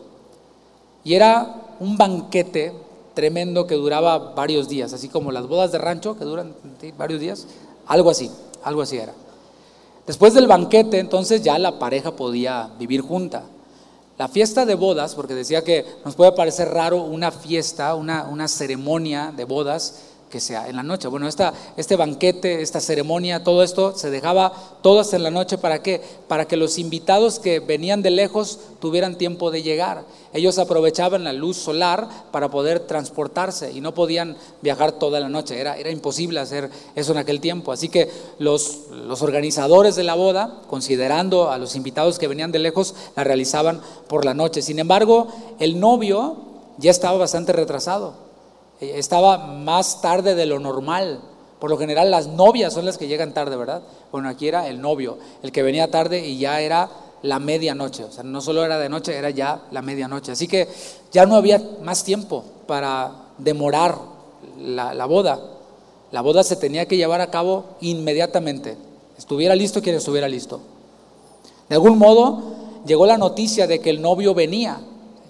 Y 1.03 1.13
era 1.13 1.55
un 1.79 1.97
banquete 1.97 2.73
tremendo 3.13 3.65
que 3.65 3.75
duraba 3.75 4.17
varios 4.35 4.69
días, 4.69 4.93
así 4.93 5.09
como 5.09 5.31
las 5.31 5.47
bodas 5.47 5.71
de 5.71 5.79
rancho 5.79 6.17
que 6.17 6.25
duran 6.25 6.53
varios 6.97 7.19
días, 7.19 7.47
algo 7.87 8.11
así, 8.11 8.29
algo 8.63 8.81
así 8.83 8.97
era. 8.97 9.13
Después 10.07 10.33
del 10.33 10.47
banquete, 10.47 10.99
entonces 10.99 11.43
ya 11.43 11.59
la 11.59 11.79
pareja 11.79 12.15
podía 12.15 12.69
vivir 12.79 13.01
junta. 13.01 13.43
La 14.17 14.29
fiesta 14.29 14.65
de 14.65 14.73
bodas, 14.73 15.13
porque 15.13 15.35
decía 15.35 15.65
que 15.65 15.85
nos 16.05 16.15
puede 16.15 16.31
parecer 16.31 16.69
raro 16.69 17.03
una 17.03 17.29
fiesta, 17.29 17.93
una, 17.93 18.23
una 18.23 18.47
ceremonia 18.47 19.33
de 19.35 19.43
bodas, 19.43 20.03
que 20.29 20.39
sea 20.39 20.67
en 20.67 20.75
la 20.75 20.83
noche. 20.83 21.07
Bueno, 21.07 21.27
esta, 21.27 21.53
este 21.77 21.95
banquete, 21.95 22.61
esta 22.61 22.81
ceremonia, 22.81 23.43
todo 23.43 23.63
esto 23.63 23.95
se 23.95 24.09
dejaba 24.09 24.51
todas 24.81 25.13
en 25.13 25.23
la 25.23 25.31
noche 25.31 25.57
para 25.57 25.81
qué? 25.81 26.01
Para 26.27 26.45
que 26.45 26.57
los 26.57 26.77
invitados 26.77 27.39
que 27.39 27.59
venían 27.59 28.01
de 28.01 28.09
lejos 28.09 28.59
tuvieran 28.79 29.17
tiempo 29.17 29.51
de 29.51 29.63
llegar. 29.63 30.03
Ellos 30.33 30.59
aprovechaban 30.59 31.23
la 31.23 31.33
luz 31.33 31.57
solar 31.57 32.07
para 32.31 32.49
poder 32.49 32.81
transportarse 32.81 33.71
y 33.71 33.79
no 33.79 33.93
podían 33.93 34.35
viajar 34.61 34.91
toda 34.93 35.19
la 35.19 35.29
noche. 35.29 35.59
Era, 35.59 35.77
era 35.77 35.91
imposible 35.91 36.39
hacer 36.39 36.69
eso 36.95 37.13
en 37.13 37.17
aquel 37.19 37.39
tiempo. 37.39 37.71
Así 37.71 37.87
que 37.87 38.11
los, 38.37 38.87
los 38.91 39.21
organizadores 39.21 39.95
de 39.95 40.03
la 40.03 40.15
boda, 40.15 40.61
considerando 40.67 41.49
a 41.49 41.57
los 41.57 41.75
invitados 41.75 42.19
que 42.19 42.27
venían 42.27 42.51
de 42.51 42.59
lejos, 42.59 42.95
la 43.15 43.23
realizaban 43.23 43.81
por 44.07 44.25
la 44.25 44.33
noche. 44.33 44.61
Sin 44.61 44.79
embargo, 44.79 45.27
el 45.59 45.79
novio 45.79 46.37
ya 46.77 46.91
estaba 46.91 47.17
bastante 47.17 47.53
retrasado 47.53 48.26
estaba 48.79 49.37
más 49.37 50.01
tarde 50.01 50.35
de 50.35 50.45
lo 50.45 50.59
normal. 50.59 51.19
Por 51.59 51.69
lo 51.69 51.77
general 51.77 52.11
las 52.11 52.27
novias 52.27 52.73
son 52.73 52.85
las 52.85 52.97
que 52.97 53.07
llegan 53.07 53.33
tarde, 53.33 53.55
¿verdad? 53.55 53.81
Bueno, 54.11 54.29
aquí 54.29 54.47
era 54.47 54.67
el 54.67 54.79
novio, 54.79 55.17
el 55.41 55.51
que 55.51 55.63
venía 55.63 55.89
tarde 55.89 56.25
y 56.25 56.37
ya 56.37 56.61
era 56.61 56.89
la 57.23 57.39
medianoche. 57.39 58.03
O 58.03 58.11
sea, 58.11 58.23
no 58.23 58.41
solo 58.41 58.63
era 58.63 58.77
de 58.77 58.89
noche, 58.89 59.15
era 59.15 59.31
ya 59.31 59.61
la 59.71 59.81
medianoche. 59.81 60.31
Así 60.31 60.47
que 60.47 60.67
ya 61.11 61.25
no 61.25 61.35
había 61.35 61.61
más 61.81 62.03
tiempo 62.03 62.43
para 62.67 63.11
demorar 63.37 63.97
la, 64.59 64.93
la 64.93 65.05
boda. 65.05 65.39
La 66.11 66.21
boda 66.21 66.43
se 66.43 66.55
tenía 66.55 66.85
que 66.85 66.97
llevar 66.97 67.21
a 67.21 67.31
cabo 67.31 67.65
inmediatamente. 67.81 68.77
Estuviera 69.17 69.55
listo 69.55 69.81
quien 69.81 69.95
estuviera 69.95 70.27
listo. 70.27 70.61
De 71.69 71.75
algún 71.75 71.97
modo 71.97 72.55
llegó 72.85 73.05
la 73.05 73.17
noticia 73.17 73.67
de 73.67 73.79
que 73.79 73.89
el 73.89 74.01
novio 74.01 74.33
venía. 74.33 74.79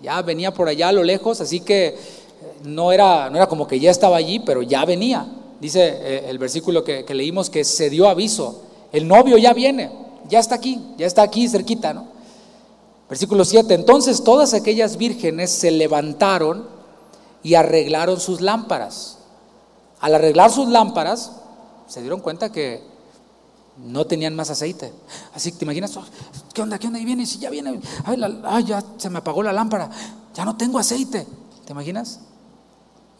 Ya 0.04 0.22
venía 0.22 0.54
por 0.54 0.68
allá 0.68 0.90
a 0.90 0.92
lo 0.92 1.04
lejos, 1.04 1.42
así 1.42 1.62
que 1.62 1.98
no 2.68 2.92
era, 2.92 3.30
no 3.30 3.38
era 3.38 3.48
como 3.48 3.68
que 3.68 3.80
ya 3.80 3.90
estaba 3.90 4.18
allí, 4.18 4.40
pero 4.40 4.62
ya 4.62 4.86
venía. 4.86 5.28
Dice 5.60 5.88
eh, 5.88 6.30
el 6.30 6.38
versículo 6.38 6.84
que, 6.84 7.06
leímos 7.10 7.50
que 7.50 7.64
se 7.64 7.90
dio 7.90 8.08
aviso. 8.08 8.64
El 8.92 9.08
novio 9.08 9.38
ya 9.38 9.54
viene, 9.54 9.92
ya 10.30 10.40
está 10.40 10.56
aquí, 10.56 10.80
ya 10.98 11.08
está 11.08 11.24
aquí 11.24 11.48
cerquita, 11.48 11.94
¿no? 11.94 12.08
Versículo 13.10 13.46
7. 13.46 13.74
Entonces 13.74 14.24
todas 14.24 14.54
aquellas 14.54 14.98
vírgenes 14.98 15.52
se 15.52 15.72
levantaron 15.72 16.68
y 17.42 17.56
arreglaron 17.56 18.20
sus 18.20 18.42
lámparas. 18.42 19.18
Al 20.00 20.14
arreglar 20.14 20.52
sus 20.52 20.68
lámparas, 20.68 21.32
se 21.88 22.02
dieron 22.02 22.20
cuenta 22.20 22.52
que 22.52 22.84
no 23.78 24.06
tenían 24.06 24.36
más 24.36 24.50
aceite. 24.50 24.92
Así 25.34 25.52
que 25.52 25.60
te 25.60 25.66
imaginas, 25.66 25.96
oh, 25.98 26.04
¿qué 26.54 26.62
onda? 26.62 26.78
¿Qué 26.78 26.88
onda? 26.88 27.00
Y 27.00 27.06
viene, 27.06 27.26
si 27.26 27.40
ya 27.40 27.50
viene, 27.50 27.80
ay, 28.44 28.64
ya 28.64 28.84
se 28.98 29.10
me 29.10 29.20
apagó 29.20 29.42
la 29.42 29.54
lámpara, 29.54 29.90
ya 30.34 30.46
no 30.46 30.56
tengo 30.58 30.78
aceite. 30.78 31.26
¿Te 31.66 31.74
imaginas? 31.74 32.20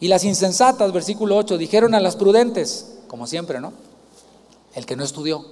Y 0.00 0.08
las 0.08 0.24
insensatas, 0.24 0.92
versículo 0.92 1.36
8, 1.36 1.58
dijeron 1.58 1.94
a 1.94 2.00
las 2.00 2.16
prudentes, 2.16 2.98
como 3.08 3.26
siempre, 3.26 3.60
¿no? 3.60 3.72
El 4.74 4.86
que 4.86 4.96
no 4.96 5.02
estudió. 5.02 5.44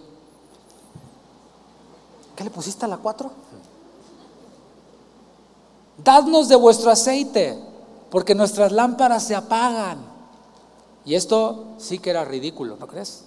¿Qué 2.37 2.45
le 2.45 2.51
pusiste 2.51 2.85
a 2.85 2.89
la 2.89 2.99
4? 2.99 3.31
Dadnos 6.05 6.49
de 6.49 6.57
vuestro 6.57 6.91
aceite, 6.91 7.59
porque 8.11 8.35
nuestras 8.35 8.71
lámparas 8.71 9.25
se 9.25 9.35
apagan. 9.35 9.99
Y 11.05 11.15
esto 11.15 11.75
sí 11.79 11.99
que 11.99 12.11
era 12.11 12.25
ridículo, 12.25 12.77
¿no 12.79 12.87
crees? 12.87 13.25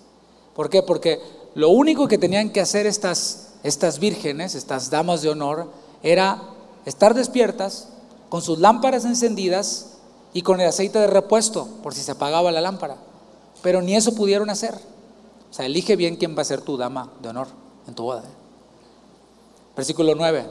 ¿Por 0.55 0.69
qué? 0.69 0.83
Porque 0.83 1.21
lo 1.55 1.69
único 1.69 2.07
que 2.07 2.17
tenían 2.17 2.51
que 2.51 2.61
hacer 2.61 2.85
estas, 2.85 3.55
estas 3.63 3.99
vírgenes, 3.99 4.55
estas 4.55 4.89
damas 4.89 5.21
de 5.21 5.29
honor, 5.29 5.69
era 6.03 6.41
estar 6.85 7.13
despiertas, 7.13 7.89
con 8.29 8.41
sus 8.41 8.59
lámparas 8.59 9.05
encendidas 9.05 9.98
y 10.33 10.41
con 10.41 10.61
el 10.61 10.67
aceite 10.67 10.99
de 10.99 11.07
repuesto 11.07 11.67
por 11.83 11.93
si 11.93 12.01
se 12.01 12.11
apagaba 12.11 12.51
la 12.51 12.61
lámpara. 12.61 12.97
Pero 13.61 13.81
ni 13.81 13.95
eso 13.95 14.15
pudieron 14.15 14.49
hacer. 14.49 14.73
O 14.73 15.53
sea, 15.53 15.65
elige 15.65 15.95
bien 15.95 16.15
quién 16.15 16.37
va 16.37 16.41
a 16.41 16.45
ser 16.45 16.61
tu 16.61 16.77
dama 16.77 17.11
de 17.21 17.29
honor 17.29 17.47
en 17.87 17.95
tu 17.95 18.03
boda. 18.03 18.23
Versículo 19.75 20.13
9. 20.15 20.45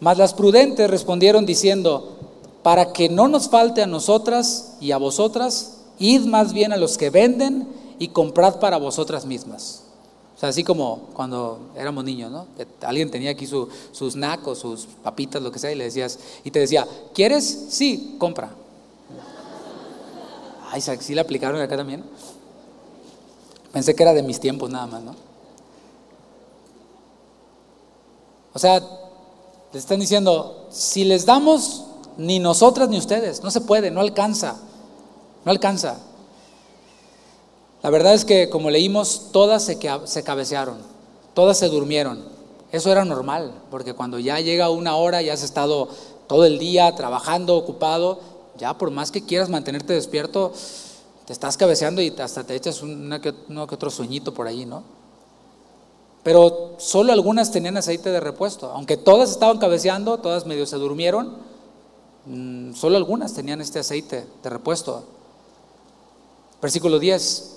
Mas 0.00 0.18
las 0.18 0.34
prudentes 0.34 0.90
respondieron 0.90 1.46
diciendo, 1.46 2.16
para 2.62 2.92
que 2.92 3.08
no 3.08 3.28
nos 3.28 3.48
falte 3.48 3.82
a 3.82 3.86
nosotras 3.86 4.72
y 4.80 4.92
a 4.92 4.98
vosotras, 4.98 5.78
id 5.98 6.24
más 6.26 6.52
bien 6.52 6.72
a 6.72 6.76
los 6.76 6.98
que 6.98 7.10
venden 7.10 7.68
y 7.98 8.08
comprad 8.08 8.58
para 8.58 8.78
vosotras 8.78 9.26
mismas. 9.26 9.84
O 10.36 10.40
sea, 10.40 10.48
así 10.48 10.64
como 10.64 11.10
cuando 11.12 11.58
éramos 11.76 12.02
niños, 12.02 12.32
¿no? 12.32 12.46
Alguien 12.80 13.10
tenía 13.10 13.30
aquí 13.30 13.46
su, 13.46 13.68
sus 13.92 14.16
nacos, 14.16 14.58
sus 14.58 14.86
papitas, 15.02 15.42
lo 15.42 15.52
que 15.52 15.58
sea, 15.58 15.70
y 15.70 15.74
le 15.74 15.84
decías, 15.84 16.18
y 16.44 16.50
te 16.50 16.60
decía, 16.60 16.86
¿quieres? 17.12 17.66
Sí, 17.68 18.16
compra. 18.18 18.50
Ay, 20.70 20.80
sí 20.80 21.14
la 21.14 21.22
aplicaron 21.22 21.60
acá 21.60 21.76
también. 21.76 22.04
Pensé 23.72 23.94
que 23.94 24.02
era 24.02 24.12
de 24.12 24.22
mis 24.22 24.40
tiempos 24.40 24.70
nada 24.70 24.86
más, 24.86 25.02
¿no? 25.02 25.14
O 28.52 28.58
sea, 28.58 28.80
le 29.72 29.78
están 29.78 30.00
diciendo, 30.00 30.66
si 30.70 31.04
les 31.04 31.26
damos, 31.26 31.84
ni 32.16 32.38
nosotras 32.38 32.88
ni 32.88 32.98
ustedes, 32.98 33.42
no 33.42 33.50
se 33.50 33.60
puede, 33.60 33.90
no 33.90 34.00
alcanza, 34.00 34.56
no 35.44 35.50
alcanza. 35.50 35.98
La 37.82 37.90
verdad 37.90 38.14
es 38.14 38.24
que, 38.24 38.50
como 38.50 38.70
leímos, 38.70 39.28
todas 39.32 39.64
se, 39.64 39.78
se 40.04 40.22
cabecearon, 40.22 40.78
todas 41.34 41.58
se 41.58 41.68
durmieron. 41.68 42.24
Eso 42.72 42.92
era 42.92 43.04
normal, 43.04 43.52
porque 43.70 43.94
cuando 43.94 44.18
ya 44.18 44.40
llega 44.40 44.70
una 44.70 44.96
hora 44.96 45.22
y 45.22 45.30
has 45.30 45.42
estado 45.42 45.88
todo 46.26 46.44
el 46.44 46.58
día 46.58 46.94
trabajando, 46.94 47.56
ocupado, 47.56 48.20
ya 48.60 48.76
por 48.76 48.90
más 48.90 49.10
que 49.10 49.24
quieras 49.24 49.48
mantenerte 49.48 49.94
despierto, 49.94 50.52
te 51.24 51.32
estás 51.32 51.56
cabeceando 51.56 52.02
y 52.02 52.14
hasta 52.18 52.44
te 52.44 52.54
echas 52.54 52.82
una 52.82 53.20
que, 53.20 53.32
uno 53.48 53.66
que 53.66 53.74
otro 53.74 53.90
sueñito 53.90 54.34
por 54.34 54.46
ahí, 54.46 54.66
¿no? 54.66 54.82
Pero 56.22 56.74
solo 56.78 57.12
algunas 57.12 57.50
tenían 57.50 57.78
aceite 57.78 58.10
de 58.10 58.20
repuesto. 58.20 58.70
Aunque 58.72 58.98
todas 58.98 59.30
estaban 59.30 59.58
cabeceando, 59.58 60.18
todas 60.18 60.44
medio 60.44 60.66
se 60.66 60.76
durmieron, 60.76 61.38
mm, 62.26 62.74
solo 62.74 62.98
algunas 62.98 63.32
tenían 63.32 63.62
este 63.62 63.78
aceite 63.78 64.26
de 64.42 64.50
repuesto. 64.50 65.04
Versículo 66.60 66.98
10. 66.98 67.56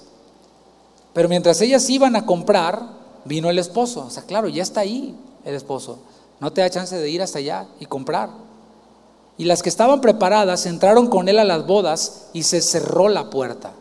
Pero 1.13 1.27
mientras 1.27 1.59
ellas 1.59 1.89
iban 1.89 2.15
a 2.15 2.25
comprar, 2.25 2.81
vino 3.25 3.49
el 3.49 3.59
esposo. 3.59 4.05
O 4.05 4.09
sea, 4.09 4.23
claro, 4.23 4.47
ya 4.47 4.63
está 4.63 4.79
ahí 4.79 5.13
el 5.43 5.55
esposo. 5.55 5.99
No 6.39 6.53
te 6.53 6.61
da 6.61 6.69
chance 6.69 6.95
de 6.95 7.09
ir 7.09 7.21
hasta 7.21 7.39
allá 7.39 7.67
y 7.81 7.85
comprar. 7.85 8.29
Y 9.37 9.45
las 9.45 9.63
que 9.63 9.69
estaban 9.69 10.01
preparadas 10.01 10.65
entraron 10.65 11.07
con 11.07 11.27
él 11.27 11.39
a 11.39 11.43
las 11.43 11.65
bodas 11.65 12.27
y 12.33 12.43
se 12.43 12.61
cerró 12.61 13.09
la 13.09 13.29
puerta. 13.29 13.73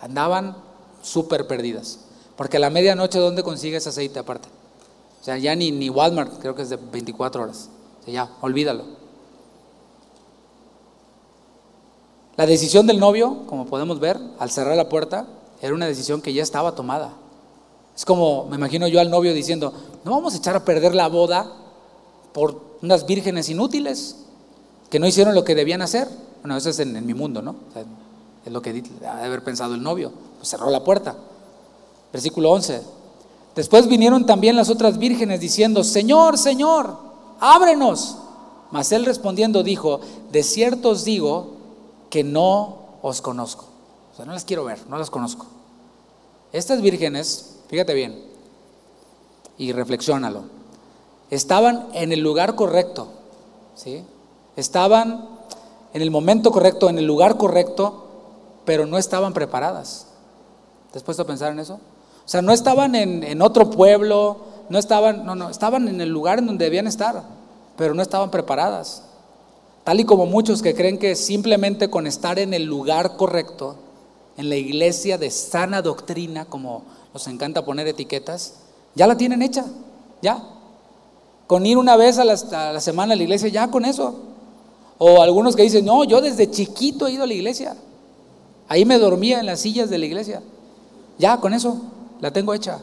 Andaban 0.00 0.56
súper 1.02 1.46
perdidas. 1.46 2.00
Porque 2.36 2.56
a 2.56 2.60
la 2.60 2.70
medianoche, 2.70 3.18
¿dónde 3.18 3.42
consigues 3.42 3.86
aceite 3.86 4.18
aparte? 4.18 4.48
O 5.20 5.24
sea, 5.24 5.38
ya 5.38 5.54
ni, 5.54 5.90
Walmart, 5.90 6.40
creo 6.40 6.54
que 6.54 6.62
es 6.62 6.70
de 6.70 6.76
24 6.76 7.42
horas. 7.42 7.68
O 8.00 8.04
sea, 8.04 8.14
ya, 8.14 8.30
olvídalo. 8.40 8.84
La 12.36 12.46
decisión 12.46 12.86
del 12.86 13.00
novio, 13.00 13.44
como 13.46 13.66
podemos 13.66 13.98
ver, 13.98 14.18
al 14.38 14.50
cerrar 14.50 14.76
la 14.76 14.88
puerta, 14.88 15.26
era 15.60 15.74
una 15.74 15.86
decisión 15.86 16.22
que 16.22 16.32
ya 16.32 16.42
estaba 16.42 16.74
tomada. 16.74 17.12
Es 17.96 18.04
como, 18.04 18.46
me 18.46 18.56
imagino 18.56 18.86
yo 18.86 19.00
al 19.00 19.10
novio 19.10 19.34
diciendo, 19.34 19.72
no 20.04 20.12
vamos 20.12 20.34
a 20.34 20.36
echar 20.36 20.54
a 20.54 20.64
perder 20.64 20.94
la 20.94 21.08
boda 21.08 21.52
por 22.32 22.62
unas 22.80 23.06
vírgenes 23.06 23.48
inútiles 23.48 24.27
que 24.90 24.98
no 24.98 25.06
hicieron 25.06 25.34
lo 25.34 25.44
que 25.44 25.54
debían 25.54 25.82
hacer. 25.82 26.08
Bueno, 26.42 26.56
eso 26.56 26.70
es 26.70 26.78
en, 26.78 27.04
mi 27.04 27.14
mundo, 27.14 27.42
¿no? 27.42 27.56
es 28.44 28.52
lo 28.52 28.62
que 28.62 28.70
ha 28.70 29.16
de 29.16 29.24
haber 29.26 29.42
pensado 29.42 29.74
el 29.74 29.82
novio. 29.82 30.12
Pues 30.38 30.48
cerró 30.48 30.70
la 30.70 30.84
puerta. 30.84 31.16
Versículo 32.12 32.50
11. 32.52 32.82
Después 33.54 33.88
vinieron 33.88 34.24
también 34.24 34.56
las 34.56 34.70
otras 34.70 34.98
vírgenes 34.98 35.40
diciendo, 35.40 35.84
Señor, 35.84 36.38
Señor, 36.38 36.96
ábrenos. 37.40 38.16
Mas 38.70 38.92
él 38.92 39.04
respondiendo 39.04 39.62
dijo, 39.62 40.00
de 40.30 40.42
cierto 40.42 40.90
os 40.90 41.04
digo 41.04 41.54
que 42.10 42.24
no 42.24 42.78
os 43.02 43.20
conozco. 43.20 43.66
O 44.12 44.16
sea, 44.16 44.24
no 44.24 44.32
las 44.32 44.44
quiero 44.44 44.64
ver, 44.64 44.78
no 44.88 44.98
las 44.98 45.10
conozco. 45.10 45.46
Estas 46.52 46.80
vírgenes, 46.80 47.56
fíjate 47.68 47.94
bien, 47.94 48.22
y 49.58 49.72
reflexiónalo, 49.72 50.44
estaban 51.30 51.88
en 51.92 52.12
el 52.12 52.20
lugar 52.20 52.54
correcto, 52.54 53.08
¿sí? 53.74 54.02
Estaban 54.58 55.28
en 55.94 56.02
el 56.02 56.10
momento 56.10 56.50
correcto, 56.50 56.90
en 56.90 56.98
el 56.98 57.06
lugar 57.06 57.36
correcto, 57.36 58.08
pero 58.64 58.86
no 58.86 58.98
estaban 58.98 59.32
preparadas. 59.32 60.08
¿Te 60.92 60.98
has 60.98 61.04
puesto 61.04 61.22
a 61.22 61.26
pensar 61.26 61.52
en 61.52 61.60
eso? 61.60 61.74
O 61.74 62.28
sea, 62.28 62.42
no 62.42 62.52
estaban 62.52 62.94
en, 62.94 63.22
en 63.22 63.40
otro 63.40 63.70
pueblo, 63.70 64.38
no 64.68 64.78
estaban, 64.78 65.24
no, 65.24 65.34
no, 65.34 65.48
estaban 65.48 65.86
en 65.86 66.00
el 66.00 66.08
lugar 66.08 66.40
en 66.40 66.46
donde 66.46 66.64
debían 66.64 66.88
estar, 66.88 67.22
pero 67.76 67.94
no 67.94 68.02
estaban 68.02 68.32
preparadas. 68.32 69.04
Tal 69.84 70.00
y 70.00 70.04
como 70.04 70.26
muchos 70.26 70.60
que 70.60 70.74
creen 70.74 70.98
que 70.98 71.14
simplemente 71.14 71.88
con 71.88 72.08
estar 72.08 72.38
en 72.40 72.52
el 72.52 72.64
lugar 72.64 73.16
correcto, 73.16 73.76
en 74.36 74.48
la 74.48 74.56
iglesia 74.56 75.18
de 75.18 75.30
sana 75.30 75.82
doctrina, 75.82 76.46
como 76.46 76.82
nos 77.14 77.28
encanta 77.28 77.64
poner 77.64 77.86
etiquetas, 77.86 78.54
ya 78.96 79.06
la 79.06 79.16
tienen 79.16 79.40
hecha, 79.40 79.64
ya. 80.20 80.42
Con 81.46 81.64
ir 81.64 81.78
una 81.78 81.96
vez 81.96 82.18
a 82.18 82.24
la, 82.24 82.36
semana 82.80 83.14
a 83.14 83.16
la 83.16 83.22
iglesia, 83.22 83.48
ya 83.48 83.70
con 83.70 83.84
eso. 83.84 84.27
O 84.98 85.22
algunos 85.22 85.54
que 85.54 85.62
dicen, 85.62 85.84
no, 85.84 86.04
yo 86.04 86.20
desde 86.20 86.50
chiquito 86.50 87.06
he 87.06 87.12
ido 87.12 87.22
a 87.22 87.26
la 87.26 87.34
iglesia. 87.34 87.76
Ahí 88.68 88.84
me 88.84 88.98
dormía 88.98 89.40
en 89.40 89.46
las 89.46 89.60
sillas 89.60 89.88
de 89.88 89.98
la 89.98 90.06
iglesia. 90.06 90.42
Ya, 91.18 91.38
con 91.38 91.54
eso, 91.54 91.80
la 92.20 92.32
tengo 92.32 92.52
hecha. 92.52 92.80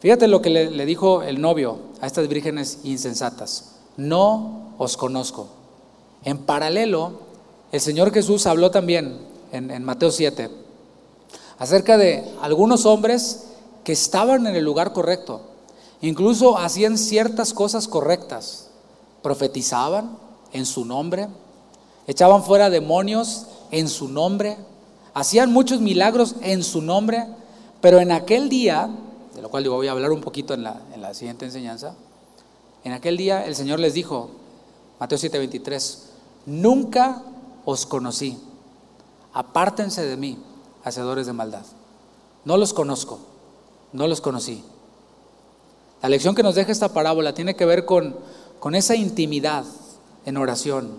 Fíjate 0.00 0.28
lo 0.28 0.40
que 0.40 0.50
le, 0.50 0.86
dijo 0.86 1.22
el 1.22 1.40
novio 1.40 1.78
a 2.00 2.06
estas 2.06 2.28
vírgenes 2.28 2.78
insensatas. 2.84 3.72
No 3.96 4.74
os 4.78 4.96
conozco. 4.96 5.48
En 6.24 6.38
paralelo, 6.38 7.12
el 7.72 7.80
Señor 7.80 8.12
Jesús 8.12 8.46
habló 8.46 8.70
también 8.70 9.18
en, 9.52 9.84
Mateo 9.84 10.10
7 10.10 10.50
acerca 11.58 11.98
de 11.98 12.24
algunos 12.40 12.86
hombres 12.86 13.46
que 13.82 13.92
estaban 13.92 14.46
en 14.46 14.54
el 14.54 14.64
lugar 14.64 14.92
correcto, 14.92 15.40
incluso 16.00 16.56
hacían 16.56 16.96
ciertas 16.96 17.52
cosas 17.52 17.88
correctas, 17.88 18.68
profetizaban 19.22 20.16
en 20.52 20.66
su 20.66 20.84
nombre, 20.84 21.28
echaban 22.06 22.42
fuera 22.42 22.70
demonios 22.70 23.46
en 23.70 23.88
su 23.88 24.08
nombre, 24.08 24.56
hacían 25.14 25.52
muchos 25.52 25.80
milagros 25.80 26.36
en 26.42 26.62
su 26.62 26.82
nombre, 26.82 27.26
pero 27.80 28.00
en 28.00 28.12
aquel 28.12 28.48
día, 28.48 28.88
de 29.34 29.42
lo 29.42 29.50
cual 29.50 29.64
yo 29.64 29.74
voy 29.74 29.88
a 29.88 29.92
hablar 29.92 30.12
un 30.12 30.20
poquito 30.20 30.54
en 30.54 30.62
la, 30.62 30.80
en 30.94 31.02
la 31.02 31.14
siguiente 31.14 31.44
enseñanza, 31.44 31.94
en 32.84 32.92
aquel 32.92 33.16
día 33.16 33.44
el 33.46 33.54
Señor 33.54 33.80
les 33.80 33.94
dijo, 33.94 34.30
Mateo 34.98 35.18
7:23, 35.18 35.98
nunca 36.46 37.22
os 37.64 37.86
conocí, 37.86 38.38
apártense 39.32 40.04
de 40.04 40.16
mí, 40.16 40.38
hacedores 40.84 41.26
de 41.26 41.32
maldad. 41.32 41.64
No 42.44 42.56
los 42.56 42.72
conozco, 42.72 43.18
no 43.92 44.06
los 44.06 44.20
conocí. 44.20 44.64
La 46.02 46.08
lección 46.08 46.34
que 46.34 46.42
nos 46.42 46.54
deja 46.54 46.72
esta 46.72 46.92
parábola 46.92 47.34
tiene 47.34 47.56
que 47.56 47.66
ver 47.66 47.84
con, 47.84 48.16
con 48.60 48.74
esa 48.74 48.94
intimidad 48.94 49.64
en 50.28 50.36
oración, 50.36 50.90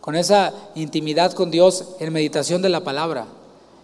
con 0.00 0.16
esa 0.16 0.52
intimidad 0.74 1.32
con 1.32 1.50
Dios 1.50 1.84
en 2.00 2.12
meditación 2.12 2.62
de 2.62 2.70
la 2.70 2.82
palabra. 2.82 3.26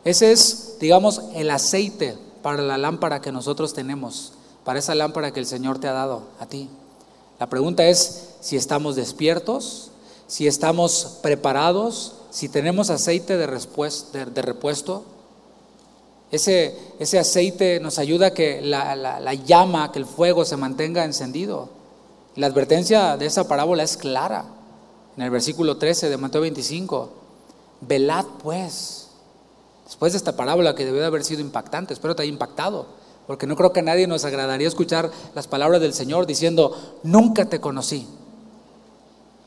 Ese 0.05 0.33
es, 0.33 0.77
digamos, 0.81 1.21
el 1.35 1.51
aceite 1.51 2.17
para 2.43 2.63
la 2.63 2.79
lámpara 2.79 3.21
que 3.21 3.31
nosotros 3.31 3.75
tenemos, 3.75 4.33
para 4.65 4.79
esa 4.79 4.95
lámpara 4.95 5.31
que 5.31 5.41
el 5.41 5.47
Señor 5.47 5.79
te 5.79 5.89
ha 5.89 5.93
dado 5.93 6.23
a 6.41 6.47
ti. 6.47 6.71
La 7.39 7.49
pregunta 7.49 7.87
es 7.87 8.31
si 8.41 8.57
estamos 8.57 8.97
despiertos, 8.97 9.91
si 10.27 10.47
estamos 10.47 11.19
preparados, 11.23 12.15
si 12.31 12.49
tenemos 12.49 12.91
aceite 12.91 13.37
de, 13.37 13.47
repuesto. 13.47 15.05
Ese, 16.31 16.77
ese, 16.99 17.19
aceite 17.19 17.81
nos 17.81 17.99
ayuda 17.99 18.29
a 18.29 18.35
que 18.35 18.61
la, 18.63 18.97
la 18.97 19.35
llama, 19.35 19.93
que 19.93 19.99
el 19.99 20.07
fuego 20.07 20.45
se 20.45 20.57
mantenga 20.57 21.05
encendido. 21.05 21.69
La 22.37 22.47
advertencia 22.47 23.17
de 23.17 23.27
esa 23.27 23.47
parábola 23.49 23.83
es 23.83 23.97
clara. 23.97 24.58
En 25.19 25.23
el 25.23 25.31
versículo 25.31 25.79
13 25.79 26.11
de 26.11 26.17
Mateo 26.17 26.43
25, 26.43 27.09
velad 27.81 28.25
pues. 28.41 29.09
Después 29.85 30.13
de 30.13 30.19
esta 30.19 30.37
parábola 30.37 30.77
que 30.77 30.85
debió 30.85 31.01
de 31.01 31.09
haber 31.09 31.25
sido 31.25 31.41
impactante, 31.41 31.93
espero 31.93 32.15
te 32.15 32.23
haya 32.23 32.31
impactado 32.31 32.87
porque 33.27 33.49
no 33.49 33.57
creo 33.57 33.73
que 33.73 33.81
a 33.81 33.83
nadie 33.83 34.07
nos 34.07 34.25
agradaría 34.25 34.69
escuchar 34.69 35.11
las 35.35 35.49
palabras 35.49 35.81
del 35.81 35.93
Señor 35.93 36.25
diciendo, 36.25 36.99
nunca 37.03 37.47
te 37.47 37.61
conocí. 37.61 38.07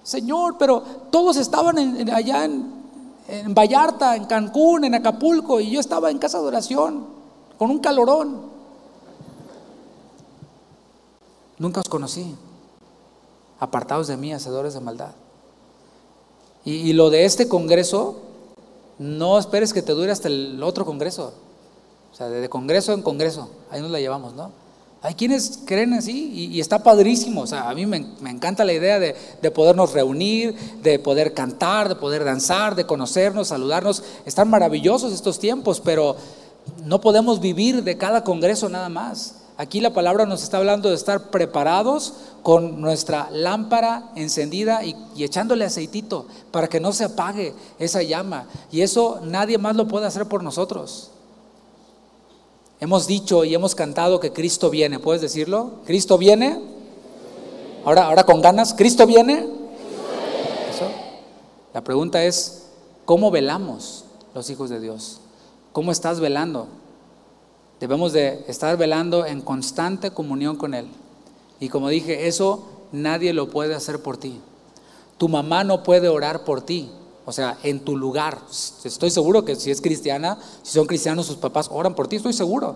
Señor, 0.04 0.58
pero 0.60 0.82
todos 1.10 1.38
estaban 1.38 1.78
allá 2.12 2.44
en, 2.44 2.72
en 3.30 3.56
Vallarta, 3.56 4.18
en 4.18 4.26
Cancún, 4.26 4.84
en 4.84 4.94
Acapulco, 4.94 5.62
y 5.62 5.72
yo 5.72 5.80
estaba 5.80 6.12
en 6.12 6.20
casa 6.20 6.42
de 6.42 6.48
oración, 6.48 7.08
con 7.58 7.72
un 7.72 7.80
calorón. 7.80 8.42
Nunca 11.58 11.80
os 11.80 11.88
conocí, 11.90 12.36
apartados 13.58 14.08
de 14.10 14.18
mí, 14.18 14.34
hacedores 14.34 14.74
de 14.74 14.82
maldad. 14.82 15.14
Y, 16.64 16.74
y 16.74 16.94
lo 16.94 17.10
de 17.10 17.26
este 17.26 17.48
congreso, 17.48 18.22
no 19.00 19.40
esperes 19.40 19.74
que 19.74 19.82
te 19.82 19.94
dure 19.94 20.12
hasta 20.12 20.28
el 20.28 20.62
otro 20.64 20.86
congreso. 20.86 21.34
O 22.12 22.16
sea, 22.16 22.30
de 22.30 22.50
congreso 22.50 22.94
en 22.94 23.02
congreso, 23.02 23.50
ahí 23.70 23.82
nos 23.82 23.92
la 23.92 24.00
llevamos, 24.00 24.34
¿no? 24.34 24.52
Hay 25.04 25.16
quienes 25.16 25.62
creen 25.66 25.94
así 25.94 26.32
y, 26.54 26.60
está 26.60 26.84
padrísimo. 26.84 27.42
O 27.42 27.48
sea, 27.48 27.70
a 27.70 27.74
mí 27.74 27.88
me, 27.88 27.98
encanta 28.30 28.64
la 28.64 28.74
idea 28.74 29.00
de, 29.00 29.16
de, 29.42 29.52
podernos 29.52 29.94
reunir, 29.94 30.54
de 30.84 31.00
poder 31.00 31.34
cantar, 31.34 31.90
de 31.90 31.96
poder 31.96 32.24
danzar, 32.24 32.76
de 32.76 32.86
conocernos, 32.86 33.48
saludarnos. 33.48 34.04
Están 34.28 34.50
maravillosos 34.52 35.12
estos 35.12 35.40
tiempos, 35.40 35.82
pero 35.84 36.16
no 36.86 37.02
podemos 37.02 37.40
vivir 37.40 37.84
de 37.84 37.98
cada 37.98 38.24
congreso 38.24 38.70
nada 38.70 38.90
más. 38.90 39.38
Aquí 39.62 39.80
la 39.80 39.94
palabra 39.94 40.26
nos 40.26 40.42
está 40.42 40.58
hablando 40.58 40.90
de 40.90 40.96
estar 40.96 41.30
preparados 41.30 42.14
con 42.42 42.82
nuestra 42.82 43.30
lámpara 43.30 44.10
encendida 44.16 44.84
y, 44.84 44.96
echándole 45.20 45.66
aceitito 45.66 46.26
para 46.50 46.68
que 46.68 46.80
no 46.80 46.92
se 46.94 47.04
apague 47.04 47.54
esa 47.78 48.02
llama. 48.02 48.48
Y 48.72 48.82
eso 48.82 49.20
nadie 49.24 49.60
más 49.60 49.76
lo 49.76 49.88
puede 49.88 50.08
hacer 50.08 50.26
por 50.26 50.42
nosotros. 50.42 51.12
Hemos 52.80 53.06
dicho 53.06 53.44
y 53.44 53.54
hemos 53.54 53.76
cantado 53.76 54.20
que 54.20 54.34
Cristo 54.34 54.72
viene. 54.72 54.98
¿Puedes 54.98 55.22
decirlo? 55.22 55.74
¿Cristo 55.86 56.18
viene? 56.18 56.60
Ahora, 57.86 58.08
ahora 58.08 58.24
con 58.24 58.42
ganas. 58.42 58.74
¿Cristo 58.74 59.06
viene? 59.06 59.48
La 61.72 61.82
pregunta 61.82 62.24
es, 62.24 62.64
¿cómo 63.06 63.30
velamos 63.30 64.06
los 64.34 64.50
hijos 64.50 64.72
de 64.72 64.80
Dios? 64.80 65.20
¿Cómo 65.72 65.92
estás 65.92 66.20
velando? 66.20 66.81
Debemos 67.82 68.14
de 68.14 68.46
estar 68.48 68.78
velando 68.78 69.26
en 69.26 69.42
constante 69.42 70.12
comunión 70.12 70.56
con 70.56 70.76
Él. 70.76 70.86
Y 71.60 71.70
como 71.70 71.90
dije, 71.90 72.28
eso 72.28 72.64
nadie 72.92 73.34
lo 73.34 73.50
puede 73.50 73.74
hacer 73.74 74.04
por 74.04 74.18
ti. 74.18 74.40
Tu 75.18 75.28
mamá 75.28 75.64
no 75.64 75.82
puede 75.82 76.08
orar 76.08 76.44
por 76.46 76.62
ti. 76.62 76.92
O 77.26 77.32
sea, 77.32 77.58
en 77.64 77.80
tu 77.80 77.98
lugar. 77.98 78.38
Estoy 78.84 79.10
seguro 79.10 79.46
que 79.46 79.56
si 79.56 79.72
es 79.72 79.82
cristiana, 79.82 80.38
si 80.62 80.74
son 80.74 80.86
cristianos, 80.86 81.26
sus 81.26 81.38
papás 81.38 81.70
oran 81.72 81.96
por 81.96 82.08
ti, 82.08 82.18
estoy 82.18 82.34
seguro. 82.34 82.76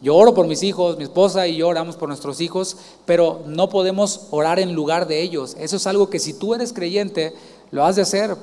Yo 0.00 0.16
oro 0.16 0.32
por 0.32 0.46
mis 0.46 0.62
hijos, 0.62 0.96
mi 0.96 1.04
esposa 1.04 1.46
y 1.46 1.56
yo 1.56 1.68
oramos 1.68 1.96
por 1.96 2.08
nuestros 2.08 2.40
hijos, 2.40 2.78
pero 3.04 3.42
no 3.46 3.68
podemos 3.68 4.28
orar 4.30 4.58
en 4.58 4.74
lugar 4.74 5.06
de 5.06 5.20
ellos. 5.20 5.54
Eso 5.58 5.76
es 5.76 5.86
algo 5.86 6.08
que 6.08 6.18
si 6.18 6.32
tú 6.32 6.54
eres 6.54 6.72
creyente, 6.72 7.34
lo 7.70 7.84
has 7.84 7.96
de 7.96 8.02
hacer 8.02 8.36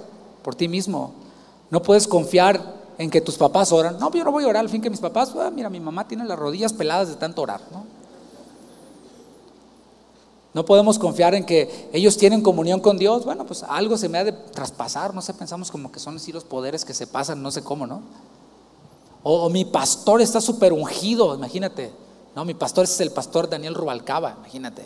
por 0.43 0.53
ti 0.53 0.67
mismo. 0.67 1.13
No 1.71 1.81
puedes 1.81 2.07
confiar 2.07 2.84
en 2.97 3.09
que 3.09 3.21
tus 3.21 3.37
papás 3.37 3.71
oran. 3.71 3.99
No, 3.99 4.11
yo 4.11 4.23
no 4.23 4.31
voy 4.31 4.43
a 4.43 4.47
orar 4.47 4.61
al 4.61 4.69
fin 4.69 4.81
que 4.81 4.89
mis 4.89 4.99
papás, 4.99 5.33
ah, 5.37 5.51
mira, 5.53 5.69
mi 5.69 5.79
mamá 5.79 6.07
tiene 6.07 6.25
las 6.25 6.37
rodillas 6.37 6.73
peladas 6.73 7.09
de 7.09 7.15
tanto 7.15 7.41
orar. 7.41 7.61
No 10.53 10.63
podemos 10.63 10.97
confiar 10.97 11.35
en 11.35 11.45
que 11.45 11.89
ellos 11.91 12.15
tienen 12.15 12.41
comunión 12.41 12.79
con 12.79 12.97
Dios. 12.97 13.25
Bueno, 13.25 13.45
pues 13.45 13.63
algo 13.63 13.97
se 13.97 14.07
me 14.07 14.17
ha 14.17 14.23
de 14.23 14.31
traspasar. 14.31 15.13
No 15.13 15.21
sé, 15.21 15.33
pensamos 15.33 15.69
como 15.69 15.91
que 15.91 15.99
son 15.99 16.15
así 16.15 16.31
los 16.31 16.45
poderes 16.45 16.85
que 16.85 16.93
se 16.93 17.07
pasan, 17.07 17.43
no 17.43 17.51
sé 17.51 17.61
cómo, 17.61 17.85
¿no? 17.85 18.01
O, 19.21 19.49
mi 19.49 19.65
pastor 19.65 20.21
está 20.21 20.39
súper 20.39 20.71
ungido, 20.71 21.35
imagínate. 21.35 21.91
No, 22.35 22.45
mi 22.45 22.53
pastor 22.53 22.85
es 22.85 23.01
el 23.01 23.11
pastor 23.11 23.49
Daniel 23.49 23.75
Rubalcaba, 23.75 24.35
imagínate. 24.37 24.83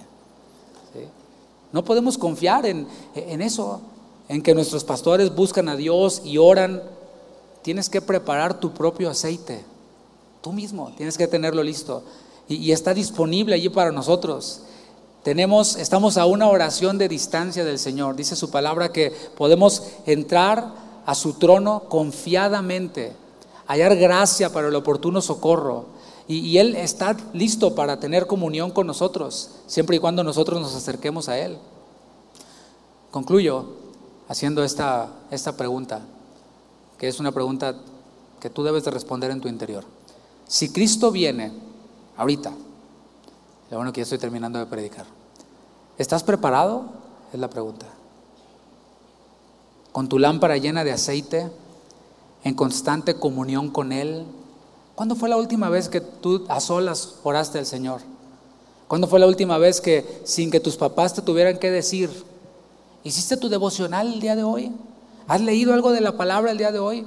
No 1.72 1.84
podemos 1.84 2.18
confiar 2.18 2.66
en, 2.66 2.88
en 3.14 3.44
eso, 3.44 3.82
en 4.28 4.42
que 4.42 4.56
nuestros 4.56 4.84
pastores 4.84 5.36
buscan 5.36 5.70
a 5.70 5.76
Dios 5.76 6.24
y 6.26 6.40
oran. 6.40 6.82
Tienes 7.70 7.88
que 7.88 8.02
preparar 8.02 8.60
tu 8.60 8.72
propio 8.72 9.12
aceite. 9.12 9.64
Tú 10.42 10.52
mismo 10.52 10.92
tienes 10.98 11.20
que 11.20 11.28
tenerlo 11.28 11.62
listo. 11.62 12.02
Y, 12.48 12.72
está 12.72 12.96
disponible 12.96 13.54
allí 13.54 13.70
para 13.70 13.92
nosotros. 13.92 14.62
Tenemos, 15.22 15.76
estamos 15.76 16.18
a 16.18 16.26
una 16.26 16.48
oración 16.48 16.98
de 16.98 17.08
distancia 17.08 17.64
del 17.64 17.78
Señor. 17.78 18.16
Dice 18.16 18.36
su 18.36 18.50
palabra 18.50 18.92
que 18.92 19.14
podemos 19.38 19.84
entrar 20.08 20.74
a 21.06 21.14
su 21.14 21.34
trono 21.34 21.84
confiadamente, 21.90 23.14
hallar 23.68 23.96
gracia 23.98 24.52
para 24.52 24.70
el 24.70 24.76
oportuno 24.76 25.22
socorro. 25.22 25.86
Y, 26.28 26.40
y, 26.40 26.58
Él 26.58 26.76
está 26.76 27.16
listo 27.34 27.76
para 27.76 28.00
tener 28.00 28.26
comunión 28.26 28.72
con 28.72 28.88
nosotros, 28.88 29.52
siempre 29.68 29.98
y 29.98 30.00
cuando 30.00 30.24
nosotros 30.24 30.60
nos 30.60 30.74
acerquemos 30.74 31.30
a 31.30 31.38
Él. 31.38 31.60
Concluyo 33.12 33.66
haciendo 34.28 34.64
esta, 34.64 35.10
esta 35.30 35.56
pregunta, 35.56 36.02
que 37.00 37.08
es 37.08 37.20
una 37.20 37.32
pregunta 37.32 37.76
que 38.40 38.50
tú 38.50 38.64
debes 38.64 38.84
de 38.84 38.92
responder 38.92 39.32
en 39.32 39.42
tu 39.42 39.48
interior. 39.48 39.86
Si 40.48 40.70
Cristo 40.70 41.12
viene 41.12 41.52
ahorita, 42.18 42.52
lo 43.72 43.78
bueno 43.78 43.94
que 43.94 44.02
ya 44.02 44.04
estoy 44.04 44.20
terminando 44.20 44.60
de 44.60 44.66
predicar. 44.66 45.06
¿Estás 45.98 46.24
preparado? 46.24 46.86
Es 47.34 47.40
la 47.40 47.50
pregunta. 47.50 47.86
Con 49.92 50.10
tu 50.10 50.20
lámpara 50.20 50.58
llena 50.58 50.84
de 50.84 50.92
aceite, 50.92 51.50
en 52.44 52.54
constante 52.54 53.16
comunión 53.16 53.70
con 53.70 53.92
Él. 53.92 54.26
¿Cuándo 54.96 55.16
fue 55.16 55.30
la 55.30 55.38
última 55.38 55.70
vez 55.70 55.88
que 55.90 56.02
tú 56.02 56.46
a 56.50 56.60
solas 56.60 57.16
oraste 57.24 57.60
al 57.60 57.66
Señor? 57.66 58.02
¿Cuándo 58.88 59.08
fue 59.08 59.20
la 59.20 59.28
última 59.28 59.58
vez 59.58 59.82
que 59.82 60.22
sin 60.26 60.52
que 60.52 60.60
tus 60.60 60.76
papás 60.76 61.14
te 61.14 61.22
tuvieran 61.22 61.60
que 61.60 61.70
decir, 61.70 62.10
hiciste 63.04 63.38
tu 63.38 63.48
devocional 63.48 64.14
el 64.14 64.20
día 64.20 64.36
de 64.36 64.44
hoy? 64.44 64.72
¿Has 65.30 65.42
leído 65.42 65.74
algo 65.74 65.92
de 65.92 66.02
la 66.02 66.18
palabra 66.18 66.52
el 66.52 66.58
día 66.58 66.72
de 66.72 66.80
hoy? 66.80 67.06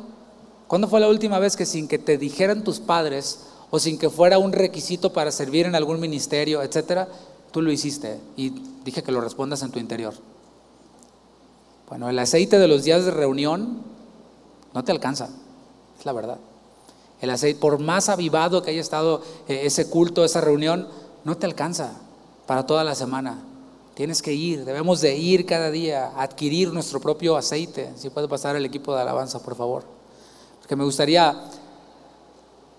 ¿Cuándo 0.69 0.89
fue 0.89 1.01
la 1.01 1.09
última 1.09 1.39
vez 1.39 1.57
que 1.57 1.67
sin 1.67 1.89
que 1.89 1.99
te 1.99 2.17
dijeran 2.17 2.65
tus 2.65 2.81
padres, 2.81 3.41
o 3.75 3.79
sin 3.79 3.99
que 3.99 4.11
fuera 4.11 4.39
un 4.39 4.53
requisito 4.53 5.15
para 5.15 5.33
servir 5.33 5.65
en 5.65 5.75
algún 5.75 5.99
ministerio, 5.99 6.63
etcétera, 6.63 7.09
tú 7.51 7.63
lo 7.63 7.73
hiciste 7.73 8.21
y 8.37 8.51
dije 8.85 9.03
que 9.03 9.11
lo 9.11 9.23
respondas 9.23 9.63
en 9.63 9.71
tu 9.71 9.79
interior. 9.79 10.13
Bueno, 11.89 12.11
el 12.11 12.19
aceite 12.19 12.59
de 12.59 12.69
los 12.69 12.85
días 12.85 13.07
de 13.07 13.11
reunión 13.11 13.83
no 14.75 14.85
te 14.85 14.93
alcanza, 14.93 15.31
es 15.99 16.05
la 16.05 16.13
verdad. 16.13 16.39
El 17.23 17.31
aceite, 17.31 17.59
por 17.59 17.79
más 17.79 18.11
avivado 18.11 18.63
que 18.63 18.73
haya 18.73 18.81
estado 18.83 19.23
eh, 19.49 19.63
ese 19.65 19.89
culto, 19.89 20.23
esa 20.23 20.43
reunión, 20.43 20.87
no 21.25 21.39
te 21.39 21.47
alcanza 21.47 21.95
para 22.47 22.67
toda 22.67 22.85
la 22.85 22.95
semana. 22.95 23.43
Tienes 23.95 24.23
que 24.23 24.33
ir, 24.33 24.65
debemos 24.65 25.03
de 25.03 25.17
ir 25.17 25.45
cada 25.45 25.71
día 25.71 26.13
adquirir 26.17 26.73
nuestro 26.73 26.99
propio 26.99 27.37
aceite. 27.37 27.93
Si 27.97 28.09
puede 28.09 28.27
pasar 28.27 28.57
el 28.57 28.65
equipo 28.65 28.95
de 28.95 29.03
alabanza, 29.03 29.43
por 29.43 29.55
favor. 29.55 29.85
Porque 30.61 30.77
me 30.77 30.85
gustaría 30.85 31.45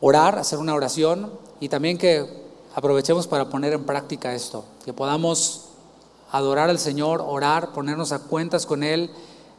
orar, 0.02 0.40
hacer 0.40 0.58
una 0.58 0.74
oración 0.74 1.32
y 1.60 1.70
también 1.70 1.98
que 1.98 2.44
aprovechemos 2.76 3.28
para 3.28 3.50
poner 3.50 3.74
en 3.74 3.86
práctica 3.86 4.34
esto, 4.34 4.66
que 4.84 4.92
podamos 4.92 5.66
adorar 6.32 6.72
al 6.72 6.80
Señor, 6.80 7.24
orar, 7.26 7.74
ponernos 7.74 8.12
a 8.12 8.20
cuentas 8.20 8.66
con 8.66 8.84
Él, 8.84 9.12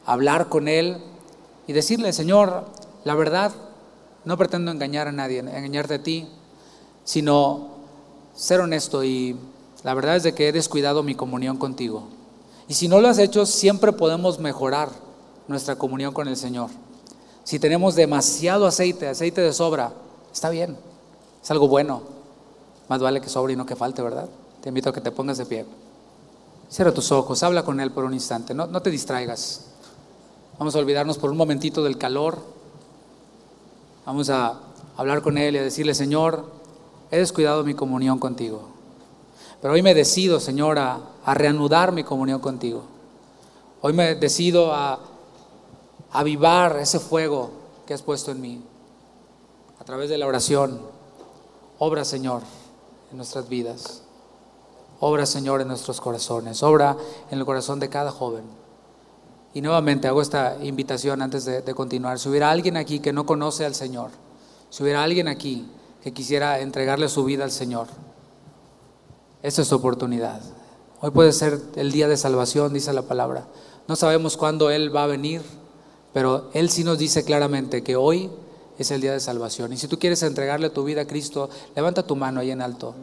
hablar 0.05 0.49
con 0.49 0.67
Él 0.67 0.97
y 1.67 1.73
decirle, 1.73 2.11
Señor, 2.11 2.65
la 3.05 3.15
verdad, 3.15 3.53
no 4.25 4.37
pretendo 4.37 4.71
engañar 4.71 5.07
a 5.07 5.13
nadie, 5.13 5.39
engañarte 5.39 5.93
a 5.95 6.03
ti, 6.03 6.27
sino 7.05 7.69
ser 8.35 8.59
honesto 8.59 9.05
y 9.05 9.37
la 9.85 9.93
verdad 9.93 10.15
es 10.15 10.23
de 10.23 10.33
que 10.33 10.49
he 10.49 10.51
descuidado 10.51 11.03
mi 11.03 11.13
comunión 11.13 11.57
contigo. 11.57 12.05
Y 12.67 12.73
si 12.73 12.87
no 12.87 12.99
lo 13.01 13.07
has 13.07 13.19
hecho, 13.19 13.45
siempre 13.45 13.91
podemos 13.91 14.39
mejorar 14.39 14.89
nuestra 15.47 15.75
comunión 15.75 16.11
con 16.11 16.27
el 16.27 16.35
Señor. 16.35 16.71
Si 17.43 17.59
tenemos 17.59 17.93
demasiado 17.93 18.65
aceite, 18.65 19.07
aceite 19.07 19.41
de 19.41 19.53
sobra, 19.53 19.93
Está 20.33 20.49
bien, 20.49 20.75
es 21.41 21.51
algo 21.51 21.67
bueno. 21.69 22.01
Más 22.89 22.99
vale 22.99 23.21
que 23.21 23.29
sobre 23.29 23.53
y 23.53 23.55
no 23.55 23.65
que 23.65 23.75
falte, 23.75 24.01
¿verdad? 24.01 24.27
Te 24.61 24.69
invito 24.69 24.89
a 24.89 24.93
que 24.93 24.99
te 24.99 25.11
pongas 25.11 25.37
de 25.37 25.45
pie. 25.45 25.65
Cierra 26.67 26.91
tus 26.91 27.11
ojos, 27.11 27.41
habla 27.43 27.63
con 27.63 27.79
Él 27.79 27.91
por 27.91 28.03
un 28.03 28.13
instante, 28.13 28.53
no, 28.55 28.65
no 28.65 28.81
te 28.81 28.89
distraigas. 28.89 29.67
Vamos 30.57 30.75
a 30.75 30.79
olvidarnos 30.79 31.19
por 31.19 31.29
un 31.29 31.37
momentito 31.37 31.83
del 31.83 31.97
calor. 31.97 32.39
Vamos 34.05 34.31
a 34.31 34.59
hablar 34.97 35.21
con 35.21 35.37
Él 35.37 35.55
y 35.55 35.59
a 35.59 35.63
decirle, 35.63 35.93
Señor, 35.93 36.51
he 37.11 37.17
descuidado 37.17 37.63
mi 37.63 37.75
comunión 37.75 38.17
contigo. 38.17 38.74
Pero 39.65 39.73
hoy 39.73 39.81
me 39.81 39.95
decido, 39.95 40.39
Señor, 40.39 40.77
a, 40.77 40.99
a 41.25 41.33
reanudar 41.33 41.91
mi 41.91 42.03
comunión 42.03 42.39
contigo. 42.39 42.83
Hoy 43.81 43.93
me 43.93 44.13
decido 44.13 44.71
a 44.71 44.99
avivar 46.11 46.77
ese 46.77 46.99
fuego 46.99 47.49
que 47.87 47.95
has 47.95 48.03
puesto 48.03 48.29
en 48.29 48.41
mí 48.41 48.61
a 49.79 49.83
través 49.83 50.11
de 50.11 50.19
la 50.19 50.27
oración. 50.27 50.79
Obra, 51.79 52.05
Señor, 52.05 52.43
en 53.09 53.17
nuestras 53.17 53.49
vidas. 53.49 54.03
Obra, 54.99 55.25
Señor, 55.25 55.61
en 55.61 55.69
nuestros 55.69 55.99
corazones. 55.99 56.61
Obra 56.61 56.95
en 57.31 57.39
el 57.39 57.43
corazón 57.43 57.79
de 57.79 57.89
cada 57.89 58.11
joven. 58.11 58.43
Y 59.55 59.61
nuevamente 59.61 60.07
hago 60.07 60.21
esta 60.21 60.63
invitación 60.63 61.23
antes 61.23 61.43
de, 61.43 61.63
continuar. 61.73 62.19
Si 62.19 62.29
hubiera 62.29 62.51
alguien 62.51 62.77
aquí 62.77 62.99
que 62.99 63.13
no 63.13 63.25
conoce 63.25 63.65
al 63.65 63.73
Señor, 63.73 64.11
si 64.69 64.83
hubiera 64.83 65.01
alguien 65.01 65.27
aquí 65.27 65.67
que 66.03 66.13
quisiera 66.13 66.59
entregarle 66.59 67.09
su 67.09 67.23
vida 67.23 67.45
al 67.45 67.51
Señor, 67.51 67.87
esta 69.43 69.61
es 69.61 69.67
su 69.67 69.75
oportunidad. 69.75 70.41
Hoy 71.01 71.11
puede 71.11 71.31
ser 71.31 71.59
el 71.75 71.91
día 71.91 72.07
de 72.07 72.17
salvación, 72.17 72.73
dice 72.73 72.93
la 72.93 73.03
palabra. 73.03 73.45
No 73.87 73.95
sabemos 73.95 74.37
cuándo 74.37 74.71
Él 74.71 74.95
va 74.95 75.03
a 75.03 75.07
venir, 75.07 75.41
pero 76.13 76.49
Él 76.53 76.69
sí 76.69 76.83
nos 76.83 76.97
dice 76.97 77.23
claramente 77.23 77.83
que 77.83 77.95
hoy 77.95 78.31
es 78.79 78.91
el 78.91 79.01
día 79.01 79.13
de 79.13 79.19
salvación. 79.19 79.73
Y 79.73 79.77
si 79.77 79.87
tú 79.87 79.99
quieres 79.99 80.23
entregarle 80.23 80.69
tu 80.69 80.83
vida 80.83 81.01
a 81.01 81.05
Cristo, 81.05 81.49
levanta 81.75 82.03
tu 82.03 82.15
mano 82.15 82.39
ahí 82.39 82.51
en 82.51 82.61
alto. 82.61 82.95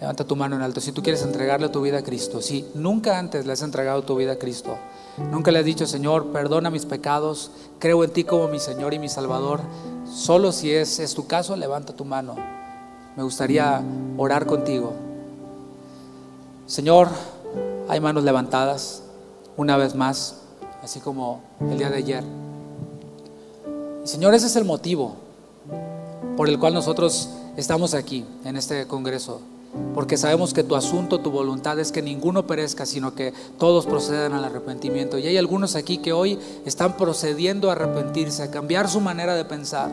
Levanta 0.00 0.24
tu 0.24 0.36
mano 0.36 0.56
en 0.56 0.62
alto. 0.62 0.80
Si 0.80 0.92
tú 0.92 1.02
quieres 1.02 1.22
entregarle 1.22 1.68
tu 1.68 1.80
vida 1.80 1.98
a 1.98 2.02
Cristo, 2.02 2.42
si 2.42 2.66
nunca 2.74 3.18
antes 3.18 3.46
le 3.46 3.52
has 3.52 3.62
entregado 3.62 4.02
tu 4.02 4.16
vida 4.16 4.32
a 4.32 4.36
Cristo, 4.36 4.76
nunca 5.30 5.50
le 5.50 5.60
has 5.60 5.64
dicho, 5.64 5.86
Señor, 5.86 6.32
perdona 6.32 6.70
mis 6.70 6.84
pecados, 6.84 7.50
creo 7.78 8.02
en 8.04 8.10
ti 8.10 8.24
como 8.24 8.48
mi 8.48 8.58
Señor 8.58 8.92
y 8.92 8.98
mi 8.98 9.08
Salvador, 9.08 9.60
solo 10.12 10.52
si 10.52 10.72
es, 10.72 10.98
es 10.98 11.14
tu 11.14 11.26
caso, 11.26 11.56
levanta 11.56 11.94
tu 11.94 12.04
mano. 12.04 12.34
Me 13.16 13.22
gustaría 13.22 13.82
orar 14.18 14.46
contigo. 14.46 15.03
Señor, 16.66 17.08
hay 17.88 18.00
manos 18.00 18.24
levantadas 18.24 19.02
una 19.56 19.76
vez 19.76 19.94
más, 19.94 20.36
así 20.82 20.98
como 20.98 21.42
el 21.60 21.76
día 21.76 21.90
de 21.90 21.96
ayer. 21.98 22.24
Señor, 24.04 24.32
ese 24.32 24.46
es 24.46 24.56
el 24.56 24.64
motivo 24.64 25.14
por 26.38 26.48
el 26.48 26.58
cual 26.58 26.72
nosotros 26.72 27.28
estamos 27.58 27.92
aquí 27.92 28.24
en 28.46 28.56
este 28.56 28.86
Congreso. 28.86 29.40
Porque 29.94 30.16
sabemos 30.16 30.54
que 30.54 30.62
tu 30.62 30.74
asunto, 30.74 31.20
tu 31.20 31.30
voluntad 31.30 31.78
es 31.78 31.92
que 31.92 32.00
ninguno 32.00 32.46
perezca, 32.46 32.86
sino 32.86 33.14
que 33.14 33.34
todos 33.58 33.84
procedan 33.84 34.32
al 34.32 34.44
arrepentimiento. 34.44 35.18
Y 35.18 35.26
hay 35.26 35.36
algunos 35.36 35.74
aquí 35.74 35.98
que 35.98 36.12
hoy 36.12 36.38
están 36.64 36.96
procediendo 36.96 37.68
a 37.68 37.72
arrepentirse, 37.72 38.42
a 38.42 38.50
cambiar 38.50 38.88
su 38.88 39.00
manera 39.00 39.34
de 39.34 39.44
pensar, 39.44 39.90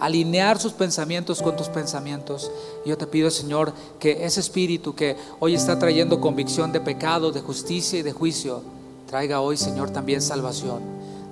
alinear 0.00 0.58
sus 0.58 0.72
pensamientos 0.72 1.42
con 1.42 1.56
tus 1.56 1.68
pensamientos. 1.68 2.50
Yo 2.84 2.96
te 2.98 3.06
pido, 3.06 3.30
Señor, 3.30 3.72
que 3.98 4.24
ese 4.24 4.40
espíritu 4.40 4.94
que 4.94 5.16
hoy 5.40 5.54
está 5.54 5.78
trayendo 5.78 6.20
convicción 6.20 6.72
de 6.72 6.80
pecado, 6.80 7.32
de 7.32 7.40
justicia 7.40 7.98
y 7.98 8.02
de 8.02 8.12
juicio, 8.12 8.62
traiga 9.06 9.40
hoy, 9.40 9.56
Señor, 9.56 9.90
también 9.90 10.20
salvación, 10.20 10.80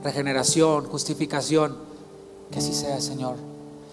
regeneración, 0.03 0.87
justificación 0.87 1.77
que 2.51 2.59
así 2.59 2.73
sea, 2.73 3.01
Señor. 3.01 3.37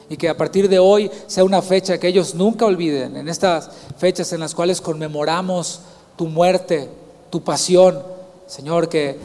Y 0.09 0.17
que 0.17 0.29
a 0.29 0.35
partir 0.35 0.67
de 0.67 0.79
hoy 0.79 1.09
sea 1.27 1.43
una 1.43 1.61
fecha 1.61 1.97
que 1.97 2.07
ellos 2.07 2.35
nunca 2.35 2.65
olviden, 2.65 3.15
en 3.15 3.29
estas 3.29 3.69
fechas 3.97 4.31
en 4.33 4.41
las 4.41 4.53
cuales 4.53 4.81
conmemoramos 4.81 5.81
tu 6.17 6.27
muerte, 6.27 6.89
tu 7.29 7.41
pasión. 7.41 8.03
Señor, 8.45 8.89
que 8.89 9.17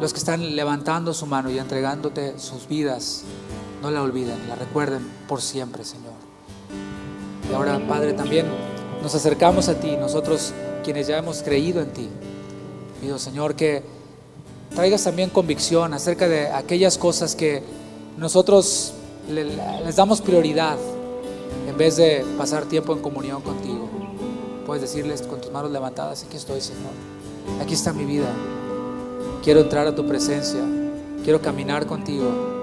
los 0.00 0.12
que 0.12 0.18
están 0.18 0.56
levantando 0.56 1.14
su 1.14 1.26
mano 1.26 1.48
y 1.50 1.58
entregándote 1.58 2.38
sus 2.38 2.66
vidas, 2.66 3.22
no 3.82 3.90
la 3.90 4.02
olviden, 4.02 4.48
la 4.48 4.54
recuerden 4.54 5.04
por 5.28 5.42
siempre, 5.42 5.84
Señor. 5.84 6.12
Y 7.50 7.52
ahora, 7.52 7.84
Padre, 7.88 8.12
también 8.12 8.46
nos 9.02 9.14
acercamos 9.14 9.68
a 9.68 9.74
ti, 9.74 9.96
nosotros 9.96 10.54
quienes 10.84 11.08
ya 11.08 11.18
hemos 11.18 11.42
creído 11.42 11.82
en 11.82 11.92
ti. 11.92 12.08
Pido, 13.00 13.18
Señor, 13.18 13.56
que 13.56 13.82
traigas 14.74 15.02
también 15.02 15.30
convicción 15.30 15.92
acerca 15.92 16.28
de 16.28 16.46
aquellas 16.46 16.96
cosas 16.96 17.34
que 17.34 17.62
nosotros 18.16 18.94
les 19.28 19.96
damos 19.96 20.20
prioridad 20.20 20.78
en 21.68 21.76
vez 21.76 21.96
de 21.96 22.24
pasar 22.38 22.66
tiempo 22.66 22.92
en 22.92 23.00
comunión 23.00 23.42
contigo. 23.42 23.88
Puedes 24.64 24.82
decirles 24.82 25.22
con 25.22 25.40
tus 25.40 25.50
manos 25.50 25.72
levantadas, 25.72 26.22
aquí 26.22 26.36
estoy, 26.36 26.60
Señor. 26.60 26.92
Aquí 27.60 27.74
está 27.74 27.92
mi 27.92 28.04
vida. 28.04 28.32
Quiero 29.42 29.60
entrar 29.60 29.88
a 29.88 29.94
tu 29.94 30.06
presencia. 30.06 30.60
Quiero 31.24 31.42
caminar 31.42 31.86
contigo. 31.86 32.61